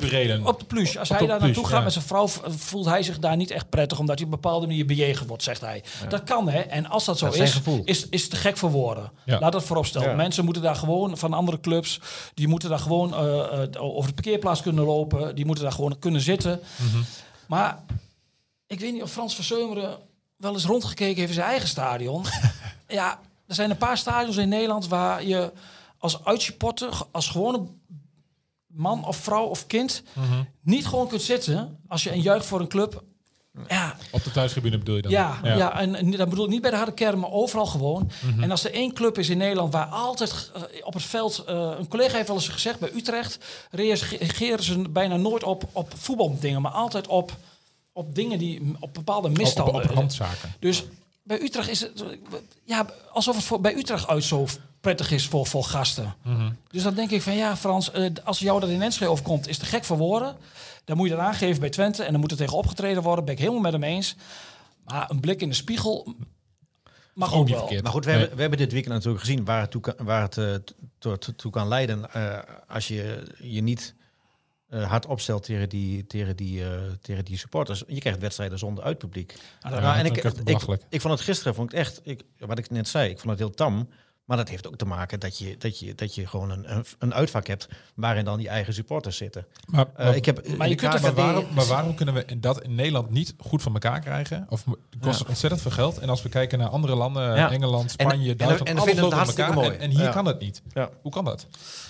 op, 0.44 0.60
de 0.60 0.66
plus. 0.66 0.98
Als 0.98 1.12
Op 1.12 1.18
hij 1.18 1.28
daar 1.28 1.40
naartoe 1.40 1.66
gaat 1.66 1.78
ja. 1.78 1.84
met 1.84 1.94
zijn 1.94 2.06
vrouw, 2.06 2.28
voelt 2.48 2.86
hij 2.86 3.04
zich 3.04 3.20
daar 3.20 3.36
niet 3.36 3.52
echt 3.52 3.70
prettig, 3.70 4.00
omdat 4.00 4.18
hij 4.18 4.28
op 4.28 4.34
een 4.34 4.40
bepaalde 4.42 4.68
manier 4.68 4.86
bejegend 4.86 5.28
wordt, 5.28 5.44
zegt 5.44 5.62
hij. 5.62 5.84
Dat 6.10 6.24
kan, 6.24 6.50
hè? 6.50 6.60
En 6.60 6.86
als 6.86 7.06
dat 7.06 7.18
zo 7.18 7.26
Dat 7.26 7.36
is 7.36 7.42
is, 7.42 7.52
gevoel. 7.52 7.82
is, 8.10 8.30
te 8.30 8.36
gek 8.36 8.58
voor 8.58 8.72
woorden. 8.72 9.12
Ja. 9.26 9.40
Laat 9.40 9.52
dat 9.52 9.64
vooropstellen. 9.64 10.16
Mensen 10.16 10.46
moeten 10.46 10.64
daar 10.64 10.76
gewoon 10.76 11.18
van 11.18 11.34
andere 11.34 11.60
clubs, 11.60 12.00
die 12.34 12.48
moeten 12.48 12.70
daar 12.70 12.80
gewoon 12.80 13.14
eh, 13.14 13.64
eh, 13.64 13.84
over 13.84 14.08
de 14.08 14.14
parkeerplaats 14.14 14.62
kunnen 14.62 14.86
lopen, 14.86 15.36
die 15.36 15.46
moeten 15.46 15.64
daar 15.64 15.74
gewoon 15.74 16.00
kunnen 16.00 16.22
zitten. 16.22 16.60
Mhm. 16.76 17.02
Maar 17.48 17.80
ik 18.68 18.80
weet 18.80 18.94
niet 18.94 19.04
of 19.04 19.12
Frans 19.12 19.36
Verseumeren 19.36 19.98
wel 20.38 20.54
eens 20.54 20.66
rondgekeken 20.66 21.16
heeft 21.16 21.30
in 21.30 21.36
zijn 21.36 21.50
eigen 21.50 21.68
stadion. 21.68 22.26
ja, 22.88 23.20
er 23.48 23.56
zijn 23.56 23.70
een 23.70 23.78
paar 23.78 23.98
stadions 23.98 24.38
in 24.38 24.50
Nederland 24.50 24.88
waar 24.88 25.26
je 25.26 25.52
als 26.00 26.24
uitsupporter, 26.26 26.90
als 27.12 27.28
gewone 27.28 27.62
man 28.68 29.06
of 29.06 29.18
vrouw 29.18 29.46
of 29.46 29.68
kind, 29.68 30.04
Mhm. 30.14 30.44
niet 30.62 30.88
gewoon 30.88 31.08
kunt 31.08 31.22
zitten 31.22 31.80
als 31.88 32.04
je 32.04 32.12
een 32.12 32.22
juicht 32.22 32.46
voor 32.46 32.60
een 32.60 32.68
club. 32.68 33.04
Ja, 33.68 33.96
Op 34.12 34.24
de 34.24 34.32
thuistribune 34.32 34.78
bedoel 34.78 34.96
je 34.96 35.02
dan? 35.02 35.12
ja, 35.12 35.40
ja. 35.44 35.80
en, 35.80 35.96
en 35.96 36.12
dat 36.12 36.30
bedoel 36.30 36.46
ik 36.46 36.52
niet 36.52 36.62
bij 36.62 36.72
de 36.72 36.78
harde 36.78 36.94
kern, 36.94 37.20
maar 37.20 37.32
overal 37.32 37.66
gewoon. 37.66 38.12
Mhm. 38.22 38.44
En 38.44 38.52
als 38.52 38.64
er 38.64 38.74
één 38.74 38.94
club 38.94 39.18
is 39.18 39.30
in 39.30 39.38
Nederland 39.38 39.74
waar 39.74 39.86
altijd 39.86 40.52
eh, 40.56 40.62
op 40.86 40.94
het 40.94 41.04
veld... 41.04 41.44
eh, 41.48 41.72
een 41.78 41.88
collega 41.88 42.16
heeft 42.16 42.28
wel 42.28 42.36
eens 42.38 42.48
gezegd, 42.48 42.80
bij 42.80 42.92
Utrecht 42.96 43.38
reageren 43.72 44.64
ze 44.64 44.90
bijna 44.90 45.16
nooit 45.18 45.44
op, 45.44 45.64
op 45.72 45.94
voetbaldingen, 45.98 46.62
maar 46.62 46.72
altijd 46.72 47.08
op, 47.08 47.38
op 47.94 48.16
dingen 48.16 48.38
die 48.40 48.76
op 48.80 48.94
bepaalde 48.94 49.28
Op, 49.28 49.34
op, 49.34 49.38
misstanden... 49.40 49.76
op 49.76 49.84
randzaken. 49.84 50.54
Dus 50.60 50.84
bij 51.30 51.42
Utrecht 51.42 51.70
is 51.70 51.80
het 51.80 52.04
ja, 52.64 52.86
alsof 53.12 53.36
het 53.36 53.46
voor, 53.46 53.62
bij 53.62 53.76
Utrecht 53.76 54.08
uit 54.08 54.24
zo 54.24 54.48
prettig 54.82 55.12
is 55.12 55.28
voor, 55.28 55.46
voor 55.48 55.64
gasten. 55.64 56.16
Mhm. 56.24 56.52
Dus 56.70 56.84
dan 56.84 56.94
denk 56.94 57.10
ik 57.12 57.22
van 57.22 57.36
ja, 57.36 57.58
Frans, 57.58 57.92
eh, 57.92 58.10
als 58.24 58.40
jou 58.40 58.60
dat 58.60 58.70
in 58.70 58.82
Enschede 58.82 59.12
overkomt, 59.12 59.48
is 59.48 59.58
te 59.58 59.66
gek 59.66 59.84
voor 59.84 59.98
woorden. 59.98 60.36
Dan 60.86 60.98
moet 60.98 61.10
je 61.10 61.16
dat 61.16 61.24
aangeven 61.24 61.60
bij 61.60 61.70
Twente 61.70 62.04
en 62.04 62.12
dan 62.12 62.22
moet 62.22 62.32
er 62.32 62.38
tegen 62.38 62.58
opgetreden 62.58 63.04
worden. 63.04 63.26
Ben 63.26 63.34
ik 63.34 63.40
helemaal 63.40 63.62
met 63.62 63.72
hem 63.72 63.84
eens. 63.84 64.16
Maar 64.86 65.10
een 65.10 65.20
blik 65.20 65.42
in 65.42 65.50
de 65.50 65.56
spiegel 65.56 66.16
mag 67.14 67.34
Ook 67.34 67.36
ook 67.40 67.42
niet 67.44 67.50
wel. 67.52 67.60
verkeerd. 67.60 67.84
Maar 67.84 67.92
goed, 67.92 68.06
we, 68.06 68.10
Nee. 68.10 68.20
hebben, 68.20 68.36
we 68.36 68.42
hebben 68.42 68.60
dit 68.60 68.72
weekend 68.72 68.94
natuurlijk 68.94 69.24
gezien 69.24 69.46
waar 69.46 69.62
het 69.62 69.72
toe 69.72 69.82
kan, 69.82 69.94
waar 69.98 70.22
het, 70.22 70.38
eh, 70.38 70.54
tot, 71.00 71.34
toe 71.38 71.52
kan 71.52 71.68
leiden 71.68 72.14
eh, 72.14 72.40
als 72.68 72.88
je 72.88 73.24
je 73.40 73.62
niet 73.62 73.94
eh, 74.70 74.90
hard 74.90 75.06
opstelt 75.06 75.44
tegen 75.44 75.70
die, 75.70 76.08
tegen, 76.08 76.36
die, 76.36 76.64
eh, 76.64 76.82
tegen 77.02 77.26
die 77.26 77.38
supporters. 77.38 77.84
Je 77.88 78.00
krijgt 78.00 78.20
wedstrijden 78.20 78.60
zonder 78.60 78.84
uitpubliek. 78.84 79.36
Ja, 79.60 79.70
Nou, 79.70 79.98
en 79.98 80.06
ik, 80.06 80.18
ik, 80.18 80.80
ik 80.90 81.02
vond 81.02 81.14
het 81.14 81.22
gisteren 81.22 81.56
vond 81.56 81.74
ik 81.74 81.80
echt, 81.80 82.02
ik, 82.04 82.24
wat 82.38 82.58
ik 82.58 82.70
net 82.70 82.88
zei, 82.88 83.10
ik 83.10 83.20
vond 83.20 83.30
het 83.30 83.40
heel 83.40 83.50
tam. 83.52 83.90
Maar 84.30 84.38
dat 84.38 84.50
heeft 84.50 84.68
ook 84.68 84.76
te 84.76 84.86
maken 84.86 85.20
dat 85.20 85.38
je, 85.38 85.56
dat 85.58 85.80
je, 85.80 85.96
dat 85.96 86.16
je 86.16 86.28
gewoon 86.28 86.50
een, 86.50 86.72
een, 86.76 86.86
een 87.00 87.14
uitvak 87.14 87.48
hebt 87.48 87.68
waarin 87.96 88.26
dan 88.26 88.38
die 88.38 88.48
eigen 88.50 88.74
supporters 88.74 89.18
zitten. 89.18 89.46
Maar, 89.66 89.86
Eh, 89.96 90.16
ik 90.16 90.26
heb, 90.26 90.58
Maar 90.58 90.70
je 90.70 90.76
kunt 90.76 91.02
maar, 91.02 91.14
waarom, 91.14 91.46
maar 91.56 91.66
waarom 91.66 91.96
kunnen 91.96 92.14
we 92.16 92.40
dat 92.40 92.62
in 92.62 92.76
Nederland 92.76 93.10
niet 93.10 93.34
goed 93.38 93.62
van 93.62 93.74
elkaar 93.74 94.00
krijgen? 94.00 94.46
Of 94.50 94.64
kost 95.02 95.26
ontzettend 95.26 95.62
veel 95.62 95.72
geld. 95.72 95.98
En 96.00 96.10
als 96.10 96.22
we 96.22 96.30
kijken 96.30 96.60
naar 96.60 96.68
andere 96.68 96.96
landen, 96.96 97.36
Ja. 97.36 97.52
Engeland, 97.52 97.84
En- 97.84 97.90
Spanje, 97.90 98.32
en- 98.32 98.38
Duitsland, 98.38 98.70
en 98.70 98.76
dan 98.76 98.84
alles 98.86 99.00
loopt 99.02 99.28
elkaar. 99.28 99.50
En, 99.50 99.54
mooi. 99.56 99.70
en 99.70 99.90
hier 99.90 100.02
Ja. 100.02 100.10
kan 100.12 100.26
het 100.26 100.40
niet. 100.40 100.62
Ja. 100.74 100.90
Hoe 101.02 101.12
kan 101.12 101.26
dat? 101.26 101.48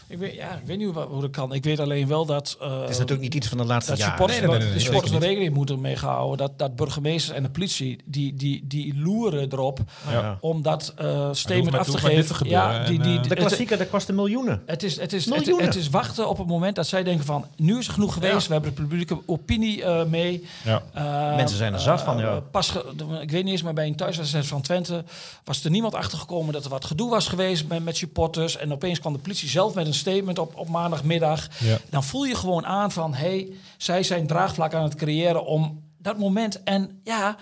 Ik 0.08 0.18
weet, 0.18 0.34
ja, 0.36 0.56
ik 0.58 0.66
weet 0.66 0.78
niet 0.78 0.94
hoe, 0.94 1.04
hoe 1.04 1.22
dat 1.22 1.32
kan. 1.32 1.54
Ik 1.54 1.64
weet 1.64 1.80
alleen 1.80 2.08
wel 2.08 2.26
dat... 2.26 2.58
eh, 2.62 2.80
Het 2.82 2.90
is 2.90 2.96
natuurlijk 2.98 3.22
niet 3.22 3.36
iets 3.36 3.48
van 3.48 3.58
de 3.58 3.66
laatste 3.66 3.92
dat 3.92 4.00
jaren. 4.00 4.14
supporters, 4.18 4.40
Nee, 4.48 4.50
nee, 4.50 4.60
nee, 4.60 4.68
nee, 4.68 4.78
de 4.78 4.84
supporters 4.84 5.14
er 5.14 5.20
rekening 5.20 5.54
moeten 5.54 5.82
mee 5.82 5.96
gehouden. 5.96 6.38
Dat, 6.38 6.60
dat 6.60 6.76
burgemeesters 6.76 7.38
en 7.38 7.44
de 7.44 7.50
politie, 7.50 8.00
die, 8.06 8.34
die, 8.36 8.68
die 8.68 8.98
loeren 9.00 9.52
erop 9.52 9.80
Ja. 10.10 10.38
om 10.42 10.62
dat 10.62 10.94
eh 10.98 11.30
statement 11.32 11.76
af 11.78 11.86
te 11.90 11.98
geven. 11.98 12.29
Te 12.30 12.36
gebeuren. 12.36 12.72
ja, 12.74 12.86
die, 12.86 12.98
En, 12.98 13.04
die, 13.04 13.20
eh, 13.20 13.24
De 13.24 13.36
klassieker, 13.36 13.78
dat 13.78 13.90
kostte 13.90 14.14
miljoenen. 14.14 14.62
Het 14.66 14.84
is, 14.84 15.00
het, 15.00 15.14
is, 15.14 15.26
het, 15.26 15.36
Miljoenen. 15.36 15.66
het 15.66 15.76
is 15.76 15.90
wachten 15.90 16.30
op 16.30 16.38
het 16.38 16.48
moment 16.48 16.76
dat 16.76 16.88
zij 16.88 17.04
denken 17.04 17.26
van... 17.26 17.46
nu 17.56 17.78
is 17.78 17.86
het 17.86 17.94
genoeg 17.94 18.14
geweest, 18.14 18.42
Ja. 18.42 18.48
we 18.48 18.54
hebben 18.54 18.76
de 18.76 18.82
publieke 18.82 19.18
opinie 19.26 19.84
eh, 19.84 20.06
mee. 20.06 20.48
Ja. 20.64 20.82
Eh, 20.94 21.36
Mensen 21.36 21.58
zijn 21.58 21.74
er 21.74 21.80
zat 21.80 22.02
van, 22.02 22.18
ja. 22.18 22.40
pas 22.40 22.74
ik 23.22 23.32
weet 23.32 23.44
niet 23.44 23.52
eens, 23.52 23.64
maar 23.64 23.74
bij 23.74 23.88
een 23.88 23.96
thuiswedstrijd 23.96 24.46
van 24.46 24.62
Twente... 24.62 25.04
was 25.44 25.64
er 25.64 25.72
niemand 25.72 25.96
achtergekomen 25.96 26.54
dat 26.54 26.64
er 26.64 26.70
wat 26.70 26.86
gedoe 26.86 27.10
was 27.10 27.28
geweest 27.28 27.68
met, 27.68 27.84
met 27.84 27.98
supporters. 27.98 28.58
En 28.58 28.72
opeens 28.72 29.00
kwam 29.00 29.14
de 29.14 29.20
politie 29.20 29.50
zelf 29.50 29.74
met 29.74 29.88
een 29.88 29.94
statement 29.94 30.40
op, 30.40 30.56
op 30.56 30.70
maandagmiddag. 30.70 31.48
Ja. 31.58 31.78
Dan 31.90 32.04
voel 32.04 32.24
je 32.24 32.36
gewoon 32.36 32.66
aan 32.66 32.92
van... 32.92 33.14
hey, 33.14 33.48
zij 33.78 34.04
zijn 34.04 34.28
draagvlak 34.28 34.74
aan 34.74 34.84
het 34.84 34.96
creëren 34.96 35.46
om 35.46 35.84
dat 35.98 36.18
moment... 36.18 36.64
En 36.64 37.00
ja... 37.04 37.38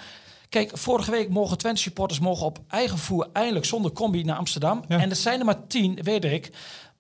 Kijk, 0.50 0.78
vorige 0.78 1.12
week 1.12 1.30
mogen 1.30 1.58
Twente 1.58 1.82
supporters 1.82 2.20
mogen 2.20 2.46
op 2.46 2.60
eigen 2.68 2.98
voer 2.98 3.28
eindelijk 3.34 3.66
zonder 3.66 3.92
combi 3.92 4.24
naar 4.24 4.38
Amsterdam. 4.38 4.84
Ja. 4.88 5.00
En 5.00 5.10
dat 5.10 5.18
zijn 5.18 5.40
er 5.40 5.46
maar 5.46 5.68
tien, 5.68 6.00
weet 6.04 6.26
ik. 6.26 6.52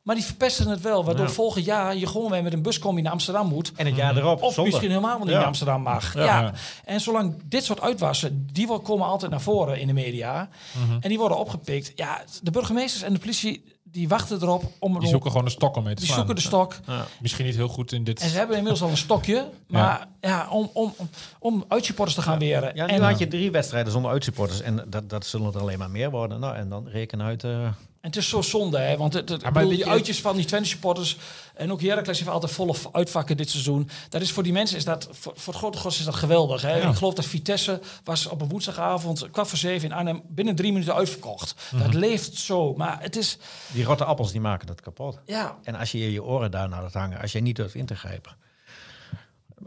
Maar 0.01 0.15
die 0.15 0.25
verpesten 0.25 0.67
het 0.67 0.81
wel, 0.81 1.03
waardoor 1.05 1.25
Ja. 1.25 1.31
volgend 1.31 1.65
jaar 1.65 1.95
je 1.95 2.07
gewoon 2.07 2.31
weer 2.31 2.43
met 2.43 2.53
een 2.53 2.61
buscombi 2.61 3.01
naar 3.01 3.11
Amsterdam 3.11 3.47
moet. 3.47 3.71
En 3.75 3.85
het 3.85 3.95
jaar 3.95 4.17
erop, 4.17 4.41
Of 4.41 4.53
zonder. 4.53 4.63
misschien 4.63 4.89
helemaal 4.89 5.19
niet 5.19 5.27
Ja. 5.29 5.33
naar 5.37 5.45
Amsterdam 5.45 5.81
mag. 5.81 6.13
Ja. 6.13 6.23
Ja. 6.23 6.53
En 6.85 7.01
zolang 7.01 7.35
dit 7.45 7.63
soort 7.63 7.81
uitwassen, 7.81 8.47
die 8.53 8.67
komen 8.79 9.07
altijd 9.07 9.31
naar 9.31 9.41
voren 9.41 9.79
in 9.79 9.87
de 9.87 9.93
media. 9.93 10.49
Mhm. 10.85 10.97
En 10.99 11.09
die 11.09 11.17
worden 11.17 11.37
opgepikt. 11.37 11.91
Ja, 11.95 12.21
de 12.41 12.51
burgemeesters 12.51 13.03
en 13.03 13.13
de 13.13 13.19
politie, 13.19 13.63
die 13.97 14.07
wachten 14.07 14.41
erop 14.41 14.63
om... 14.79 14.99
Die 14.99 15.09
zoeken 15.09 15.31
gewoon 15.31 15.45
een 15.45 15.51
stok 15.51 15.75
om 15.75 15.83
mee 15.83 15.93
te 15.93 15.99
die 15.99 16.09
slaan. 16.09 16.17
zoeken 16.17 16.35
de 16.35 16.41
stok. 16.41 16.79
Misschien 17.21 17.45
niet 17.45 17.55
heel 17.55 17.67
goed 17.67 17.91
in 17.91 18.03
dit... 18.03 18.19
En 18.19 18.29
ze 18.29 18.37
hebben 18.37 18.55
inmiddels 18.55 18.83
al 18.83 18.89
een 18.89 18.97
stokje. 18.97 19.49
Maar 19.67 20.07
ja, 20.21 20.47
om, 20.49 20.69
om, 20.73 20.93
om, 20.97 21.09
om 21.39 21.65
uitsupporters 21.67 22.15
te 22.15 22.23
gaan 22.23 22.39
weren. 22.39 22.75
Ja, 22.75 22.85
nu 22.85 22.93
en, 22.93 23.01
had 23.01 23.19
je 23.19 23.27
drie 23.27 23.51
wedstrijden 23.51 23.91
zonder 23.91 24.11
uitsupporters. 24.11 24.61
En 24.61 24.85
dat, 24.87 25.09
dat 25.09 25.25
zullen 25.25 25.53
er 25.53 25.59
alleen 25.59 25.79
maar 25.79 25.89
meer 25.89 26.11
worden. 26.11 26.39
Nou, 26.39 26.55
en 26.55 26.69
dan 26.69 26.87
reken 26.87 27.21
uit... 27.21 27.43
eh, 27.43 27.67
En 28.01 28.09
het 28.13 28.15
is 28.15 28.29
zo 28.29 28.41
zonde, 28.41 28.77
hè? 28.77 28.97
Want 28.97 29.13
het, 29.13 29.29
het, 29.29 29.53
bedoel, 29.53 29.69
die 29.69 29.77
je- 29.77 29.87
uitjes 29.87 30.21
van 30.21 30.35
die 30.35 30.45
Twente 30.45 30.67
supporters 30.69 31.17
en 31.53 31.71
ook 31.71 31.81
Heracles 31.81 32.17
heeft 32.19 32.29
altijd 32.31 32.51
volle 32.51 32.73
uitvakken 32.91 33.37
dit 33.37 33.49
seizoen. 33.49 33.89
Dat 34.09 34.21
is 34.21 34.31
voor 34.31 34.43
die 34.43 34.51
mensen 34.51 34.77
is 34.77 34.85
dat 34.85 35.07
voor, 35.11 35.33
voor 35.35 35.53
het 35.53 35.61
grote 35.61 35.77
gros 35.77 35.99
is 35.99 36.05
dat 36.05 36.15
geweldig. 36.15 36.61
Hè? 36.61 36.89
Ik 36.89 36.95
geloof 36.95 37.13
dat 37.13 37.25
Vitesse 37.25 37.79
was 38.03 38.25
op 38.27 38.41
een 38.41 38.47
woensdagavond 38.49 39.31
kwart 39.31 39.47
voor 39.47 39.57
zeven 39.57 39.89
in 39.89 39.95
Arnhem 39.95 40.21
binnen 40.27 40.55
drie 40.55 40.71
minuten 40.71 40.93
uitverkocht. 40.95 41.55
Dat 41.79 41.93
leeft 41.93 42.35
zo, 42.35 42.73
maar 42.73 43.01
het 43.01 43.15
is 43.15 43.37
die 43.73 43.83
rotte 43.83 44.05
appels 44.05 44.31
die 44.31 44.41
maken 44.41 44.67
dat 44.67 44.81
kapot. 44.81 45.19
ja. 45.25 45.57
En 45.63 45.75
als 45.75 45.91
je 45.91 46.11
je 46.11 46.23
oren 46.23 46.51
daarna 46.51 46.81
laat 46.81 46.93
hangen, 46.93 47.21
als 47.21 47.31
je 47.31 47.39
niet 47.41 47.55
durft 47.55 47.75
in 47.75 47.85
te 47.85 47.95
grijpen. 47.95 48.35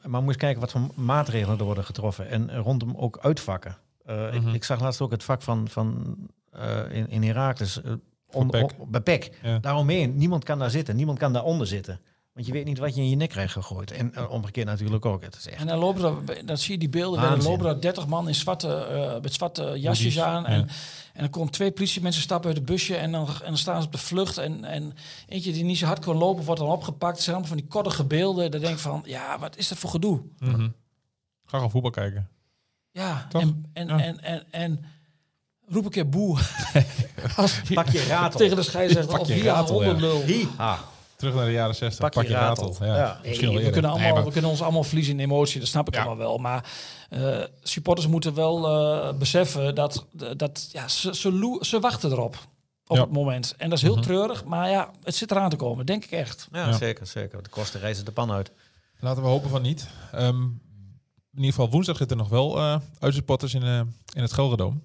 Maar 0.03 0.23
moet 0.23 0.37
kijken 0.37 0.61
wat 0.61 0.71
voor 0.71 0.81
maatregelen 0.95 1.59
er 1.59 1.65
worden 1.65 1.85
getroffen. 1.85 2.29
En 2.29 2.57
rondom 2.57 2.97
ook 2.97 3.19
uitvakken. 3.23 3.77
Eh, 4.07 4.35
ik, 4.35 4.43
ik 4.53 4.65
zag 4.65 4.81
laatst 4.81 5.01
ook 5.01 5.11
het 5.11 5.25
vak 5.25 5.43
van, 5.43 5.69
van 5.69 6.17
eh, 6.53 6.79
in, 6.91 7.09
in 7.09 7.23
Herakles. 7.23 7.83
eh, 7.83 7.93
om- 8.33 8.51
Pek. 8.51 8.71
om- 8.79 8.91
bij 8.91 9.01
Pek. 9.01 9.39
Ja. 9.43 9.59
Daaromheen. 9.59 10.17
Niemand 10.17 10.45
kan 10.45 10.59
daar 10.59 10.71
zitten. 10.71 10.97
Niemand 10.97 11.19
kan 11.19 11.33
daaronder 11.33 11.67
zitten. 11.67 12.01
Want 12.33 12.47
je 12.47 12.53
weet 12.53 12.65
niet 12.65 12.79
wat 12.79 12.95
je 12.95 13.01
in 13.01 13.09
je 13.11 13.17
nek 13.17 13.29
krijgt 13.29 13.53
gegooid. 13.53 13.91
En 13.91 14.15
eh, 14.15 14.31
omgekeerd 14.31 14.67
natuurlijk 14.67 15.07
ook. 15.07 15.23
Het 15.23 15.37
is 15.37 15.47
echt 15.47 15.61
En 15.61 15.67
dan 15.67 15.79
lopen 15.79 16.27
er, 16.27 16.47
dat 16.47 16.61
zie 16.61 16.73
je 16.73 16.79
die 16.79 16.89
beelden, 16.89 17.21
dan 17.21 17.43
lopen 17.43 17.67
er 17.67 17.81
30 17.81 18.07
man 18.07 18.29
in 18.29 18.35
zwarte, 18.35 18.75
eh, 18.75 19.21
met 19.23 19.33
zwarte 19.35 19.75
jasjes 19.81 20.21
aan. 20.21 20.43
ja. 20.43 20.49
En, 20.49 20.61
en 21.13 21.21
dan 21.21 21.31
komen 21.31 21.53
twee 21.53 21.71
politiemensen 21.73 22.23
stappen 22.23 22.49
uit 22.49 22.57
het 22.57 22.67
busje 22.67 22.97
en 22.97 23.13
dan, 23.13 23.27
en 23.29 23.35
dan 23.45 23.57
staan 23.57 23.81
ze 23.81 23.87
op 23.87 23.93
de 23.93 23.99
vlucht. 23.99 24.39
En, 24.39 24.65
en 24.65 24.93
eentje 25.29 25.53
die 25.53 25.65
niet 25.65 25.79
zo 25.79 25.87
hard 25.87 26.05
kon 26.05 26.17
lopen, 26.17 26.45
wordt 26.45 26.61
dan 26.61 26.71
opgepakt. 26.71 27.15
Het 27.15 27.23
zijn 27.25 27.37
allemaal 27.37 27.55
van 27.55 27.63
die 27.63 27.71
koddige 27.71 28.05
beelden. 28.05 28.51
Dan 28.51 28.61
denk 28.61 28.73
ik 28.75 28.81
van, 28.81 29.03
ja, 29.07 29.39
wat 29.39 29.57
is 29.57 29.69
dat 29.69 29.79
voor 29.79 29.91
gedoe? 29.91 30.21
Mhm. 30.39 30.61
Ga 30.61 31.57
gewoon 31.57 31.71
voetbal 31.71 31.91
kijken. 31.91 32.29
Ja, 32.91 33.27
Toch? 33.29 33.43
en, 33.43 33.65
en, 33.73 33.87
Ja. 33.89 34.01
En, 34.01 34.21
en, 34.23 34.45
en, 34.51 34.85
roep 35.71 35.85
een 35.85 35.91
keer 35.91 36.09
boe. 36.09 36.39
Als 37.37 37.61
Pak 37.75 37.89
je 37.89 38.05
ratel. 38.09 38.39
tegen 38.39 38.57
de 38.57 38.63
scheidsrechter 38.63 39.13
Pak 39.13 39.21
of 39.21 39.29
je 39.29 39.43
ratel, 39.43 39.83
ja. 39.85 40.47
Ah, 40.57 40.79
Terug 41.17 41.35
naar 41.35 41.45
de 41.47 41.53
jaren 41.53 41.75
60. 41.75 42.01
Pak 42.01 42.13
Pak, 42.13 42.23
je 42.27 42.33
ratel. 42.33 42.67
ratel. 42.69 42.87
Ja, 42.87 42.97
Ja. 42.97 43.21
Misschien 43.25 43.49
al 43.49 43.55
we, 43.55 43.71
kunnen 43.71 43.91
allemaal, 43.91 43.99
Nee, 44.07 44.13
maar- 44.17 44.25
we 44.25 44.33
kunnen 44.33 44.51
ons 44.51 44.63
allemaal 44.63 44.85
verliezen 44.85 45.15
in 45.15 45.21
emotie, 45.21 45.61
dat 45.61 45.69
snap 45.69 45.89
ik 45.89 45.95
Ja. 45.95 46.01
allemaal 46.01 46.19
wel. 46.27 46.39
Maar 46.39 46.65
eh, 47.11 47.39
supporters 47.63 48.07
moeten 48.07 48.35
wel 48.35 48.69
eh, 48.69 49.13
beseffen 49.19 49.75
dat, 49.75 50.07
dat 50.37 50.69
ja, 50.73 50.89
ze, 50.89 51.15
ze, 51.15 51.33
loe- 51.33 51.65
ze 51.67 51.81
wachten 51.81 52.11
erop 52.11 52.37
op 52.87 52.97
Ja. 52.97 53.03
het 53.03 53.13
moment. 53.13 53.55
En 53.59 53.69
dat 53.69 53.79
is 53.79 53.85
heel 53.85 54.01
treurig, 54.01 54.45
maar 54.45 54.69
ja, 54.71 54.91
het 55.03 55.15
zit 55.15 55.31
eraan 55.31 55.51
te 55.51 55.57
komen, 55.57 55.87
denk 55.87 56.05
ik 56.05 56.11
echt. 56.11 56.49
ja, 56.53 56.67
Ja. 56.67 56.73
zeker, 56.73 57.07
zeker. 57.07 57.43
De 57.43 57.49
kosten 57.49 57.81
reizen 57.81 58.05
de 58.05 58.13
pan 58.13 58.31
uit. 58.33 58.51
Laten 59.01 59.23
we 59.23 59.29
hopen 59.29 59.51
van 59.51 59.63
niet. 59.63 59.87
Ehm, 60.13 60.43
in 60.43 61.37
ieder 61.37 61.51
geval 61.51 61.71
woensdag 61.71 61.97
zitten 61.97 62.17
er 62.17 62.23
nog 62.23 62.33
wel 62.33 62.59
eh 62.59 62.77
uitsupporters 62.99 63.55
in, 63.55 63.63
eh, 63.63 63.81
in 64.15 64.23
het 64.23 64.33
Gelredoom. 64.33 64.83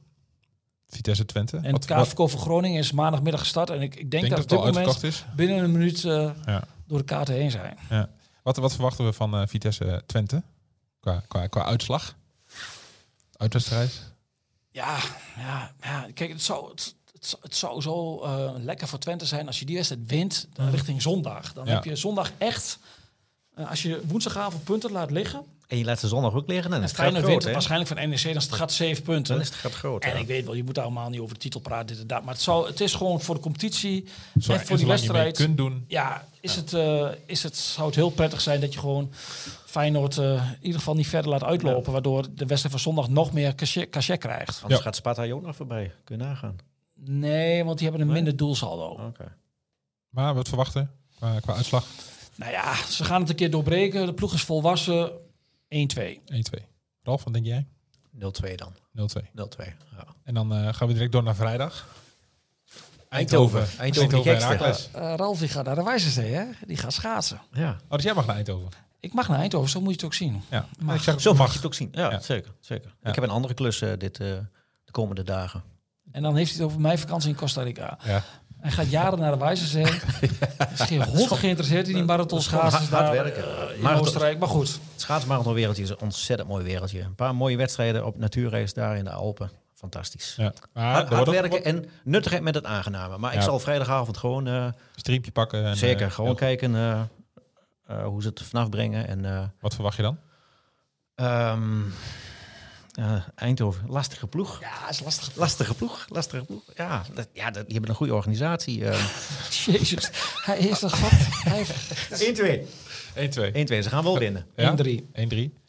Vitesse 0.87 1.25
Twente. 1.25 1.57
En 1.57 1.71
Wat- 1.71 1.83
het 1.83 1.89
wat- 1.97 2.07
KFK 2.07 2.29
van 2.29 2.39
Groningen 2.39 2.79
is 2.79 2.91
maandagmiddag 2.91 3.39
gestart. 3.41 3.69
En 3.69 3.81
ik, 3.81 3.95
ik 3.95 3.95
denk, 3.95 4.11
denk 4.11 4.23
dat 4.23 4.49
dat 4.49 4.75
het 4.75 4.85
dit 5.01 5.03
is. 5.03 5.25
binnen 5.35 5.57
een 5.63 5.71
minuut 5.71 6.03
eh, 6.05 6.29
Ja. 6.45 6.63
door 6.87 6.97
de 6.97 7.03
kaarten 7.03 7.35
heen 7.35 7.51
zijn. 7.51 7.77
Ja. 7.89 8.09
Wat, 8.43 8.57
wat 8.57 8.73
verwachten 8.73 9.05
we 9.05 9.13
van 9.13 9.35
eh, 9.35 9.41
Vitesse 9.47 10.03
Twente? 10.05 10.43
Qua, 10.99 11.23
qua, 11.27 11.47
qua 11.47 11.63
uitslag? 11.65 12.15
Uitwedstrijd? 13.37 14.01
Ja, 14.71 14.97
ja, 15.37 15.71
ja. 15.81 16.07
Kijk, 16.13 16.31
het 16.31 16.41
zou, 16.41 16.69
het, 16.71 16.95
het, 17.13 17.25
zou- 17.25 17.41
het 17.43 17.55
zou 17.55 17.81
zo 17.81 18.21
eh, 18.21 18.51
lekker 18.57 18.87
voor 18.87 18.99
Twente 18.99 19.25
zijn 19.25 19.47
als 19.47 19.59
je 19.59 19.65
die 19.65 19.75
wedstrijd 19.75 20.09
wint 20.09 20.47
dan 20.53 20.69
richting 20.69 21.01
zondag. 21.01 21.53
Dan 21.53 21.65
Ja. 21.65 21.73
heb 21.73 21.83
je 21.83 21.95
zondag 21.95 22.31
echt, 22.37 22.79
eh, 23.55 23.69
als 23.69 23.81
je 23.81 24.01
woensdagavond 24.07 24.63
punten 24.63 24.91
laat 24.91 25.11
liggen, 25.11 25.43
En 25.67 25.77
je 25.77 25.85
laat 25.85 25.99
ze 25.99 26.07
zondag 26.07 26.33
ook 26.33 26.47
liggen. 26.47 26.69
Dan 26.69 26.79
en 26.79 26.85
is 26.85 26.91
het 26.91 26.99
gat 26.99 27.09
Feyenoord 27.09 27.31
groot, 27.31 27.43
wint 27.43 27.55
waarschijnlijk 27.55 27.99
van 27.99 28.09
NEC, 28.09 28.33
dan 28.33 28.57
gat 28.57 28.71
zeven 28.73 29.03
punten. 29.03 29.33
Dan 29.33 29.41
is 29.41 29.49
het 29.49 29.57
gat 29.57 29.73
groot. 29.73 30.03
En 30.03 30.09
ja. 30.09 30.15
ik 30.17 30.27
weet 30.27 30.45
wel, 30.45 30.53
je 30.53 30.63
moet 30.63 30.77
allemaal 30.77 31.09
niet 31.09 31.19
over 31.19 31.33
de 31.33 31.39
titel 31.41 31.59
praten, 31.59 31.87
dit 31.87 31.99
en 31.99 32.07
dat. 32.07 32.23
Maar 32.23 32.33
het, 32.33 32.43
zou, 32.43 32.67
het 32.67 32.81
is 32.81 32.93
gewoon 32.93 33.21
voor 33.21 33.35
de 33.35 33.41
competitie 33.41 34.07
Zo, 34.39 34.51
en 34.53 34.65
voor 34.65 34.77
die 34.77 34.87
wedstrijd. 34.87 35.37
kunt 35.37 35.57
doen. 35.57 35.85
Ja, 35.87 36.27
is 36.39 36.55
Het, 36.55 36.73
eh, 36.73 37.07
is 37.25 37.43
het, 37.43 37.57
zou 37.57 37.85
het 37.87 37.95
heel 37.95 38.09
prettig 38.09 38.41
zijn 38.41 38.59
dat 38.61 38.73
je 38.73 38.79
gewoon 38.79 39.11
Feyenoord 39.65 40.17
eh, 40.17 40.25
in 40.33 40.57
ieder 40.61 40.79
geval 40.79 40.95
niet 40.95 41.07
verder 41.07 41.31
laat 41.31 41.43
uitlopen. 41.43 41.91
Waardoor 41.91 42.21
de 42.21 42.45
wedstrijd 42.45 42.69
van 42.71 42.79
zondag 42.79 43.09
nog 43.09 43.33
meer 43.33 43.55
cachet, 43.55 43.89
cachet 43.89 44.19
krijgt. 44.19 44.59
Anders 44.61 44.79
Ja. 44.79 44.85
gaat 44.85 44.95
Sparta 44.95 45.23
je 45.23 45.35
ook 45.35 45.41
nog 45.45 45.55
voorbij. 45.55 45.91
Kun 46.03 46.17
je 46.17 46.23
nagaan. 46.23 46.55
Nee, 46.95 47.63
want 47.63 47.77
die 47.77 47.87
hebben 47.89 48.07
een 48.07 48.13
Nee? 48.13 48.21
minder 48.21 48.37
doelsaldo. 48.39 48.87
Oké. 49.07 49.35
Maar 50.09 50.33
wat 50.35 50.47
verwachten 50.47 50.91
qua, 51.17 51.39
qua 51.39 51.53
uitslag? 51.55 51.85
1-2. 51.85 51.87
Nou 52.35 52.51
ja, 52.51 52.75
ze 52.75 53.03
gaan 53.03 53.21
het 53.21 53.29
een 53.29 53.35
keer 53.35 53.51
doorbreken. 53.51 54.05
De 54.05 54.13
ploeg 54.13 54.33
is 54.33 54.41
volwassen. 54.41 55.11
1-2. 55.67 56.61
Ralf, 57.03 57.23
wat 57.23 57.33
denk 57.33 57.45
jij? 57.45 57.65
0-2 58.13 58.55
dan. 58.55 58.73
0-2. 58.97 59.23
0-2. 59.23 59.65
Ja. 59.95 60.05
En 60.23 60.33
dan 60.33 60.53
eh, 60.53 60.73
gaan 60.73 60.87
we 60.87 60.93
direct 60.93 61.11
door 61.11 61.23
naar 61.23 61.35
vrijdag. 61.35 61.87
Eindhoven. 63.09 63.67
Eindhoven, 63.77 64.09
die 64.09 64.23
gekste. 64.23 64.45
Heracles. 64.47 64.89
Eh, 64.93 65.13
Ralf 65.15 65.39
die 65.39 65.47
gaat 65.47 65.65
naar 65.65 65.75
de 65.75 65.83
Wijzerzee, 65.83 66.33
hè? 66.33 66.45
Die 66.67 66.77
gaat 66.77 66.93
schaatsen. 66.93 67.41
Ja. 67.51 67.77
Oh, 67.87 67.89
dus 67.95 68.03
jij 68.03 68.13
mag 68.13 68.25
naar 68.25 68.35
Eindhoven. 68.35 68.69
Ik 68.99 69.13
mag 69.13 69.27
naar 69.27 69.39
Eindhoven, 69.39 69.69
zo 69.69 69.79
moet 69.79 69.89
je 69.89 69.95
het 69.95 70.05
ook 70.05 70.13
zien. 70.13 70.41
Ja. 70.49 70.67
Mag. 70.79 70.95
Ik 70.95 71.01
zeg, 71.01 71.21
Zo 71.21 71.29
mag 71.29 71.39
mag. 71.39 71.49
je 71.49 71.55
het 71.55 71.65
ook 71.65 71.73
zien. 71.73 71.89
Ja, 71.91 72.11
Ja. 72.11 72.19
zeker. 72.19 72.51
zeker. 72.59 72.95
Ja. 73.01 73.09
Ik 73.09 73.15
heb 73.15 73.23
een 73.23 73.29
andere 73.29 73.53
klus 73.53 73.81
eh, 73.81 73.91
dit, 73.97 74.19
eh, 74.19 74.27
de 74.85 74.91
komende 74.91 75.23
dagen. 75.23 75.63
En 76.11 76.21
dan 76.21 76.35
heeft 76.35 76.49
hij 76.51 76.59
het 76.59 76.67
over 76.69 76.81
mijn 76.81 76.99
vakantie 76.99 77.29
in 77.29 77.35
Costa 77.35 77.61
Rica. 77.61 77.99
Ja. 78.03 78.23
Hij 78.65 78.73
gaat 78.73 78.89
jaren 78.89 79.19
naar 79.19 79.31
de 79.31 79.37
Wijzerzee. 79.37 79.85
Hij 79.85 80.29
is 80.73 80.79
geen 80.79 81.03
hond 81.03 81.31
geïnteresseerd 81.31 81.87
in 81.87 81.93
die 81.93 82.03
marathon 82.03 82.41
schaatsen 82.41 82.79
hard- 82.79 82.89
hard 82.91 83.05
daar 83.05 83.23
werken. 83.23 83.43
in 83.75 83.81
Marathon- 83.81 84.05
Oostenrijk. 84.05 84.39
Maar 84.39 84.47
goed, 84.47 84.67
Het 84.67 85.01
schaatsmarathonwereldje 85.01 85.83
is 85.83 85.89
een 85.89 85.99
ontzettend 85.99 86.49
mooi 86.49 86.63
wereldje. 86.63 87.01
Een 87.01 87.15
paar 87.15 87.35
mooie 87.35 87.57
wedstrijden 87.57 88.05
op 88.05 88.17
natuurrace 88.17 88.73
daar 88.73 88.97
in 88.97 89.03
de 89.03 89.09
Alpen. 89.11 89.51
Fantastisch. 89.73 90.33
Ja. 90.37 90.53
Maar 90.73 91.05
Hard, 91.05 91.27
er 91.27 91.33
werken 91.33 91.63
en 91.63 91.89
nuttigheid 92.03 92.43
met 92.43 92.55
het 92.55 92.65
aangename. 92.65 93.17
Maar 93.17 93.31
ik 93.33 93.37
Ja. 93.39 93.43
zal 93.43 93.59
vrijdagavond 93.59 94.17
gewoon, 94.17 94.47
eh, 94.47 94.53
een 94.53 94.73
streampje 94.95 95.31
pakken. 95.31 95.65
En, 95.65 95.77
zeker, 95.77 96.05
eh, 96.05 96.11
gewoon 96.11 96.35
kijken 96.35 96.75
eh, 96.75 97.01
eh, 97.87 98.03
hoe 98.05 98.21
ze 98.21 98.27
het 98.27 98.41
vanaf 98.41 98.69
brengen. 98.69 99.07
En 99.07 99.25
eh, 99.25 99.43
Wat 99.59 99.73
verwacht 99.73 99.95
je 99.95 100.01
dan? 100.01 100.17
ehm, 101.15 101.81
eh, 102.95 103.15
Eindhoven, 103.35 103.89
lastige 103.89 104.27
ploeg. 104.27 104.59
ja, 104.61 104.89
is 104.89 104.99
lastig. 104.99 105.35
Lastige 105.35 105.73
ploeg, 105.73 106.05
lastige 106.09 106.43
ploeg. 106.43 106.63
Ja, 106.75 107.03
dat, 107.13 107.27
ja 107.33 107.51
dat, 107.51 107.63
die 107.63 107.71
hebben 107.73 107.89
een 107.89 107.95
goede 107.95 108.13
organisatie. 108.13 108.85
eh. 108.89 109.05
Jezus, 109.65 110.09
hij 110.41 110.57
is 110.57 110.81
een 110.81 110.89
gat. 110.89 111.11
Hij 111.43 111.57
heeft 111.57 112.39
1-2. 112.39 112.67
1-2. 113.15 113.79
1-2, 113.79 113.83
ze 113.83 113.89
gaan 113.89 114.03
wel 114.03 114.19
winnen. 114.19 114.45
Ja? 114.55 114.75
1-3. 114.77 114.89
1-3. 115.01 115.03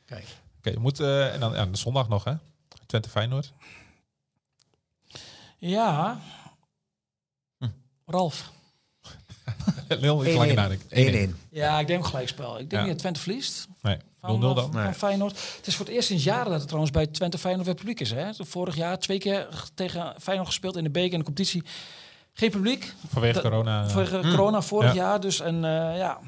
Kijk. 0.04 0.26
Oké, 0.58 0.70
je 0.70 0.78
moet, 0.78 1.00
eh, 1.00 1.34
en 1.34 1.40
dan 1.40 1.52
ja, 1.52 1.66
de 1.66 1.76
zondag 1.76 2.08
nog, 2.08 2.24
hè? 2.24 2.32
Twente 2.86 3.08
Feyenoord. 3.08 3.52
Ja. 5.58 6.20
Hm. 7.58 7.68
Ralf. 8.06 8.52
Heel 9.88 10.24
iets 10.24 10.34
1-1. 10.34 10.36
langer 10.36 10.54
nadenken. 10.54 10.86
1-1. 10.90 11.36
Ja, 11.50 11.78
ik 11.80 11.86
denk 11.86 12.06
gelijkspel. 12.06 12.52
Ik 12.58 12.70
denk 12.70 12.72
Ja. 12.72 12.78
niet 12.80 12.88
dat 12.88 12.98
Twente 12.98 13.20
verliest. 13.20 13.66
Nee, 13.82 13.96
0-0 14.26 14.28
Van, 14.28 14.40
dan. 14.40 14.56
eh, 14.56 14.62
van 14.72 14.82
Nee. 14.82 14.92
Feyenoord. 14.92 15.32
Het 15.56 15.66
is 15.66 15.76
voor 15.76 15.86
het 15.86 15.94
eerst 15.94 16.08
sinds 16.08 16.24
jaren 16.24 16.44
dat 16.50 16.54
het 16.58 16.64
trouwens 16.66 16.92
bij 16.92 17.06
Twente 17.06 17.38
Feyenoord 17.38 17.66
weer 17.66 17.74
publiek 17.76 18.00
is. 18.00 18.10
Hè? 18.10 18.30
Vorig 18.38 18.76
jaar 18.76 18.98
twee 18.98 19.18
keer 19.18 19.48
tegen 19.74 20.14
Feyenoord 20.20 20.48
gespeeld 20.48 20.76
in 20.76 20.84
de 20.84 20.90
beker 20.90 21.12
en 21.12 21.18
de 21.18 21.24
competitie. 21.24 21.62
Geen 22.32 22.50
publiek. 22.50 22.94
Vanwege 23.08 23.40
corona. 23.40 23.82
eh, 23.84 23.88
Voor 23.90 24.08
corona 24.20 24.62
vorig 24.62 24.88
Ja. 24.94 24.94
jaar. 24.94 25.20
Dus 25.20 25.40
en 25.40 25.54
eh, 25.54 25.96
ja. 25.96 26.18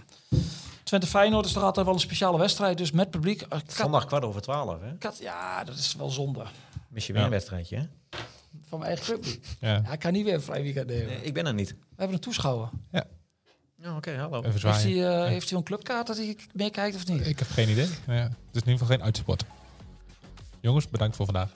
Twente 0.82 1.06
Feyenoord 1.06 1.46
is 1.46 1.52
toch 1.52 1.62
altijd 1.62 1.86
wel 1.86 1.94
een 1.94 2.00
speciale 2.00 2.38
wedstrijd. 2.38 2.78
Dus 2.78 2.90
met 2.90 3.10
publiek. 3.10 3.44
Kat, 3.48 3.62
Zondag 3.66 4.04
kwart 4.06 4.24
over 4.24 4.40
twaalf, 4.40 4.80
hè? 4.80 4.96
kat, 4.98 5.18
ja, 5.20 5.64
dat 5.64 5.76
is 5.76 5.94
wel 5.98 6.10
zonde. 6.10 6.42
Mis 6.88 7.06
je 7.06 7.12
weer 7.12 7.20
Ja. 7.20 7.26
een 7.26 7.32
wedstrijdje, 7.34 7.76
hè? 7.76 7.82
Van 8.68 8.78
mijn 8.78 8.90
eigen 8.90 9.06
club. 9.06 9.24
ja. 9.60 9.82
Ja, 9.84 9.92
ik 9.92 9.98
kan 9.98 10.12
niet 10.12 10.24
weer 10.24 10.34
een 10.34 10.42
vrij 10.42 10.62
weekend 10.62 10.86
nemen. 10.86 11.06
Nee, 11.06 11.20
ik 11.22 11.34
ben 11.34 11.46
er 11.46 11.54
niet. 11.54 11.68
We 11.70 11.76
hebben 11.96 12.16
een 12.16 12.22
toeschouwer. 12.22 12.68
Ja, 12.92 13.04
oké, 13.84 14.16
hallo. 14.16 14.42
Even 14.42 14.72
Heeft 14.72 14.84
eh, 14.84 15.24
heeft 15.24 15.48
hij 15.48 15.58
een 15.58 15.64
clubkaart 15.64 16.06
dat 16.06 16.16
hij 16.16 16.36
meekijkt 16.52 16.96
of 16.96 17.06
niet? 17.06 17.26
Ik 17.26 17.38
heb 17.38 17.48
geen 17.48 17.68
idee. 17.68 17.88
Ja, 18.06 18.12
het 18.14 18.30
is 18.52 18.60
in 18.62 18.68
ieder 18.68 18.72
geval 18.72 18.86
geen 18.86 19.02
uitsport. 19.02 19.44
Jongens, 20.60 20.88
bedankt 20.88 21.16
voor 21.16 21.24
vandaag. 21.24 21.50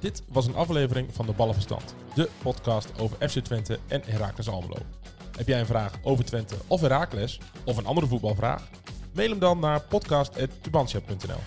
Dit 0.00 0.22
was 0.28 0.46
een 0.46 0.54
aflevering 0.54 1.14
van 1.14 1.26
de 1.26 1.32
Ballenverstand. 1.32 1.94
De 2.14 2.28
podcast 2.42 2.98
over 2.98 3.28
FC 3.28 3.38
Twente 3.38 3.78
en 3.88 4.02
Heracles 4.04 4.48
Almelo. 4.48 4.76
Heb 5.36 5.46
jij 5.46 5.60
een 5.60 5.66
vraag 5.66 5.92
over 6.02 6.24
Twente 6.24 6.54
of 6.66 6.80
Heracles? 6.80 7.40
Of 7.64 7.76
een 7.76 7.86
andere 7.86 8.06
voetbalvraag? 8.06 8.68
Mail 9.12 9.30
hem 9.30 9.38
dan 9.38 9.58
naar 9.58 9.80
podcast.tubantia.nl 9.80 11.40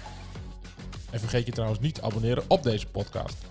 En 1.12 1.20
vergeet 1.20 1.46
je 1.46 1.52
trouwens 1.52 1.80
niet 1.80 1.96
te 1.96 2.02
abonneren 2.02 2.44
op 2.48 2.64
deze 2.64 2.88
podcast. 2.88 3.51